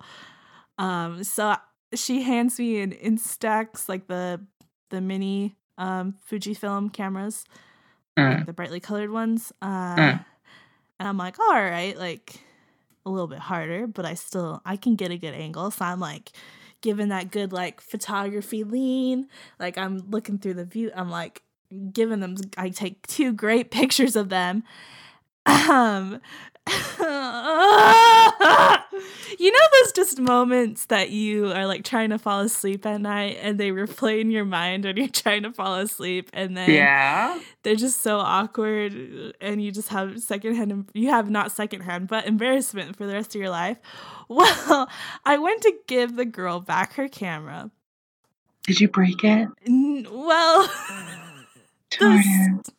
Um, 0.78 1.24
so 1.24 1.56
she 1.94 2.22
hands 2.22 2.58
me 2.58 2.80
an 2.80 2.92
Instax, 2.92 3.88
like 3.88 4.06
the 4.06 4.40
the 4.90 5.00
mini 5.00 5.56
um 5.76 6.14
Fujifilm 6.30 6.92
cameras 6.92 7.44
Mm. 8.18 8.38
like 8.38 8.46
the 8.46 8.52
brightly 8.52 8.80
colored 8.80 9.10
ones. 9.10 9.52
Uh, 9.62 9.96
Mm. 9.96 10.24
And 11.00 11.08
I'm 11.08 11.16
like, 11.18 11.38
all 11.38 11.54
right, 11.54 11.96
like 11.96 12.40
a 13.06 13.10
little 13.10 13.28
bit 13.28 13.38
harder, 13.38 13.86
but 13.86 14.04
I 14.04 14.14
still 14.14 14.60
I 14.64 14.76
can 14.76 14.96
get 14.96 15.10
a 15.12 15.16
good 15.18 15.34
angle. 15.34 15.70
So 15.70 15.84
I'm 15.84 16.00
like 16.00 16.32
giving 16.80 17.08
that 17.10 17.30
good 17.30 17.52
like 17.52 17.80
photography 17.80 18.64
lean. 18.64 19.28
Like 19.60 19.78
I'm 19.78 19.98
looking 20.10 20.38
through 20.38 20.54
the 20.54 20.64
view. 20.64 20.90
I'm 20.96 21.10
like 21.10 21.42
giving 21.92 22.18
them 22.20 22.34
I 22.56 22.70
take 22.70 23.06
two 23.06 23.32
great 23.32 23.70
pictures 23.80 24.16
of 24.16 24.30
them. 24.30 24.64
Um 25.46 26.20
you 29.38 29.50
know 29.52 29.58
those 29.82 29.92
just 29.92 30.20
moments 30.20 30.86
that 30.86 31.10
you 31.10 31.52
are 31.52 31.66
like 31.66 31.84
trying 31.84 32.10
to 32.10 32.18
fall 32.18 32.40
asleep 32.40 32.84
at 32.86 33.00
night 33.00 33.38
and 33.40 33.58
they 33.58 33.70
replay 33.70 34.20
in 34.20 34.30
your 34.30 34.44
mind 34.44 34.84
when 34.84 34.96
you're 34.96 35.08
trying 35.08 35.42
to 35.42 35.52
fall 35.52 35.74
asleep 35.76 36.30
and 36.32 36.56
then 36.56 36.70
Yeah. 36.70 37.40
they're 37.62 37.74
just 37.76 38.00
so 38.02 38.18
awkward 38.18 39.34
and 39.40 39.62
you 39.62 39.70
just 39.72 39.88
have 39.88 40.20
secondhand 40.22 40.88
you 40.94 41.10
have 41.10 41.30
not 41.30 41.52
secondhand 41.52 42.08
but 42.08 42.26
embarrassment 42.26 42.96
for 42.96 43.06
the 43.06 43.12
rest 43.12 43.34
of 43.34 43.40
your 43.40 43.50
life 43.50 43.78
well 44.28 44.88
i 45.24 45.38
went 45.38 45.62
to 45.62 45.72
give 45.86 46.16
the 46.16 46.24
girl 46.24 46.60
back 46.60 46.94
her 46.94 47.08
camera 47.08 47.70
Did 48.66 48.80
you 48.80 48.88
break 48.88 49.22
it? 49.24 49.48
Well 50.10 50.68
Jordan. 51.90 52.62
the 52.64 52.72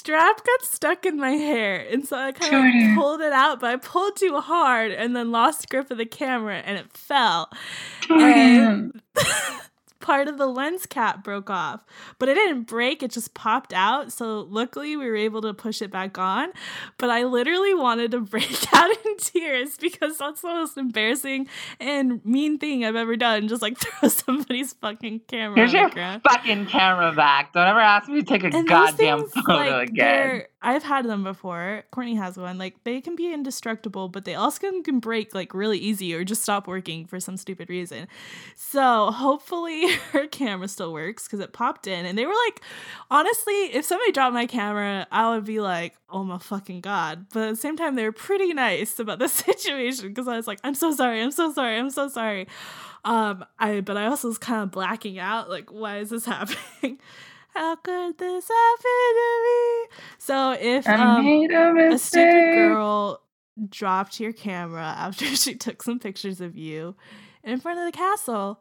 strap 0.00 0.44
got 0.44 0.62
stuck 0.62 1.04
in 1.06 1.16
my 1.18 1.32
hair 1.32 1.86
and 1.90 2.06
so 2.06 2.16
i 2.16 2.32
kind 2.32 2.54
of 2.54 2.62
Jordan. 2.62 2.94
pulled 2.96 3.20
it 3.20 3.32
out 3.32 3.60
but 3.60 3.70
i 3.70 3.76
pulled 3.76 4.16
too 4.16 4.38
hard 4.40 4.90
and 4.90 5.14
then 5.14 5.30
lost 5.30 5.68
grip 5.68 5.90
of 5.90 5.98
the 5.98 6.06
camera 6.06 6.56
and 6.64 6.78
it 6.78 6.90
fell 6.96 7.50
Jordan. 8.02 9.00
part 10.00 10.28
of 10.28 10.38
the 10.38 10.46
lens 10.46 10.86
cap 10.86 11.22
broke 11.22 11.50
off, 11.50 11.84
but 12.18 12.28
it 12.28 12.34
didn't 12.34 12.64
break, 12.64 13.02
it 13.02 13.10
just 13.10 13.34
popped 13.34 13.72
out. 13.72 14.12
So 14.12 14.40
luckily 14.48 14.96
we 14.96 15.06
were 15.06 15.16
able 15.16 15.42
to 15.42 15.54
push 15.54 15.80
it 15.82 15.90
back 15.90 16.18
on. 16.18 16.48
But 16.98 17.10
I 17.10 17.24
literally 17.24 17.74
wanted 17.74 18.10
to 18.12 18.20
break 18.30 18.74
out 18.74 18.90
in 19.04 19.16
tears 19.18 19.76
because 19.76 20.18
that's 20.18 20.40
the 20.40 20.48
most 20.48 20.76
embarrassing 20.76 21.48
and 21.78 22.24
mean 22.24 22.58
thing 22.58 22.84
I've 22.84 22.96
ever 22.96 23.16
done. 23.16 23.48
Just 23.48 23.62
like 23.62 23.78
throw 24.00 24.08
somebody's 24.08 24.72
fucking 24.74 25.20
camera 25.28 25.56
Here's 25.56 25.72
your 25.72 25.90
ground. 25.90 26.22
fucking 26.28 26.66
camera 26.66 27.12
back. 27.12 27.52
Don't 27.52 27.66
ever 27.66 27.80
ask 27.80 28.08
me 28.08 28.22
to 28.22 28.26
take 28.26 28.42
a 28.44 28.56
And 28.56 28.66
goddamn 28.66 29.20
things, 29.20 29.32
photo 29.46 29.78
like, 29.78 29.90
again. 29.90 30.42
I've 30.62 30.82
had 30.82 31.06
them 31.06 31.24
before. 31.24 31.84
Courtney 31.90 32.16
has 32.16 32.36
one. 32.36 32.58
Like 32.58 32.84
they 32.84 33.00
can 33.00 33.16
be 33.16 33.32
indestructible, 33.32 34.08
but 34.08 34.24
they 34.26 34.34
also 34.34 34.58
can, 34.60 34.82
can 34.82 35.00
break 35.00 35.34
like 35.34 35.54
really 35.54 35.78
easy 35.78 36.14
or 36.14 36.22
just 36.22 36.42
stop 36.42 36.66
working 36.68 37.06
for 37.06 37.18
some 37.18 37.36
stupid 37.38 37.70
reason. 37.70 38.06
So 38.56 39.10
hopefully 39.10 39.86
her 40.12 40.26
camera 40.30 40.68
still 40.68 40.92
works 40.92 41.24
because 41.24 41.40
it 41.40 41.52
popped 41.52 41.86
in. 41.86 42.06
And 42.06 42.16
they 42.16 42.26
were 42.26 42.34
like, 42.46 42.60
honestly, 43.10 43.54
if 43.74 43.84
somebody 43.84 44.12
dropped 44.12 44.34
my 44.34 44.46
camera, 44.46 45.06
I 45.10 45.30
would 45.30 45.44
be 45.44 45.60
like, 45.60 45.94
oh 46.08 46.24
my 46.24 46.38
fucking 46.38 46.80
god. 46.80 47.26
But 47.32 47.44
at 47.44 47.50
the 47.50 47.56
same 47.56 47.76
time, 47.76 47.94
they 47.94 48.04
were 48.04 48.12
pretty 48.12 48.52
nice 48.52 48.98
about 48.98 49.18
the 49.18 49.28
situation 49.28 50.08
because 50.08 50.28
I 50.28 50.36
was 50.36 50.46
like, 50.46 50.60
I'm 50.64 50.74
so 50.74 50.92
sorry, 50.94 51.20
I'm 51.20 51.30
so 51.30 51.52
sorry, 51.52 51.78
I'm 51.78 51.90
so 51.90 52.08
sorry. 52.08 52.46
Um, 53.04 53.44
I 53.58 53.80
but 53.80 53.96
I 53.96 54.06
also 54.06 54.28
was 54.28 54.38
kind 54.38 54.62
of 54.62 54.70
blacking 54.70 55.18
out, 55.18 55.48
like, 55.48 55.72
why 55.72 55.98
is 55.98 56.10
this 56.10 56.24
happening? 56.26 56.98
How 57.54 57.76
could 57.76 58.18
this 58.18 58.48
happen 58.48 59.14
to 59.14 59.42
me? 59.44 59.96
So 60.18 60.52
if 60.52 60.86
I 60.86 61.16
um, 61.16 61.24
made 61.24 61.50
a 61.50 61.94
a 61.94 61.98
stupid 61.98 62.54
girl 62.54 63.22
dropped 63.68 64.20
your 64.20 64.32
camera 64.32 64.94
after 64.96 65.24
she 65.36 65.54
took 65.54 65.82
some 65.82 65.98
pictures 65.98 66.40
of 66.40 66.56
you 66.56 66.94
in 67.42 67.60
front 67.60 67.78
of 67.78 67.86
the 67.86 67.92
castle, 67.92 68.60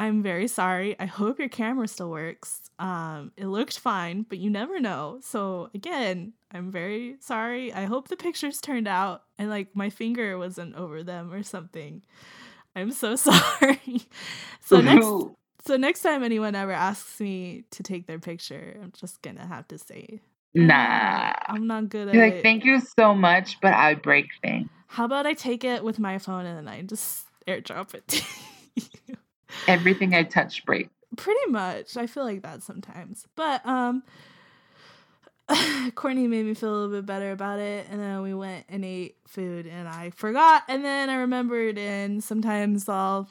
I'm 0.00 0.22
very 0.22 0.48
sorry. 0.48 0.98
I 0.98 1.04
hope 1.04 1.38
your 1.38 1.50
camera 1.50 1.86
still 1.86 2.08
works. 2.08 2.62
Um, 2.78 3.32
it 3.36 3.44
looked 3.44 3.78
fine, 3.78 4.24
but 4.26 4.38
you 4.38 4.48
never 4.48 4.80
know. 4.80 5.18
So 5.22 5.68
again, 5.74 6.32
I'm 6.50 6.70
very 6.70 7.16
sorry. 7.20 7.70
I 7.70 7.84
hope 7.84 8.08
the 8.08 8.16
pictures 8.16 8.62
turned 8.62 8.88
out 8.88 9.24
and 9.38 9.50
like 9.50 9.76
my 9.76 9.90
finger 9.90 10.38
wasn't 10.38 10.74
over 10.74 11.02
them 11.02 11.30
or 11.30 11.42
something. 11.42 12.00
I'm 12.74 12.92
so 12.92 13.14
sorry. 13.28 14.06
so 14.62 14.80
next 14.80 15.04
so 15.66 15.76
next 15.76 16.00
time 16.00 16.22
anyone 16.22 16.54
ever 16.54 16.72
asks 16.72 17.20
me 17.20 17.64
to 17.72 17.82
take 17.82 18.06
their 18.06 18.18
picture, 18.18 18.78
I'm 18.82 18.92
just 18.98 19.20
gonna 19.20 19.46
have 19.46 19.68
to 19.68 19.76
say, 19.76 20.20
Nah. 20.54 21.32
I'm 21.46 21.66
not 21.66 21.90
good 21.90 22.08
at 22.08 22.14
You're 22.14 22.24
it. 22.24 22.34
like, 22.36 22.42
thank 22.42 22.64
you 22.64 22.80
so 22.98 23.14
much, 23.14 23.60
but 23.60 23.74
I 23.74 23.96
break 23.96 24.28
things. 24.42 24.70
How 24.86 25.04
about 25.04 25.26
I 25.26 25.34
take 25.34 25.62
it 25.62 25.84
with 25.84 25.98
my 25.98 26.16
phone 26.16 26.46
and 26.46 26.56
then 26.56 26.68
I 26.68 26.80
just 26.80 27.26
airdrop 27.46 27.92
it 27.94 28.08
to 28.08 28.22
you? 29.06 29.16
Everything 29.66 30.14
I 30.14 30.22
touch 30.22 30.64
breaks. 30.64 30.90
Pretty 31.16 31.50
much. 31.50 31.96
I 31.96 32.06
feel 32.06 32.24
like 32.24 32.42
that 32.42 32.62
sometimes. 32.62 33.26
But 33.36 33.64
um 33.66 34.02
Courtney 35.94 36.28
made 36.28 36.46
me 36.46 36.54
feel 36.54 36.70
a 36.70 36.76
little 36.76 36.96
bit 36.96 37.06
better 37.06 37.32
about 37.32 37.58
it 37.58 37.86
and 37.90 38.00
then 38.00 38.22
we 38.22 38.34
went 38.34 38.66
and 38.68 38.84
ate 38.84 39.16
food 39.26 39.66
and 39.66 39.88
I 39.88 40.10
forgot 40.10 40.62
and 40.68 40.84
then 40.84 41.10
I 41.10 41.16
remembered 41.16 41.78
and 41.78 42.22
sometimes 42.22 42.88
I'll 42.88 43.28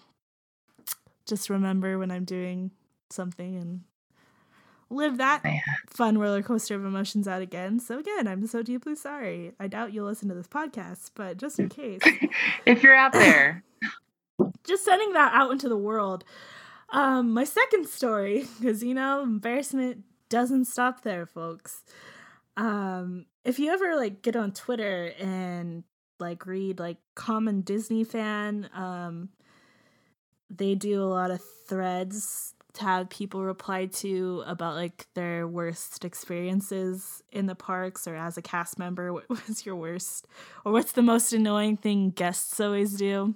just 1.26 1.50
remember 1.50 1.98
when 1.98 2.12
I'm 2.12 2.26
doing 2.26 2.72
something 3.10 3.56
and 3.56 3.82
live 4.90 5.18
that 5.18 5.44
fun 5.88 6.18
roller 6.18 6.42
coaster 6.42 6.76
of 6.76 6.84
emotions 6.84 7.28
out 7.28 7.42
again. 7.42 7.80
So 7.80 8.00
again, 8.00 8.28
I'm 8.28 8.48
so 8.48 8.64
deeply 8.64 8.96
sorry. 8.96 9.54
I 9.60 9.68
doubt 9.68 9.94
you'll 9.94 10.08
listen 10.08 10.30
to 10.30 10.36
this 10.36 10.48
podcast, 10.48 11.12
but 11.16 11.38
just 11.38 11.60
in 11.60 11.70
case. 11.70 12.02
If 12.66 12.84
you're 12.84 12.96
out 12.96 13.14
there, 13.14 13.64
just 14.66 14.86
sending 14.86 15.14
that 15.14 15.34
out 15.34 15.52
into 15.52 15.70
the 15.70 15.78
world. 15.78 16.24
Um, 16.92 17.32
my 17.34 17.44
second 17.44 17.88
story, 17.88 18.46
because 18.60 18.84
you 18.84 18.94
know, 18.94 19.22
embarrassment 19.24 20.04
doesn't 20.30 20.66
stop 20.66 21.04
there, 21.04 21.26
folks. 21.26 21.84
Um, 22.58 23.26
if 23.44 23.60
you 23.60 23.72
ever 23.72 23.96
like 23.96 24.22
get 24.22 24.36
on 24.36 24.52
Twitter 24.52 25.14
and 25.20 25.84
like 26.20 26.46
read 26.46 26.80
like 26.80 26.98
common 27.16 27.62
Disney 27.62 28.04
fan, 28.04 28.70
um, 28.74 29.30
they 30.50 30.76
do 30.76 31.02
a 31.02 31.06
lot 31.06 31.32
of 31.32 31.42
threads 31.68 32.54
to 32.74 32.84
have 32.84 33.10
people 33.10 33.44
reply 33.44 33.88
to 33.88 34.44
about 34.46 34.76
like 34.76 35.08
their 35.14 35.48
worst 35.48 36.06
experiences 36.06 37.24
in 37.32 37.46
the 37.46 37.56
parks 37.56 38.08
or 38.08 38.16
as 38.16 38.38
a 38.38 38.42
cast 38.42 38.78
member. 38.78 39.14
What 39.14 39.30
was 39.48 39.66
your 39.66 39.76
worst, 39.76 40.28
or 40.66 40.72
what's 40.72 40.92
the 40.92 41.02
most 41.02 41.34
annoying 41.34 41.78
thing 41.78 42.12
guests 42.12 42.60
always 42.60 42.94
do? 42.94 43.36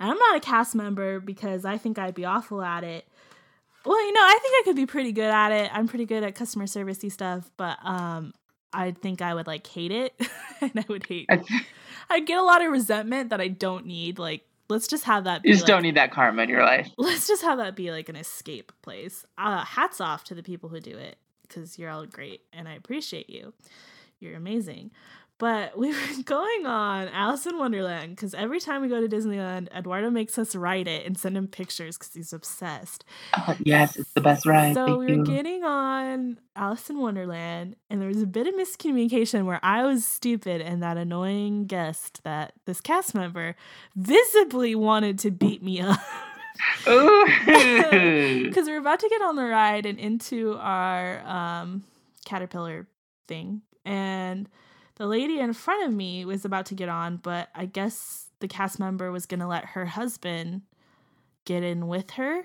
And 0.00 0.10
I'm 0.10 0.18
not 0.18 0.36
a 0.36 0.40
cast 0.40 0.74
member 0.74 1.20
because 1.20 1.64
I 1.64 1.78
think 1.78 1.98
I'd 1.98 2.14
be 2.14 2.24
awful 2.24 2.62
at 2.62 2.84
it. 2.84 3.06
Well, 3.84 4.00
you 4.06 4.12
know, 4.12 4.20
I 4.20 4.38
think 4.40 4.54
I 4.60 4.62
could 4.64 4.76
be 4.76 4.86
pretty 4.86 5.12
good 5.12 5.30
at 5.30 5.50
it. 5.50 5.70
I'm 5.74 5.88
pretty 5.88 6.06
good 6.06 6.22
at 6.22 6.34
customer 6.34 6.66
servicey 6.66 7.10
stuff, 7.10 7.50
but 7.56 7.78
um 7.84 8.32
I 8.72 8.92
think 8.92 9.20
I 9.20 9.34
would 9.34 9.46
like 9.46 9.66
hate 9.66 9.92
it. 9.92 10.14
and 10.60 10.72
I 10.76 10.84
would 10.88 11.06
hate 11.06 11.26
I- 11.30 11.42
I'd 12.10 12.26
get 12.26 12.38
a 12.38 12.42
lot 12.42 12.64
of 12.64 12.70
resentment 12.70 13.30
that 13.30 13.40
I 13.40 13.48
don't 13.48 13.86
need. 13.86 14.18
Like, 14.18 14.44
let's 14.68 14.86
just 14.86 15.04
have 15.04 15.24
that 15.24 15.42
be 15.42 15.48
you 15.50 15.54
just 15.54 15.64
like, 15.64 15.68
don't 15.68 15.82
need 15.82 15.96
that 15.96 16.10
karma 16.12 16.42
in 16.42 16.48
your 16.48 16.62
life. 16.62 16.88
let's 16.98 17.26
just 17.26 17.42
have 17.42 17.58
that 17.58 17.74
be 17.76 17.90
like 17.90 18.08
an 18.08 18.16
escape 18.16 18.72
place. 18.82 19.24
Uh, 19.38 19.64
hats 19.64 20.00
off 20.00 20.24
to 20.24 20.34
the 20.34 20.42
people 20.42 20.68
who 20.68 20.80
do 20.80 20.96
it 20.96 21.16
because 21.46 21.78
you're 21.78 21.90
all 21.90 22.06
great 22.06 22.42
and 22.52 22.68
I 22.68 22.74
appreciate 22.74 23.28
you. 23.30 23.52
You're 24.20 24.36
amazing. 24.36 24.90
But 25.42 25.76
we 25.76 25.88
were 25.88 25.96
going 26.24 26.66
on 26.66 27.08
Alice 27.08 27.46
in 27.46 27.58
Wonderland 27.58 28.14
because 28.14 28.32
every 28.32 28.60
time 28.60 28.80
we 28.80 28.86
go 28.86 29.00
to 29.00 29.08
Disneyland, 29.08 29.66
Eduardo 29.76 30.08
makes 30.08 30.38
us 30.38 30.54
write 30.54 30.86
it 30.86 31.04
and 31.04 31.18
send 31.18 31.36
him 31.36 31.48
pictures 31.48 31.98
because 31.98 32.14
he's 32.14 32.32
obsessed. 32.32 33.04
Oh, 33.36 33.56
yes, 33.58 33.96
it's 33.96 34.12
the 34.12 34.20
best 34.20 34.46
ride. 34.46 34.74
So 34.74 34.86
Thank 34.86 34.98
we 35.00 35.06
were 35.06 35.12
you. 35.14 35.24
getting 35.24 35.64
on 35.64 36.38
Alice 36.54 36.88
in 36.88 37.00
Wonderland, 37.00 37.74
and 37.90 38.00
there 38.00 38.06
was 38.06 38.22
a 38.22 38.26
bit 38.26 38.46
of 38.46 38.54
miscommunication 38.54 39.44
where 39.44 39.58
I 39.64 39.84
was 39.84 40.06
stupid 40.06 40.60
and 40.60 40.80
that 40.84 40.96
annoying 40.96 41.66
guest 41.66 42.22
that 42.22 42.52
this 42.64 42.80
cast 42.80 43.12
member 43.12 43.56
visibly 43.96 44.76
wanted 44.76 45.18
to 45.18 45.32
beat 45.32 45.60
me 45.60 45.80
up. 45.80 45.98
Because 46.84 48.66
we're 48.68 48.78
about 48.78 49.00
to 49.00 49.08
get 49.08 49.22
on 49.22 49.34
the 49.34 49.46
ride 49.46 49.86
and 49.86 49.98
into 49.98 50.56
our 50.58 51.18
um, 51.26 51.82
caterpillar 52.24 52.86
thing 53.26 53.62
and 53.84 54.48
the 54.96 55.06
lady 55.06 55.38
in 55.40 55.52
front 55.52 55.84
of 55.86 55.92
me 55.92 56.24
was 56.24 56.44
about 56.44 56.66
to 56.66 56.74
get 56.74 56.88
on 56.88 57.16
but 57.16 57.48
i 57.54 57.64
guess 57.64 58.26
the 58.40 58.48
cast 58.48 58.78
member 58.78 59.10
was 59.10 59.26
going 59.26 59.40
to 59.40 59.46
let 59.46 59.64
her 59.66 59.86
husband 59.86 60.62
get 61.44 61.62
in 61.62 61.88
with 61.88 62.12
her 62.12 62.44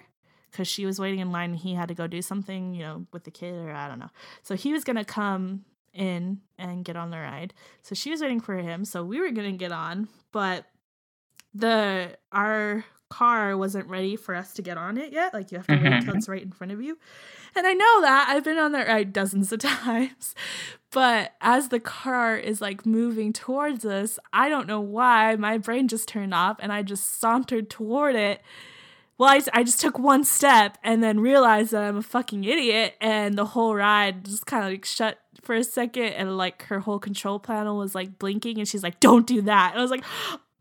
because 0.51 0.67
she 0.67 0.85
was 0.85 0.99
waiting 0.99 1.19
in 1.19 1.31
line 1.31 1.51
and 1.51 1.59
he 1.59 1.73
had 1.73 1.89
to 1.89 1.93
go 1.93 2.07
do 2.07 2.21
something 2.21 2.73
you 2.73 2.83
know 2.83 3.05
with 3.11 3.23
the 3.23 3.31
kid 3.31 3.53
or 3.53 3.71
i 3.71 3.87
don't 3.87 3.99
know. 3.99 4.09
So 4.43 4.55
he 4.55 4.73
was 4.73 4.83
going 4.83 4.95
to 4.95 5.05
come 5.05 5.65
in 5.93 6.41
and 6.59 6.85
get 6.85 6.95
on 6.95 7.09
the 7.09 7.17
ride. 7.17 7.55
So 7.81 7.95
she 7.95 8.11
was 8.11 8.21
waiting 8.21 8.39
for 8.39 8.55
him 8.55 8.85
so 8.85 9.03
we 9.03 9.19
were 9.19 9.31
going 9.31 9.51
to 9.51 9.57
get 9.57 9.71
on 9.71 10.07
but 10.31 10.65
the 11.53 12.17
our 12.31 12.85
car 13.09 13.55
wasn't 13.57 13.87
ready 13.87 14.15
for 14.15 14.35
us 14.35 14.53
to 14.53 14.61
get 14.61 14.77
on 14.77 14.97
it 14.97 15.11
yet. 15.13 15.33
Like 15.33 15.51
you 15.51 15.57
have 15.57 15.67
to 15.67 15.73
wait 15.75 15.85
until 15.85 16.13
Mhm. 16.13 16.17
it's 16.17 16.27
right 16.29 16.41
in 16.41 16.51
front 16.51 16.71
of 16.73 16.81
you. 16.81 16.97
And 17.55 17.65
I 17.65 17.73
know 17.73 18.01
that 18.01 18.27
I've 18.29 18.43
been 18.43 18.57
on 18.57 18.71
that 18.73 18.87
ride 18.87 19.13
dozens 19.13 19.51
of 19.51 19.59
times. 19.61 20.35
But 20.91 21.33
as 21.41 21.69
the 21.69 21.79
car 21.79 22.37
is 22.37 22.61
like 22.61 22.85
moving 22.85 23.33
towards 23.33 23.85
us, 23.85 24.19
I 24.33 24.49
don't 24.49 24.67
know 24.67 24.81
why 24.81 25.35
my 25.35 25.57
brain 25.57 25.87
just 25.87 26.07
turned 26.07 26.33
off 26.33 26.57
and 26.59 26.71
I 26.71 26.81
just 26.83 27.19
sauntered 27.19 27.69
toward 27.69 28.15
it. 28.15 28.41
Well, 29.17 29.29
I, 29.29 29.41
I 29.53 29.63
just 29.63 29.81
took 29.81 29.97
one 29.97 30.23
step 30.23 30.77
and 30.83 31.01
then 31.03 31.19
realized 31.19 31.71
that 31.71 31.83
I'm 31.83 31.97
a 31.97 32.03
fucking 32.03 32.43
idiot, 32.43 32.93
and 33.01 33.35
the 33.35 33.45
whole 33.45 33.73
ride 33.73 34.25
just 34.25 34.45
kind 34.45 34.63
of 34.63 34.69
like 34.71 34.85
shut 34.85 35.17
for 35.41 35.55
a 35.55 35.63
second, 35.63 36.09
and 36.13 36.37
like 36.37 36.61
her 36.65 36.79
whole 36.81 36.99
control 36.99 37.39
panel 37.39 37.79
was 37.79 37.95
like 37.95 38.19
blinking, 38.19 38.59
and 38.59 38.67
she's 38.67 38.83
like, 38.83 38.99
"Don't 38.99 39.25
do 39.25 39.41
that." 39.41 39.71
And 39.71 39.79
I 39.79 39.81
was 39.81 39.89
like, 39.89 40.03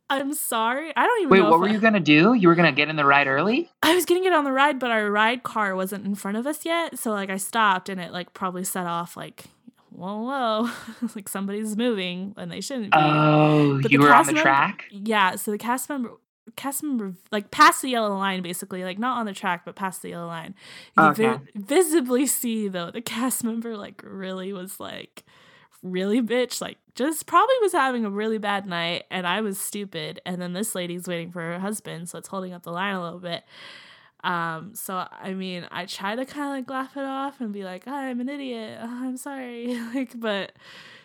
I'm 0.09 0.34
sorry. 0.34 0.92
I 0.96 1.04
don't 1.04 1.18
even 1.22 1.30
Wait, 1.30 1.42
what 1.42 1.59
were 1.59 1.68
I- 1.68 1.72
you 1.72 1.80
gonna 1.80 2.00
do? 2.00 2.34
You 2.34 2.48
were 2.48 2.54
gonna 2.54 2.72
get 2.72 2.88
in 2.88 2.96
the 2.96 3.04
ride 3.04 3.26
early? 3.26 3.70
I 3.82 3.94
was 3.94 4.04
getting 4.04 4.24
it 4.24 4.32
on 4.32 4.44
the 4.44 4.52
ride, 4.52 4.78
but 4.78 4.90
our 4.90 5.11
ride 5.11 5.42
car 5.42 5.74
wasn't 5.74 6.04
in 6.07 6.14
front 6.14 6.36
of 6.36 6.46
us 6.46 6.64
yet. 6.64 6.98
So 6.98 7.11
like 7.11 7.30
I 7.30 7.36
stopped 7.38 7.88
and 7.88 8.00
it 8.00 8.12
like 8.12 8.32
probably 8.32 8.62
set 8.64 8.86
off 8.86 9.16
like, 9.16 9.44
whoa, 9.90 10.20
whoa, 10.22 10.70
like 11.16 11.28
somebody's 11.28 11.76
moving 11.76 12.34
and 12.36 12.52
they 12.52 12.61
shouldn't 12.61 12.92
be. 12.92 12.98
Oh, 12.98 13.80
But 13.82 13.90
you 13.90 14.00
were 14.00 14.14
on 14.14 14.26
the 14.26 14.32
member- 14.32 14.42
track. 14.42 14.84
yeah. 14.90 15.34
So 15.36 15.50
the 15.50 15.59
cast 15.59 15.88
member, 15.88 16.12
cast 16.54 16.84
member, 16.84 17.14
like 17.32 17.50
past 17.50 17.82
the 17.82 17.88
yellow 17.88 18.16
line, 18.16 18.42
basically, 18.42 18.84
like 18.84 19.00
not 19.00 19.18
on 19.18 19.26
the 19.26 19.32
track, 19.32 19.64
but 19.64 19.74
past 19.74 20.02
the 20.02 20.11
yellow 20.11 20.28
line. 20.28 20.54
You 20.96 21.12
vi- 21.14 21.26
Okay. 21.30 21.42
visibly 21.57 22.26
see 22.26 22.68
though 22.68 22.92
the 22.92 23.00
cast 23.02 23.42
member 23.42 23.76
like 23.76 24.02
really 24.04 24.52
was 24.52 24.78
like 24.78 25.24
really 25.91 26.20
bitch 26.20 26.61
like 26.61 26.78
just 26.95 27.26
probably 27.26 27.55
was 27.61 27.72
having 27.72 28.05
a 28.05 28.11
really 28.11 28.39
bad 28.39 28.66
night 28.66 29.05
and 29.11 29.26
i 29.26 29.41
was 29.41 29.59
stupid 29.61 30.20
and 30.24 30.41
then 30.41 30.53
this 30.53 30.74
lady's 30.74 31.07
waiting 31.07 31.30
for 31.30 31.41
her 31.41 31.59
husband 31.59 32.09
so 32.09 32.18
it's 32.18 32.28
holding 32.28 32.53
up 32.53 32.62
the 32.62 32.72
line 32.72 32.95
a 32.95 33.03
little 33.03 33.18
bit. 33.20 33.45
Um 34.24 34.72
so 34.74 35.07
i 35.11 35.34
mean 35.34 35.68
i 35.70 35.84
try 35.87 36.16
to 36.16 36.24
kind 36.24 36.47
of 36.47 36.53
like 36.53 36.70
laugh 36.70 36.97
it 36.97 37.05
off 37.05 37.41
and 37.41 37.53
be 37.53 37.64
like 37.64 37.87
i'm 37.87 38.20
an 38.20 38.28
idiot. 38.28 38.78
I'm 38.82 39.16
sorry. 39.16 39.78
Like 39.95 40.18
but 40.18 40.53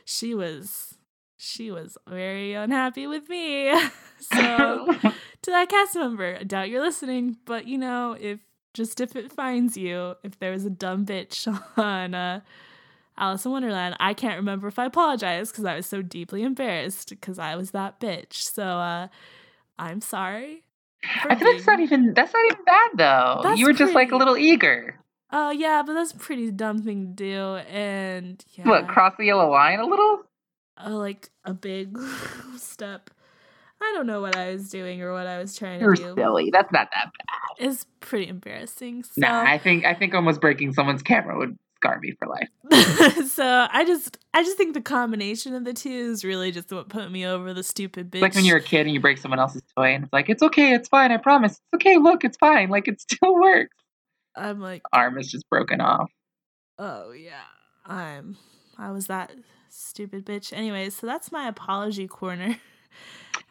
she 0.06 0.34
was 0.34 0.98
she 1.38 1.72
was 1.72 1.98
very 2.08 2.54
unhappy 2.54 3.08
with 3.08 3.30
me. 3.30 3.74
So 4.22 4.94
to 5.42 5.50
that 5.52 5.70
cast 5.70 5.96
member 5.96 6.38
i 6.40 6.44
doubt 6.44 6.70
you're 6.70 6.82
listening 6.82 7.38
but 7.46 7.68
you 7.68 7.78
know 7.78 8.16
if 8.20 8.40
just 8.74 9.02
if 9.02 9.16
it 9.16 9.32
finds 9.32 9.76
you 9.76 10.16
if 10.24 10.38
there 10.40 10.52
was 10.52 10.66
a 10.66 10.70
dumb 10.70 11.06
bitch 11.06 11.48
on 11.78 12.14
uh 12.14 12.42
Alice 13.18 13.46
in 13.46 13.52
Wonderland. 13.52 13.96
I 14.00 14.14
can't 14.14 14.38
remember 14.38 14.68
if 14.68 14.80
I 14.80 14.86
apologized 14.86 15.52
because 15.52 15.66
I 15.66 15.76
was 15.76 15.86
so 15.86 16.02
deeply 16.02 16.44
embarrassed 16.44 17.10
because 17.10 17.38
I 17.40 17.56
was 17.56 17.72
that 17.72 18.00
bitch. 18.00 18.34
So 18.34 18.64
uh 18.64 19.08
I'm 19.78 20.02
sorry. 20.02 20.64
I 21.28 21.36
feel 21.36 21.48
like 21.48 21.58
it's 21.58 21.68
not 21.68 21.80
even 21.80 22.14
that's 22.14 22.34
not 22.34 22.46
even 22.46 22.64
bad 22.66 22.90
though. 22.96 23.40
That's 23.44 23.60
you 23.60 23.66
were 23.66 23.74
just 23.74 23.94
like 23.94 24.12
a 24.12 24.16
little 24.18 24.38
eager. 24.38 24.98
Oh 25.32 25.50
yeah, 25.50 25.82
but 25.86 25.94
that's 25.94 26.12
a 26.12 26.18
pretty 26.18 26.52
dumb 26.52 26.82
thing 26.84 27.08
to 27.08 27.14
do. 27.24 27.56
And 27.70 28.44
yeah, 28.54 28.68
What, 28.68 28.88
cross 28.88 29.14
the 29.18 29.26
yellow 29.26 29.50
line 29.50 29.80
a 29.80 29.86
little? 29.86 30.24
uh, 30.84 30.90
like 30.92 31.30
a 31.46 31.54
big 31.54 31.98
step. 32.58 33.10
I 33.82 33.94
don't 33.96 34.06
know 34.08 34.22
what 34.22 34.36
I 34.36 34.52
was 34.52 34.70
doing 34.70 35.02
or 35.02 35.12
what 35.14 35.26
I 35.26 35.40
was 35.40 35.58
trying 35.58 35.82
You're 35.82 35.96
to 35.96 36.04
do. 36.04 36.14
silly. 36.16 36.50
That's 36.52 36.72
not 36.72 36.90
that 36.94 37.06
bad. 37.18 37.66
It's 37.68 37.86
pretty 38.00 38.28
embarrassing. 38.28 39.04
So, 39.04 39.14
Nah, 39.18 39.42
I 39.44 39.58
think 39.58 39.86
I 39.86 39.94
think 39.96 40.14
almost 40.14 40.40
breaking 40.42 40.74
someone's 40.74 41.02
camera 41.02 41.38
would 41.38 41.58
me 42.02 42.12
for 42.18 42.28
life. 42.28 42.50
so 43.30 43.68
I 43.72 43.84
just 43.86 44.18
I 44.34 44.44
just 44.44 44.58
think 44.58 44.74
the 44.74 44.82
combination 44.82 45.54
of 45.56 45.66
the 45.66 45.74
two 45.74 45.90
is 45.90 46.24
really 46.24 46.52
just 46.52 46.72
what 46.72 46.90
put 46.90 47.12
me 47.12 47.26
over 47.26 47.54
the 47.54 47.64
stupid 47.64 48.12
bitch. 48.12 48.16
It's 48.16 48.22
like 48.22 48.36
when 48.36 48.46
you're 48.46 48.58
a 48.58 48.62
kid 48.64 48.86
and 48.86 48.94
you 48.94 49.00
break 49.02 49.18
someone 49.18 49.40
else's 49.40 49.64
toy 49.76 49.94
and 49.94 50.04
it's 50.04 50.14
like, 50.14 50.30
it's 50.30 50.44
okay, 50.44 50.74
it's 50.74 50.88
fine, 50.88 51.12
I 51.12 51.18
promise. 51.18 51.54
It's 51.54 51.76
okay, 51.76 51.98
look, 51.98 52.24
it's 52.24 52.38
fine. 52.38 52.70
Like 52.70 52.88
it 52.88 53.02
still 53.02 53.34
works. 53.40 53.76
I'm 54.36 54.60
like, 54.60 54.82
Arm 54.94 55.18
is 55.18 55.30
just 55.30 55.50
broken 55.50 55.82
off. 55.82 56.10
oh 56.80 57.12
yeah, 57.12 57.44
I'm 57.86 58.38
I 58.78 58.92
was 58.92 59.08
that 59.08 59.32
stupid 59.70 60.26
bitch. 60.26 60.54
Anyways, 60.54 60.96
so 60.96 61.08
that's 61.08 61.32
my 61.32 61.48
apology 61.48 62.08
corner. 62.08 62.58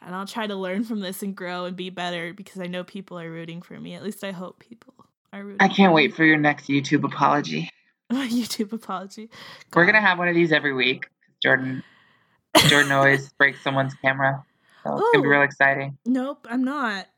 And 0.02 0.14
I'll 0.14 0.26
try 0.26 0.46
to 0.46 0.54
learn 0.54 0.84
from 0.84 1.00
this 1.00 1.22
and 1.22 1.36
grow 1.36 1.66
and 1.66 1.76
be 1.76 1.90
better 1.90 2.32
because 2.32 2.60
I 2.60 2.66
know 2.66 2.84
people 2.84 3.18
are 3.18 3.30
rooting 3.30 3.60
for 3.60 3.78
me. 3.78 3.94
At 3.94 4.02
least 4.02 4.24
I 4.24 4.30
hope 4.30 4.58
people 4.58 4.94
are 5.32 5.44
rooting. 5.44 5.58
I 5.60 5.68
can't 5.68 5.92
wait 5.92 6.14
for 6.14 6.24
your 6.24 6.38
next 6.38 6.68
YouTube 6.68 7.04
apology. 7.04 7.70
my 8.16 8.26
YouTube 8.28 8.72
apology. 8.72 9.30
We're 9.74 9.86
gonna 9.86 10.00
have 10.00 10.18
one 10.18 10.28
of 10.28 10.34
these 10.34 10.52
every 10.52 10.72
week. 10.72 11.06
Jordan 11.42 11.82
Jordan 12.68 12.92
always 12.92 13.32
breaks 13.34 13.62
someone's 13.62 13.94
camera. 13.94 14.44
So 14.84 14.94
it's 14.94 15.02
gonna 15.12 15.22
be 15.22 15.28
Oh. 15.28 15.30
real 15.30 15.42
exciting. 15.42 15.96
Nope, 16.06 16.46
I'm 16.50 16.64
not. 16.64 17.06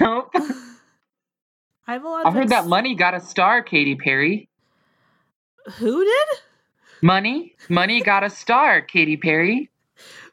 Nope. 0.00 0.30
I 0.34 1.92
have 1.94 2.04
a 2.04 2.08
lot. 2.08 2.26
I 2.26 2.30
heard 2.30 2.50
that 2.50 2.66
money 2.66 2.94
got 2.94 3.14
a 3.14 3.20
star, 3.20 3.62
Katy 3.62 3.94
Perry. 3.94 4.50
Who 5.78 6.04
did? 6.04 6.28
Money? 7.00 7.54
Money 7.70 8.02
got 8.02 8.22
a 8.22 8.28
star, 8.28 8.82
Katy 8.82 9.16
Perry. 9.16 9.70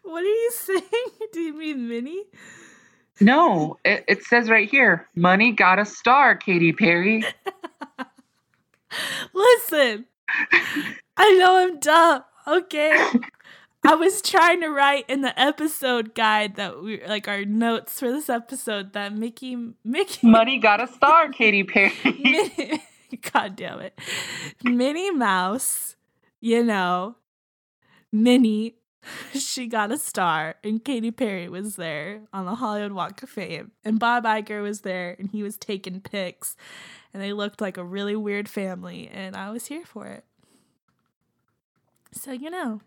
What 0.03 0.23
are 0.23 0.25
you 0.25 0.51
saying? 0.51 0.81
Do 1.31 1.39
you 1.39 1.53
mean 1.53 1.87
Minnie? 1.87 2.23
No, 3.21 3.77
it, 3.85 4.03
it 4.09 4.23
says 4.25 4.49
right 4.49 4.69
here, 4.69 5.07
money 5.15 5.53
got 5.53 5.79
a 5.79 5.85
star, 5.85 6.35
Katy 6.35 6.73
Perry. 6.73 7.23
Listen, 9.33 10.05
I 11.17 11.37
know 11.37 11.57
I'm 11.57 11.79
dumb. 11.79 12.23
Okay. 12.47 13.09
I 13.87 13.93
was 13.93 14.21
trying 14.21 14.61
to 14.61 14.69
write 14.69 15.07
in 15.07 15.21
the 15.21 15.39
episode 15.39 16.15
guide 16.15 16.55
that 16.55 16.81
we 16.81 17.05
like 17.05 17.27
our 17.27 17.45
notes 17.45 17.99
for 17.99 18.11
this 18.11 18.29
episode 18.29 18.93
that 18.93 19.13
Mickey 19.13 19.55
Mickey 19.83 20.27
Money 20.27 20.57
got 20.57 20.81
a 20.81 20.87
star, 20.87 21.29
Katy 21.29 21.63
Perry. 21.63 21.93
Minnie, 22.03 22.83
God 23.33 23.55
damn 23.55 23.81
it. 23.81 23.99
Minnie 24.63 25.11
Mouse, 25.11 25.95
you 26.41 26.63
know, 26.63 27.17
Minnie, 28.11 28.75
she 29.33 29.67
got 29.67 29.91
a 29.91 29.99
star, 29.99 30.55
and 30.63 30.83
Katy 30.83 31.11
Perry 31.11 31.47
was 31.47 31.75
there 31.75 32.21
on 32.33 32.45
the 32.45 32.55
Hollywood 32.55 32.93
Walk 32.93 33.21
of 33.21 33.29
Fame, 33.29 33.71
and 33.83 33.99
Bob 33.99 34.23
Iger 34.23 34.63
was 34.63 34.81
there, 34.81 35.15
and 35.19 35.29
he 35.29 35.43
was 35.43 35.57
taking 35.57 36.01
pics, 36.01 36.55
and 37.15 37.23
they 37.23 37.31
looked 37.31 37.61
like 37.61 37.77
a 37.77 37.83
really 37.83 38.17
weird 38.17 38.49
family, 38.49 39.09
and 39.09 39.37
I 39.37 39.49
was 39.49 39.67
here 39.67 39.85
for 39.85 40.05
it. 40.05 40.25
So 42.11 42.33
you 42.33 42.49
know, 42.49 42.81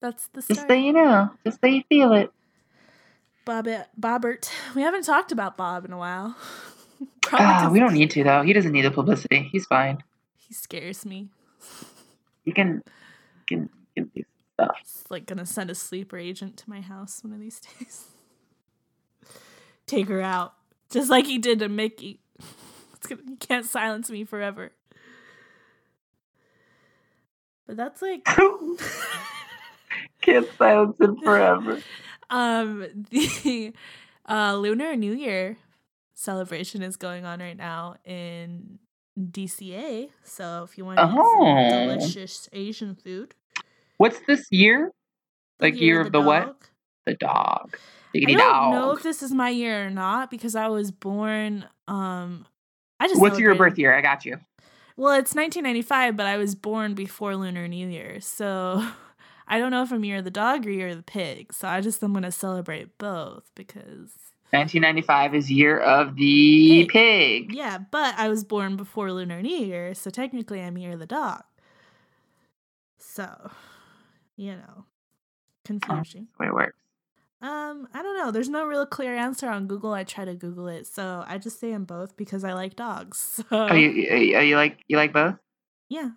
that's 0.00 0.26
the 0.26 0.42
Just 0.42 0.66
so 0.66 0.74
you 0.74 0.92
know, 0.92 1.30
just 1.46 1.60
so 1.60 1.68
you 1.68 1.84
feel 1.88 2.12
it. 2.12 2.32
Bob, 3.44 3.68
Bobbert. 3.98 4.50
We 4.74 4.82
haven't 4.82 5.04
talked 5.04 5.30
about 5.30 5.56
Bob 5.56 5.84
in 5.84 5.92
a 5.92 5.98
while. 5.98 6.36
Ah, 7.32 7.70
we 7.72 7.78
don't 7.78 7.94
need 7.94 8.10
to 8.10 8.24
though. 8.24 8.42
He 8.42 8.52
doesn't 8.52 8.72
need 8.72 8.84
the 8.84 8.90
publicity. 8.90 9.48
He's 9.52 9.64
fine. 9.64 10.02
He 10.36 10.52
scares 10.52 11.06
me. 11.06 11.28
He 12.44 12.50
can, 12.50 12.82
can, 13.46 13.70
can 13.94 14.10
do 14.14 14.24
stuff. 14.54 14.76
He's 14.80 15.04
like 15.08 15.26
gonna 15.26 15.46
send 15.46 15.70
a 15.70 15.74
sleeper 15.76 16.18
agent 16.18 16.56
to 16.58 16.68
my 16.68 16.80
house 16.80 17.22
one 17.22 17.32
of 17.32 17.38
these 17.38 17.60
days. 17.60 18.08
Take 19.86 20.08
her 20.08 20.20
out, 20.20 20.54
just 20.90 21.08
like 21.08 21.26
he 21.26 21.38
did 21.38 21.60
to 21.60 21.68
Mickey. 21.68 22.20
Gonna, 23.16 23.22
he 23.28 23.36
can't 23.36 23.66
silence 23.66 24.10
me 24.10 24.24
forever. 24.24 24.72
But 27.66 27.76
that's 27.76 28.02
like, 28.02 28.26
Can't 30.22 30.46
silence 30.58 30.96
him 31.00 31.16
forever. 31.22 31.82
um, 32.30 32.86
the 33.10 33.72
uh, 34.28 34.54
Lunar 34.56 34.96
New 34.96 35.12
Year 35.12 35.56
celebration 36.14 36.82
is 36.82 36.96
going 36.96 37.24
on 37.24 37.40
right 37.40 37.56
now 37.56 37.96
in 38.04 38.78
DCA. 39.18 40.10
So 40.24 40.64
if 40.68 40.76
you 40.78 40.84
want 40.84 40.98
to 40.98 41.06
eat 41.06 41.10
Oh. 41.18 41.44
some 41.44 41.68
delicious 41.68 42.48
Asian 42.52 42.94
food, 42.94 43.34
What's 43.98 44.20
this 44.26 44.46
year? 44.50 44.92
the 45.58 45.66
Like 45.66 45.80
year 45.80 46.00
of 46.00 46.12
the 46.12 46.20
what? 46.20 46.44
dog. 46.46 46.56
The 47.06 47.14
dog. 47.16 47.76
I 48.14 48.34
don't 48.34 48.38
dog. 48.38 48.70
know 48.70 48.92
if 48.92 49.02
this 49.02 49.22
is 49.22 49.32
my 49.32 49.50
year 49.50 49.86
or 49.86 49.90
not 49.90 50.30
because 50.30 50.54
I 50.56 50.68
was 50.68 50.90
born. 50.90 51.66
Um, 51.88 52.46
I 53.00 53.08
just 53.08 53.20
What's 53.20 53.38
your 53.38 53.54
birth 53.54 53.78
year? 53.78 53.96
I 53.96 54.02
got 54.02 54.24
you. 54.26 54.38
Well, 54.96 55.14
it's 55.14 55.34
1995, 55.34 56.16
but 56.16 56.26
I 56.26 56.36
was 56.36 56.54
born 56.54 56.94
before 56.94 57.34
Lunar 57.34 57.66
New 57.66 57.88
Year, 57.88 58.20
so 58.20 58.86
I 59.48 59.58
don't 59.58 59.70
know 59.70 59.82
if 59.82 59.90
I'm 59.90 60.04
year 60.04 60.18
of 60.18 60.24
the 60.24 60.30
dog 60.30 60.66
or 60.66 60.70
year 60.70 60.88
of 60.88 60.98
the 60.98 61.02
pig. 61.02 61.54
So 61.54 61.66
I 61.66 61.80
just 61.80 62.02
I'm 62.02 62.12
gonna 62.12 62.30
celebrate 62.30 62.98
both 62.98 63.50
because 63.54 64.12
1995 64.50 65.34
is 65.34 65.50
year 65.50 65.78
of 65.78 66.16
the 66.16 66.84
Pig. 66.84 66.88
pig. 66.88 67.54
yeah, 67.54 67.78
but 67.78 68.14
I 68.18 68.28
was 68.28 68.44
born 68.44 68.76
before 68.76 69.10
Lunar 69.12 69.40
New 69.40 69.56
Year, 69.56 69.94
so 69.94 70.10
technically 70.10 70.60
I'm 70.60 70.76
year 70.76 70.92
of 70.92 70.98
the 70.98 71.06
dog. 71.06 71.44
So, 72.98 73.50
you 74.36 74.52
know, 74.52 74.84
oh, 74.84 74.84
confusing. 75.64 76.28
The 76.36 76.42
way 76.44 76.48
it 76.48 76.54
works. 76.54 76.79
Um, 77.42 77.88
I 77.94 78.02
don't 78.02 78.18
know. 78.18 78.30
There's 78.30 78.50
no 78.50 78.66
real 78.66 78.84
clear 78.84 79.16
answer 79.16 79.48
on 79.48 79.66
Google. 79.66 79.92
I 79.94 80.04
try 80.04 80.26
to 80.26 80.34
Google 80.34 80.68
it, 80.68 80.86
so 80.86 81.24
I 81.26 81.38
just 81.38 81.58
say 81.58 81.72
I'm 81.72 81.84
both 81.84 82.16
because 82.16 82.44
I 82.44 82.52
like 82.52 82.76
dogs. 82.76 83.42
So 83.50 83.56
Oh, 83.70 83.74
you, 83.74 83.88
you, 83.90 84.38
you 84.40 84.56
like 84.56 84.84
you 84.88 84.96
like 84.98 85.12
both? 85.12 85.36
yeah, 85.88 86.10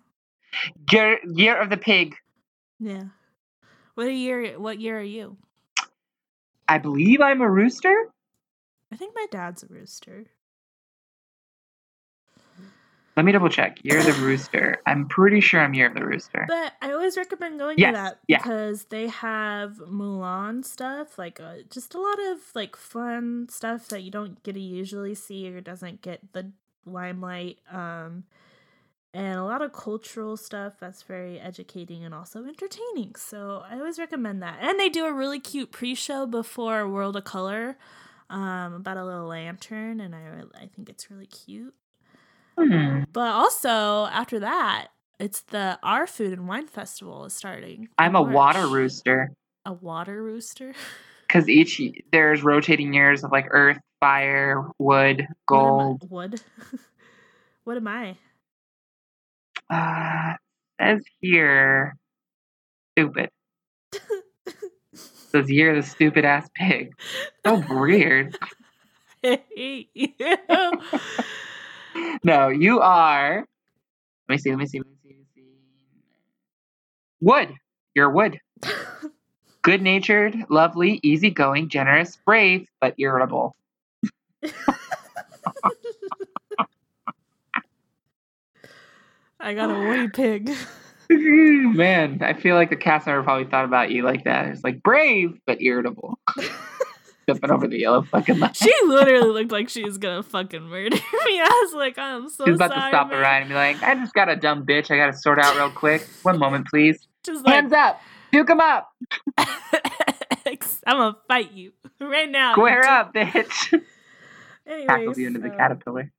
Year 0.92 1.18
year 1.24 1.60
of 1.60 1.70
the 1.70 1.76
pig. 1.78 2.14
yeah. 2.78 3.04
What 3.94 4.04
year? 4.06 4.58
What 4.58 4.80
year 4.80 4.98
are 4.98 5.02
you? 5.02 5.36
I 6.68 6.78
believe 6.78 7.20
I'm 7.20 7.40
a 7.40 7.50
rooster. 7.50 7.94
I 8.92 8.96
think 8.96 9.14
my 9.14 9.26
dad's 9.30 9.62
a 9.62 9.66
rooster. 9.68 10.26
Let 13.16 13.24
me 13.24 13.32
double 13.32 13.48
check. 13.48 13.78
Year 13.84 13.98
of 14.00 14.06
the 14.06 14.12
rooster. 14.14 14.82
I'm 14.86 15.06
pretty 15.06 15.40
sure 15.40 15.60
I'm 15.60 15.72
year 15.72 15.86
of 15.86 15.94
the 15.94 16.04
rooster. 16.04 16.44
But 16.48 16.72
I 16.82 16.90
always 16.92 17.16
recommend 17.16 17.60
going 17.60 17.78
Yes, 17.78 17.90
to 17.90 17.96
that 17.96 18.18
yeah. 18.26 18.38
because 18.38 18.84
they 18.86 19.06
have 19.08 19.74
Mulan 19.88 20.64
stuff, 20.64 21.16
like 21.16 21.38
uh, 21.38 21.58
just 21.70 21.94
a 21.94 22.00
lot 22.00 22.18
of 22.32 22.38
like 22.54 22.74
fun 22.74 23.46
stuff 23.48 23.88
that 23.88 24.02
you 24.02 24.10
don't 24.10 24.42
get 24.42 24.54
to 24.54 24.60
usually 24.60 25.14
see 25.14 25.48
or 25.48 25.60
doesn't 25.60 26.02
get 26.02 26.32
the 26.32 26.50
limelight. 26.86 27.58
Um, 27.70 28.24
and 29.12 29.38
a 29.38 29.44
lot 29.44 29.62
of 29.62 29.72
cultural 29.72 30.36
stuff 30.36 30.74
that's 30.80 31.02
very 31.02 31.38
educating 31.38 32.04
and 32.04 32.12
also 32.12 32.44
entertaining. 32.44 33.14
So 33.14 33.62
I 33.70 33.76
always 33.76 33.96
recommend 33.96 34.42
that. 34.42 34.58
And 34.60 34.80
they 34.80 34.88
do 34.88 35.06
a 35.06 35.12
really 35.12 35.38
cute 35.38 35.70
pre-show 35.70 36.26
before 36.26 36.88
World 36.88 37.14
of 37.16 37.22
Color 37.22 37.78
um, 38.28 38.74
about 38.74 38.96
a 38.96 39.04
little 39.04 39.26
lantern, 39.26 40.00
and 40.00 40.14
I 40.14 40.42
I 40.60 40.66
think 40.74 40.88
it's 40.88 41.10
really 41.10 41.26
cute. 41.26 41.74
Hmm. 42.58 43.02
But 43.12 43.30
also 43.32 44.06
after 44.06 44.40
that, 44.40 44.88
it's 45.18 45.42
the 45.42 45.78
Our 45.82 46.06
Food 46.06 46.32
and 46.32 46.48
Wine 46.48 46.66
Festival 46.66 47.24
is 47.24 47.34
starting. 47.34 47.88
I'm 47.98 48.16
a 48.16 48.22
water 48.22 48.66
rooster 48.66 49.32
A 49.64 49.72
water 49.72 50.22
rooster. 50.22 50.74
because 51.26 51.48
each 51.48 51.80
there's 52.12 52.42
rotating 52.42 52.94
years 52.94 53.24
of 53.24 53.32
like 53.32 53.46
earth, 53.50 53.78
fire, 54.00 54.64
wood, 54.78 55.26
What 55.26 55.36
gold. 55.46 56.10
Wood. 56.10 56.40
what 57.64 57.76
am 57.76 57.88
I? 57.88 58.16
Uh, 59.70 60.34
says 60.80 61.02
here, 61.20 61.96
stupid. 62.92 63.30
says 64.92 65.50
you're 65.50 65.74
the 65.74 65.82
stupid 65.82 66.24
ass 66.24 66.48
pig. 66.54 66.92
So 67.46 67.62
weird. 67.68 68.38
I 69.22 69.42
hate 69.54 69.90
you. 69.94 70.12
No, 72.24 72.48
you 72.48 72.80
are. 72.80 73.46
Let 74.28 74.34
me 74.34 74.38
see. 74.38 74.50
Let 74.50 74.58
me 74.58 74.66
see. 74.66 74.78
Let 74.78 74.88
me 74.88 74.96
see. 75.02 75.08
Let 75.10 75.18
me 75.18 75.24
see. 75.34 75.42
Wood. 77.20 77.54
You're 77.94 78.10
wood. 78.10 78.38
Good 79.62 79.80
natured, 79.80 80.36
lovely, 80.50 81.00
easygoing, 81.02 81.70
generous, 81.70 82.18
brave, 82.26 82.68
but 82.82 82.94
irritable. 82.98 83.56
I 89.40 89.54
got 89.54 89.70
a 89.70 89.88
woody 89.88 90.08
pig. 90.08 90.54
Man, 91.08 92.18
I 92.22 92.34
feel 92.34 92.56
like 92.56 92.68
the 92.68 92.76
cast 92.76 93.06
member 93.06 93.22
probably 93.22 93.46
thought 93.46 93.64
about 93.64 93.90
you 93.90 94.02
like 94.02 94.24
that. 94.24 94.48
It's 94.48 94.62
like 94.64 94.82
brave 94.82 95.38
but 95.46 95.62
irritable. 95.62 96.18
Jumping 97.26 97.50
over 97.50 97.66
the 97.68 97.78
yellow 97.78 98.02
fucking 98.02 98.38
line. 98.38 98.52
She 98.54 98.72
literally 98.86 99.30
looked 99.30 99.52
like 99.52 99.68
she 99.68 99.82
was 99.84 99.98
gonna 99.98 100.22
fucking 100.22 100.62
murder 100.64 100.96
me. 100.96 101.40
I 101.40 101.62
was 101.64 101.74
like, 101.74 101.98
I'm 101.98 102.28
so 102.28 102.44
She's 102.44 102.56
about 102.56 102.70
sorry. 102.70 102.82
to 102.82 102.88
stop 102.88 103.08
man. 103.10 103.20
ride 103.20 103.38
and 103.40 103.48
be 103.48 103.54
like, 103.54 103.82
I 103.82 103.94
just 103.94 104.12
got 104.14 104.28
a 104.28 104.36
dumb 104.36 104.64
bitch. 104.66 104.90
I 104.90 104.96
got 104.96 105.06
to 105.06 105.16
sort 105.16 105.38
out 105.38 105.56
real 105.56 105.70
quick. 105.70 106.06
One 106.22 106.38
moment, 106.38 106.66
please. 106.68 107.06
Just 107.22 107.44
like, 107.44 107.54
Hands 107.54 107.72
up. 107.72 108.00
Duke 108.32 108.50
'em 108.50 108.60
up. 108.60 108.90
I'm 109.38 110.56
gonna 110.86 111.16
fight 111.28 111.52
you 111.52 111.72
right 112.00 112.30
now. 112.30 112.52
Square 112.52 112.86
up, 112.86 113.14
bitch. 113.14 113.72
Anyways, 114.66 114.86
Tackles 114.86 115.18
you 115.18 115.26
into 115.26 115.40
the 115.40 115.50
caterpillar. 115.50 116.10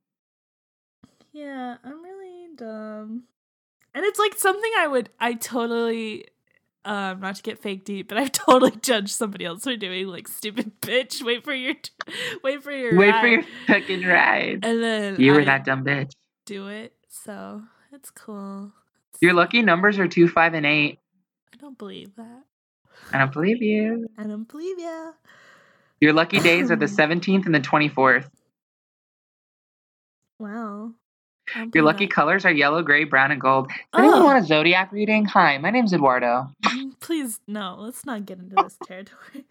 Yeah, 1.33 1.77
I'm 1.83 2.03
really 2.03 2.47
dumb. 2.55 3.23
And 3.93 4.05
it's 4.05 4.19
like 4.19 4.35
something 4.37 4.71
I 4.77 4.87
would 4.87 5.09
I 5.19 5.33
totally 5.33 6.25
um 6.85 7.19
not 7.19 7.35
to 7.35 7.41
get 7.43 7.59
fake 7.59 7.83
deep, 7.85 8.07
but 8.07 8.17
I've 8.17 8.31
totally 8.47 8.71
judged 8.81 9.09
somebody 9.09 9.45
else 9.45 9.63
for 9.63 9.75
doing 9.75 10.07
like 10.07 10.27
stupid 10.27 10.71
bitch, 10.81 11.21
wait 11.25 11.43
for 11.43 11.53
your 11.53 11.75
wait 12.43 12.63
for 12.63 12.71
your 12.71 12.95
Wait 12.97 13.09
ride. 13.09 13.21
for 13.21 13.27
your 13.27 13.43
fucking 13.67 14.03
ride. 14.03 14.59
and 14.63 14.81
then 14.83 15.19
You 15.19 15.33
were 15.33 15.41
I 15.41 15.45
that 15.45 15.65
dumb 15.65 15.83
bitch. 15.83 16.11
do 16.45 16.67
it. 16.67 16.93
So 17.09 17.63
it's 17.91 18.11
cool. 18.11 18.71
Your 19.21 19.33
lucky 19.33 19.61
numbers 19.61 19.97
are 19.97 20.07
2, 20.07 20.27
5, 20.27 20.53
and 20.53 20.65
8. 20.65 20.99
I 21.53 21.57
don't 21.57 21.77
believe 21.77 22.13
that. 22.17 22.43
I 23.13 23.17
don't 23.19 23.31
believe 23.31 23.61
you. 23.61 24.07
I 24.17 24.23
don't 24.23 24.47
believe 24.47 24.77
you. 24.77 25.13
Your 26.01 26.11
lucky 26.13 26.39
days 26.39 26.69
are 26.69 26.75
the 26.75 26.85
17th 26.87 27.45
and 27.45 27.55
the 27.55 27.61
24th. 27.61 28.29
Wow. 30.39 30.91
Your 31.73 31.83
lucky 31.83 32.05
that. 32.05 32.11
colors 32.13 32.45
are 32.45 32.51
yellow, 32.51 32.81
gray, 32.81 33.03
brown, 33.03 33.31
and 33.31 33.39
gold. 33.39 33.67
Does 33.69 33.77
anyone 33.99 34.17
Ugh. 34.19 34.23
want 34.25 34.43
a 34.43 34.47
zodiac 34.47 34.91
reading? 34.91 35.25
Hi, 35.25 35.57
my 35.57 35.69
name's 35.69 35.93
Eduardo. 35.93 36.49
Mm, 36.63 36.99
Please 36.99 37.39
no, 37.47 37.75
let's 37.79 38.05
not 38.05 38.25
get 38.25 38.39
into 38.39 38.55
this 38.55 38.77
territory. 38.85 39.45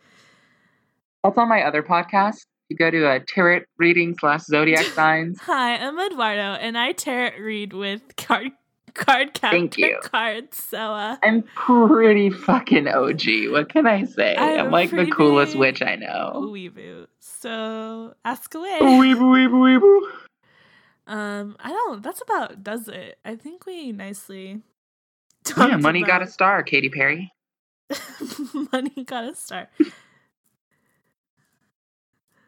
That's 1.23 1.39
on 1.39 1.49
my 1.49 1.63
other 1.63 1.83
podcast. 1.83 2.47
You 2.69 2.77
go 2.77 2.91
to 2.91 3.11
a 3.11 3.21
tarot 3.21 3.63
reading 3.79 4.17
slash 4.19 4.43
zodiac 4.45 4.85
signs. 4.95 5.39
Hi, 5.41 5.77
I'm 5.77 5.99
Eduardo, 5.99 6.41
and 6.61 6.77
I 6.77 6.93
tarot 6.93 7.39
read 7.39 7.73
with 7.73 8.03
card 8.17 8.53
card 8.95 9.35
captor 9.35 9.57
Thank 9.57 9.77
you. 9.79 9.99
cards. 10.03 10.63
So 10.63 10.79
uh, 10.79 11.17
I'm 11.23 11.43
pretty 11.55 12.31
fucking 12.31 12.89
OG. 12.89 13.23
What 13.51 13.69
can 13.69 13.87
I 13.87 14.05
say? 14.05 14.35
I'm 14.37 14.67
I'm 14.67 14.71
like 14.73 14.91
the 14.91 15.07
coolest 15.07 15.57
witch 15.57 15.83
I 15.83 15.97
know. 15.97 16.33
weeboo. 16.53 17.07
So 17.21 18.15
ask 18.25 18.55
away. 18.55 18.79
Weeble, 18.81 19.19
weeble, 19.21 19.81
weeble. 19.81 20.01
Um, 21.07 21.57
I 21.61 21.71
don't. 21.71 22.03
That's 22.03 22.23
about 22.23 22.63
does 22.63 22.89
it. 22.89 23.19
I 23.25 23.37
think 23.37 23.67
we 23.67 23.93
nicely. 23.93 24.63
Yeah, 25.59 25.77
money 25.77 26.03
got 26.03 26.23
a 26.23 26.27
star, 26.27 26.63
Katy 26.63 26.89
Perry. 26.89 27.31
money 28.73 29.05
got 29.05 29.25
a 29.25 29.35
star. 29.35 29.69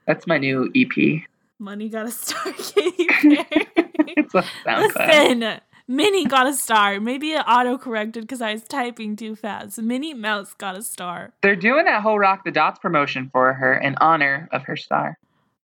That's 0.07 0.27
my 0.27 0.39
new 0.39 0.73
EP. 0.75 1.23
Money 1.59 1.91
got 1.91 2.07
a 2.07 2.11
star. 2.11 2.53
Katy 2.57 3.07
Perry. 3.07 3.69
It's 4.17 4.35
a 4.35 4.43
sound 4.65 4.93
fun. 4.93 5.09
Listen, 5.41 5.61
Minnie 5.89 6.25
got 6.25 6.47
a 6.47 6.53
star. 6.53 6.99
Maybe 7.01 7.33
it 7.33 7.45
auto 7.47 7.79
corrected 7.79 8.25
because 8.25 8.43
I 8.43 8.53
was 8.53 8.65
typing 8.65 9.15
too 9.15 9.37
fast. 9.37 9.81
Minnie 9.81 10.15
Mouse 10.15 10.53
got 10.55 10.77
a 10.77 10.83
star. 10.83 11.33
They're 11.43 11.55
doing 11.55 11.85
that 11.85 12.03
whole 12.03 12.19
Rock 12.19 12.45
the 12.45 12.51
Dots 12.51 12.79
promotion 12.81 13.31
for 13.33 13.53
her 13.53 13.77
in 13.77 13.95
honor 14.01 14.49
of 14.53 14.65
her 14.65 14.77
star. 14.77 15.19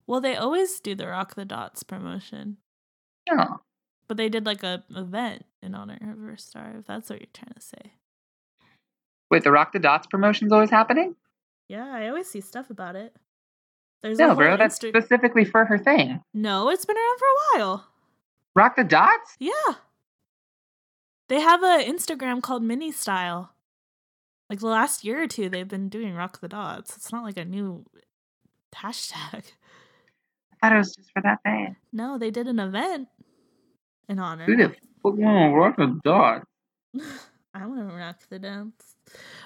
Well, 0.08 0.20
they 0.20 0.36
always 0.36 0.80
do 0.80 0.96
the 0.96 1.08
Rock 1.08 1.36
the 1.36 1.46
Dots 1.46 1.84
promotion, 1.84 2.58
Oh, 3.32 3.62
but 4.08 4.18
they 4.18 4.30
did 4.30 4.46
like 4.46 4.64
a 4.64 4.84
event 4.96 5.46
in 5.62 5.76
honor 5.76 5.98
of 6.02 6.20
her 6.20 6.38
star. 6.38 6.76
If 6.80 6.86
that's 6.86 7.10
what 7.10 7.20
you're 7.20 7.28
trying 7.34 7.54
to 7.54 7.62
say. 7.62 7.94
wait, 9.30 9.44
the 9.44 9.52
Rock 9.52 9.72
the 9.72 9.80
Dots 9.80 10.08
promotion's 10.08 10.52
always 10.52 10.70
happening? 10.72 11.16
Yeah, 11.68 11.88
I 11.94 12.08
always 12.08 12.28
see 12.30 12.42
stuff 12.42 12.70
about 12.70 12.96
it. 12.96 13.16
There's 14.02 14.18
No, 14.18 14.34
bro, 14.34 14.58
that's 14.58 14.80
Insta- 14.80 14.90
specifically 14.90 15.46
for 15.46 15.66
her 15.66 15.78
thing. 15.78 16.22
no, 16.34 16.70
it's 16.70 16.86
been 16.86 16.96
around 16.98 17.20
for 17.20 17.26
a 17.26 17.60
while. 17.60 17.88
Rock 18.56 18.76
the 18.76 18.84
Dots? 18.84 19.36
Yeah. 19.40 19.52
They 21.28 21.40
have 21.42 21.62
a 21.62 21.84
Instagram 21.88 22.42
called 22.42 22.64
Minnie 22.64 22.92
Style. 22.92 23.54
Like 24.50 24.60
the 24.62 24.68
last 24.68 25.04
year 25.04 25.22
or 25.22 25.28
two, 25.28 25.48
they've 25.50 25.68
been 25.68 25.90
doing 25.90 26.16
Rock 26.16 26.40
the 26.42 26.48
Dots. 26.48 26.96
It's 26.98 27.12
not 27.12 27.24
like 27.24 27.38
a 27.38 27.46
new 27.46 27.86
hashtag. 28.74 29.44
I 30.52 30.56
thought 30.62 30.74
it 30.74 30.78
was 30.80 30.96
just 30.96 31.12
for 31.14 31.22
that 31.22 31.44
thing. 31.44 31.76
No, 31.94 32.18
they 32.18 32.32
did 32.32 32.48
an 32.48 32.60
event 32.60 33.10
in 34.10 34.20
honor. 34.20 34.46
Who 34.46 34.56
the 34.58 34.70
fuck 34.70 34.78
wanna 35.04 35.54
rock 35.56 35.78
the 35.78 36.00
dots? 36.04 36.46
I 37.54 37.66
want 37.66 37.90
to 37.90 37.96
rock 37.96 38.18
the 38.30 38.40
dance. 38.40 38.96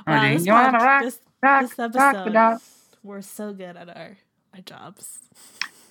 Honey, 0.08 0.38
this 0.38 0.46
you 0.46 0.54
wanna 0.54 0.78
pod- 0.78 0.82
rock- 0.86 1.04
this, 1.04 1.20
Rock, 1.42 1.62
this 1.62 1.78
rock 1.78 1.94
the 1.94 2.00
episode, 2.00 2.34
dots. 2.34 2.80
we're 3.04 3.22
so 3.22 3.54
good 3.54 3.76
at 3.78 3.90
our, 3.90 4.18
our 4.54 4.62
jobs. 4.66 5.20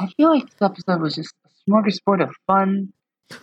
I 0.00 0.08
feel 0.16 0.30
like 0.30 0.44
this 0.44 0.60
episode 0.62 1.00
was 1.00 1.14
just 1.14 1.34
a 1.44 1.70
smorgasbord 1.70 2.22
of 2.22 2.34
fun 2.46 2.92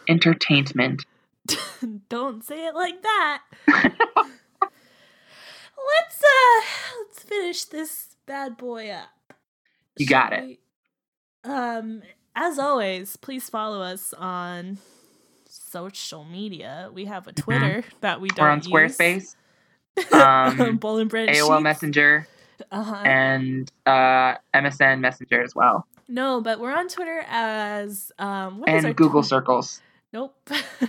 entertainment. 0.08 1.06
Don't 2.10 2.44
say 2.44 2.68
it 2.68 2.76
like 2.76 3.02
that. 3.02 3.42
let's 3.78 4.30
uh 6.24 6.62
let's 7.00 7.24
finish 7.24 7.64
this 7.66 8.16
bad 8.26 8.58
boy 8.58 8.90
up. 8.90 9.34
You 9.98 10.06
got 10.06 10.34
Shall 10.34 10.46
we? 10.46 10.60
Um 11.44 12.02
as 12.36 12.60
always, 12.60 13.18
please 13.18 13.50
follow 13.50 13.82
us 13.82 14.14
on 14.14 14.78
social 15.70 16.24
media. 16.26 16.90
We 16.94 17.06
have 17.06 17.28
a 17.28 17.34
Twitter 17.34 17.84
that 18.02 18.20
we 18.22 18.30
don't 18.30 18.62
Mm-hmm. 18.62 18.72
We're 18.72 18.82
on 18.84 18.88
use. 18.90 18.98
Squarespace, 18.98 20.60
um, 20.68 20.78
Bowl 20.82 20.98
and 20.98 21.10
bread 21.10 21.30
AOL 21.30 21.56
sheets. 21.58 21.64
Messenger, 21.64 22.28
Uh-huh. 22.72 22.96
and 22.96 23.72
uh, 23.86 24.36
MSN 24.54 25.00
Messenger 25.00 25.42
as 25.44 25.56
well, 25.56 25.88
No, 26.08 26.42
but 26.42 26.60
we're 26.60 26.76
on 26.76 26.88
Twitter 26.90 27.24
as 27.28 28.12
um 28.20 28.60
what 28.60 28.70
is 28.70 28.84
our 28.84 28.90
and 28.90 28.98
Google 28.98 29.24
Circles. 29.24 29.82
Nope. 30.12 30.36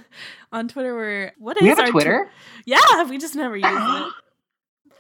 on 0.53 0.67
Twitter 0.69 0.95
we're 0.95 1.33
what 1.39 1.57
is 1.59 1.63
We 1.63 1.69
have 1.69 1.79
our 1.79 1.87
tw- 1.89 1.91
Twitter. 1.91 2.31
yeah, 2.65 3.05
we 3.09 3.19
just 3.19 3.35
never 3.37 3.57
use 3.57 3.67
it. 3.67 4.13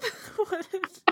what 0.37 0.67
is 0.73 1.03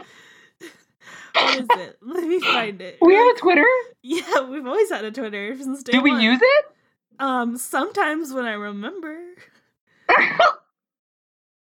What 1.35 1.55
is 1.61 1.67
it? 1.71 1.99
Let 2.03 2.25
me 2.25 2.41
find 2.41 2.81
it. 2.83 2.99
We 3.01 3.15
have 3.15 3.37
a 3.37 3.39
Twitter. 3.39 3.67
Yeah, 4.03 4.41
we've 4.43 4.67
always 4.67 4.91
had 4.91 5.05
a 5.05 5.11
Twitter 5.11 5.57
since 5.57 5.83
day 5.83 5.93
Do 5.93 6.01
we 6.03 6.11
one. 6.13 6.21
use 6.21 6.41
it? 6.43 6.65
Um, 7.19 7.57
sometimes 7.57 8.33
when 8.33 8.45
I 8.45 8.53
remember, 8.53 9.19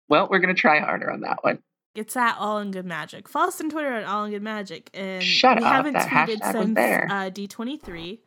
well, 0.10 0.28
we're 0.30 0.40
gonna 0.40 0.54
try 0.54 0.80
harder 0.80 1.12
on 1.12 1.22
that 1.22 1.44
one. 1.44 1.60
it's 1.96 2.16
at 2.16 2.36
All 2.38 2.60
in 2.60 2.72
Good 2.72 2.86
Magic. 2.86 3.28
Follow 3.28 3.48
us 3.48 3.62
on 3.62 3.70
Twitter 3.70 3.94
at 3.94 4.06
All 4.06 4.26
in 4.26 4.32
Good 4.32 4.42
Magic, 4.44 4.90
and 4.94 5.24
Shut 5.24 5.58
we 5.60 5.64
up, 5.64 5.72
haven't 5.72 5.96
tweeted 5.96 6.52
since 6.52 6.78
uh, 7.12 7.30
D 7.30 7.48
twenty 7.48 7.78
three, 7.78 8.22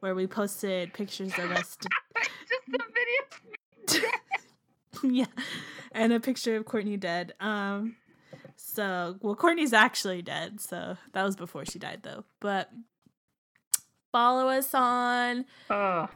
where 0.00 0.14
we 0.14 0.26
posted 0.26 0.92
pictures 0.92 1.32
of 1.38 1.50
us. 1.52 1.76
Just 2.18 2.62
the 2.68 3.98
video. 3.98 4.10
yeah, 5.14 5.26
and 5.92 6.12
a 6.12 6.20
picture 6.20 6.56
of 6.56 6.64
Courtney 6.66 6.96
dead. 6.96 7.34
Um, 7.40 7.96
so 8.56 9.16
well, 9.22 9.34
Courtney's 9.34 9.72
actually 9.72 10.22
dead. 10.22 10.60
So 10.60 10.96
that 11.12 11.22
was 11.24 11.36
before 11.36 11.64
she 11.64 11.78
died, 11.78 12.00
though. 12.02 12.24
But 12.40 12.70
follow 14.12 14.48
us 14.48 14.74
on 14.74 15.44
Oh, 15.70 16.08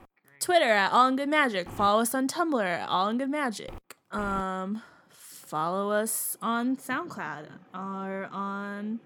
Twitter 0.45 0.67
at 0.67 0.93
All 0.93 1.09
in 1.09 1.17
Good 1.17 1.31
Magic. 1.31 1.71
Follow 1.71 2.03
us 2.03 2.15
on 2.15 2.29
Tumblr 2.29 2.63
at 2.63 2.87
All 2.87 3.09
in 3.09 3.17
Good 3.17 3.31
Magic. 3.31 3.73
Um, 4.11 4.83
follow 5.09 5.91
us 5.91 6.37
on 6.43 6.77
SoundCloud 6.77 7.47
or 7.73 8.29
on 8.31 9.01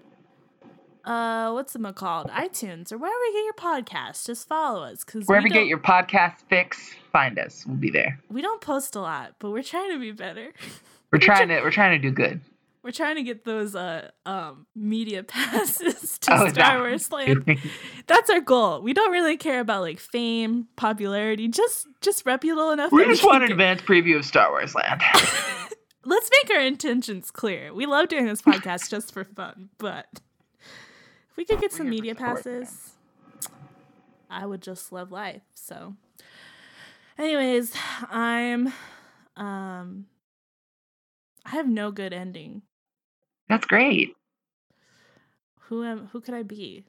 uh 1.05 1.53
what's 1.53 1.77
it 1.77 1.95
called 1.95 2.29
iTunes 2.31 2.91
or 2.91 2.99
wherever 2.99 3.25
you 3.27 3.33
get 3.33 3.45
your 3.45 3.55
podcast 3.55 4.27
Just 4.27 4.49
follow 4.49 4.83
us 4.83 5.05
because 5.05 5.29
Wherever 5.29 5.47
you 5.47 5.53
get 5.55 5.67
your 5.67 5.79
podcast 5.79 6.41
fix, 6.51 6.93
find 7.13 7.39
us. 7.39 7.65
We'll 7.65 7.77
be 7.77 7.91
there. 7.91 8.19
we 8.29 8.43
don't 8.43 8.61
post 8.61 8.97
a 8.97 9.01
lot, 9.01 9.37
but 9.39 9.53
we're 9.53 9.63
trying 9.63 9.93
to 9.93 10.01
be 10.01 10.11
better. 10.11 10.53
We're 11.13 11.19
trying 11.21 11.47
to 11.51 11.61
we're 11.61 11.71
trying 11.71 12.03
to 12.03 12.09
do 12.09 12.13
good. 12.13 12.41
We're 12.83 12.93
trying 12.93 13.17
to 13.17 13.23
get 13.23 13.45
those 13.45 13.75
uh 13.75 14.11
um 14.25 14.67
media 14.75 15.23
passes 15.25 16.19
to 16.21 16.33
Oh, 16.35 16.49
Star 16.49 16.79
Wars 16.79 17.11
Land. 17.13 17.59
That's 18.07 18.31
our 18.31 18.41
goal. 18.41 18.83
We 18.83 18.93
don't 18.93 19.11
really 19.13 19.37
care 19.37 19.61
about 19.61 19.83
like 19.83 19.99
fame, 19.99 20.69
popularity, 20.77 21.49
just 21.49 21.87
just 22.01 22.25
reputable 22.25 22.71
enough. 22.71 22.93
we 22.93 23.05
just 23.05 23.25
want 23.25 23.45
an 23.45 23.51
advanced 23.53 23.85
preview 23.85 24.17
of 24.17 24.25
Star 24.25 24.51
Wars 24.51 24.75
Land. 24.75 25.03
Let's 26.05 26.31
make 26.43 26.57
our 26.57 26.63
intentions 26.65 27.31
clear. 27.31 27.75
We 27.75 27.85
love 27.85 28.09
doing 28.09 28.25
this 28.27 28.41
podcast 28.41 28.89
just 28.89 29.13
for 29.13 29.25
fun, 29.25 29.69
but 29.79 30.07
if 31.31 31.37
we 31.37 31.45
could 31.45 31.61
get 31.61 31.73
some 31.73 31.91
media 31.91 32.15
passes, 32.15 32.93
I 34.31 34.47
would 34.47 34.63
just 34.63 34.91
love 34.93 35.13
life. 35.13 35.43
So, 35.55 35.97
anyways, 37.19 37.75
I'm 38.11 38.73
um 39.37 40.07
I 41.45 41.51
have 41.51 41.69
no 41.69 41.91
good 41.91 42.13
ending. 42.13 42.63
That's 43.49 43.67
great. 43.67 44.15
Who 45.63 45.85
am 45.85 46.09
who 46.13 46.21
could 46.21 46.35
I 46.35 46.43
be? 46.43 46.85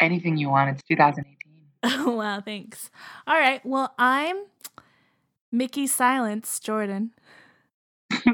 Anything 0.00 0.36
you 0.36 0.48
want. 0.50 0.70
It's 0.70 0.82
2018. 0.88 2.16
wow, 2.16 2.40
thanks. 2.40 2.90
All 3.26 3.38
right. 3.38 3.64
Well, 3.64 3.94
I'm 3.98 4.36
Mickey 5.52 5.86
Silence 5.86 6.58
Jordan. 6.60 7.12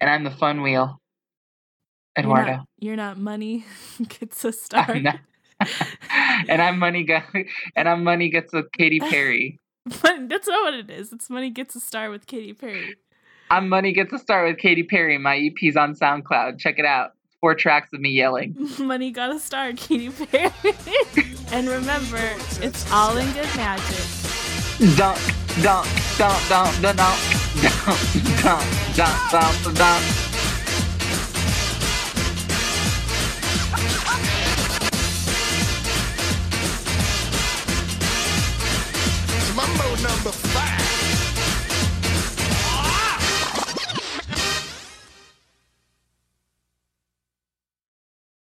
And 0.00 0.08
I'm 0.08 0.24
the 0.24 0.30
fun 0.30 0.62
wheel. 0.62 0.98
You're 2.22 2.24
Eduardo. 2.24 2.52
not, 2.52 2.66
you're 2.78 2.96
not 2.96 3.18
money 3.18 3.64
gets 4.08 4.44
a 4.44 4.52
star. 4.52 5.04
And 6.48 6.62
I'm 6.62 6.78
money 6.78 7.04
guy 7.04 7.24
and 7.76 7.88
I'm 7.88 8.04
money 8.04 8.30
gets 8.30 8.54
a 8.54 8.64
Katy 8.76 9.00
Perry. 9.00 9.58
But 10.02 10.28
That's 10.28 10.46
not 10.46 10.62
what 10.62 10.74
it 10.74 10.90
is. 10.90 11.12
It's 11.12 11.28
money 11.30 11.50
gets 11.50 11.74
a 11.76 11.80
star 11.80 12.10
with 12.10 12.26
Katy 12.26 12.54
Perry. 12.54 12.96
I'm 13.50 13.68
money 13.68 13.92
gets 13.92 14.12
a 14.12 14.18
start 14.18 14.48
with 14.48 14.58
Katy 14.58 14.82
Perry. 14.82 15.16
My 15.16 15.36
EP's 15.38 15.76
on 15.76 15.94
SoundCloud. 15.94 16.58
Check 16.58 16.78
it 16.78 16.84
out. 16.84 17.12
Four 17.40 17.54
tracks 17.54 17.92
of 17.92 18.00
me 18.00 18.10
yelling. 18.10 18.56
money 18.78 19.10
got 19.10 19.34
a 19.34 19.38
star, 19.38 19.72
Katy 19.72 20.10
Perry. 20.10 20.50
and 21.52 21.68
remember, 21.68 22.34
it's 22.60 22.90
all 22.92 23.16
in 23.16 23.32
good 23.32 23.48
magic. 23.56 24.04
Dunk, 24.96 25.18
dunk, 25.62 25.88
dunk, 26.18 26.48
dunk, 26.48 26.80
dunk, 26.80 26.96
dunk, 26.96 26.96
dunk, 27.62 28.42
dunk, 28.42 28.96
dunk, 28.96 29.30
dunk, 29.30 29.76
dunk. 29.76 30.27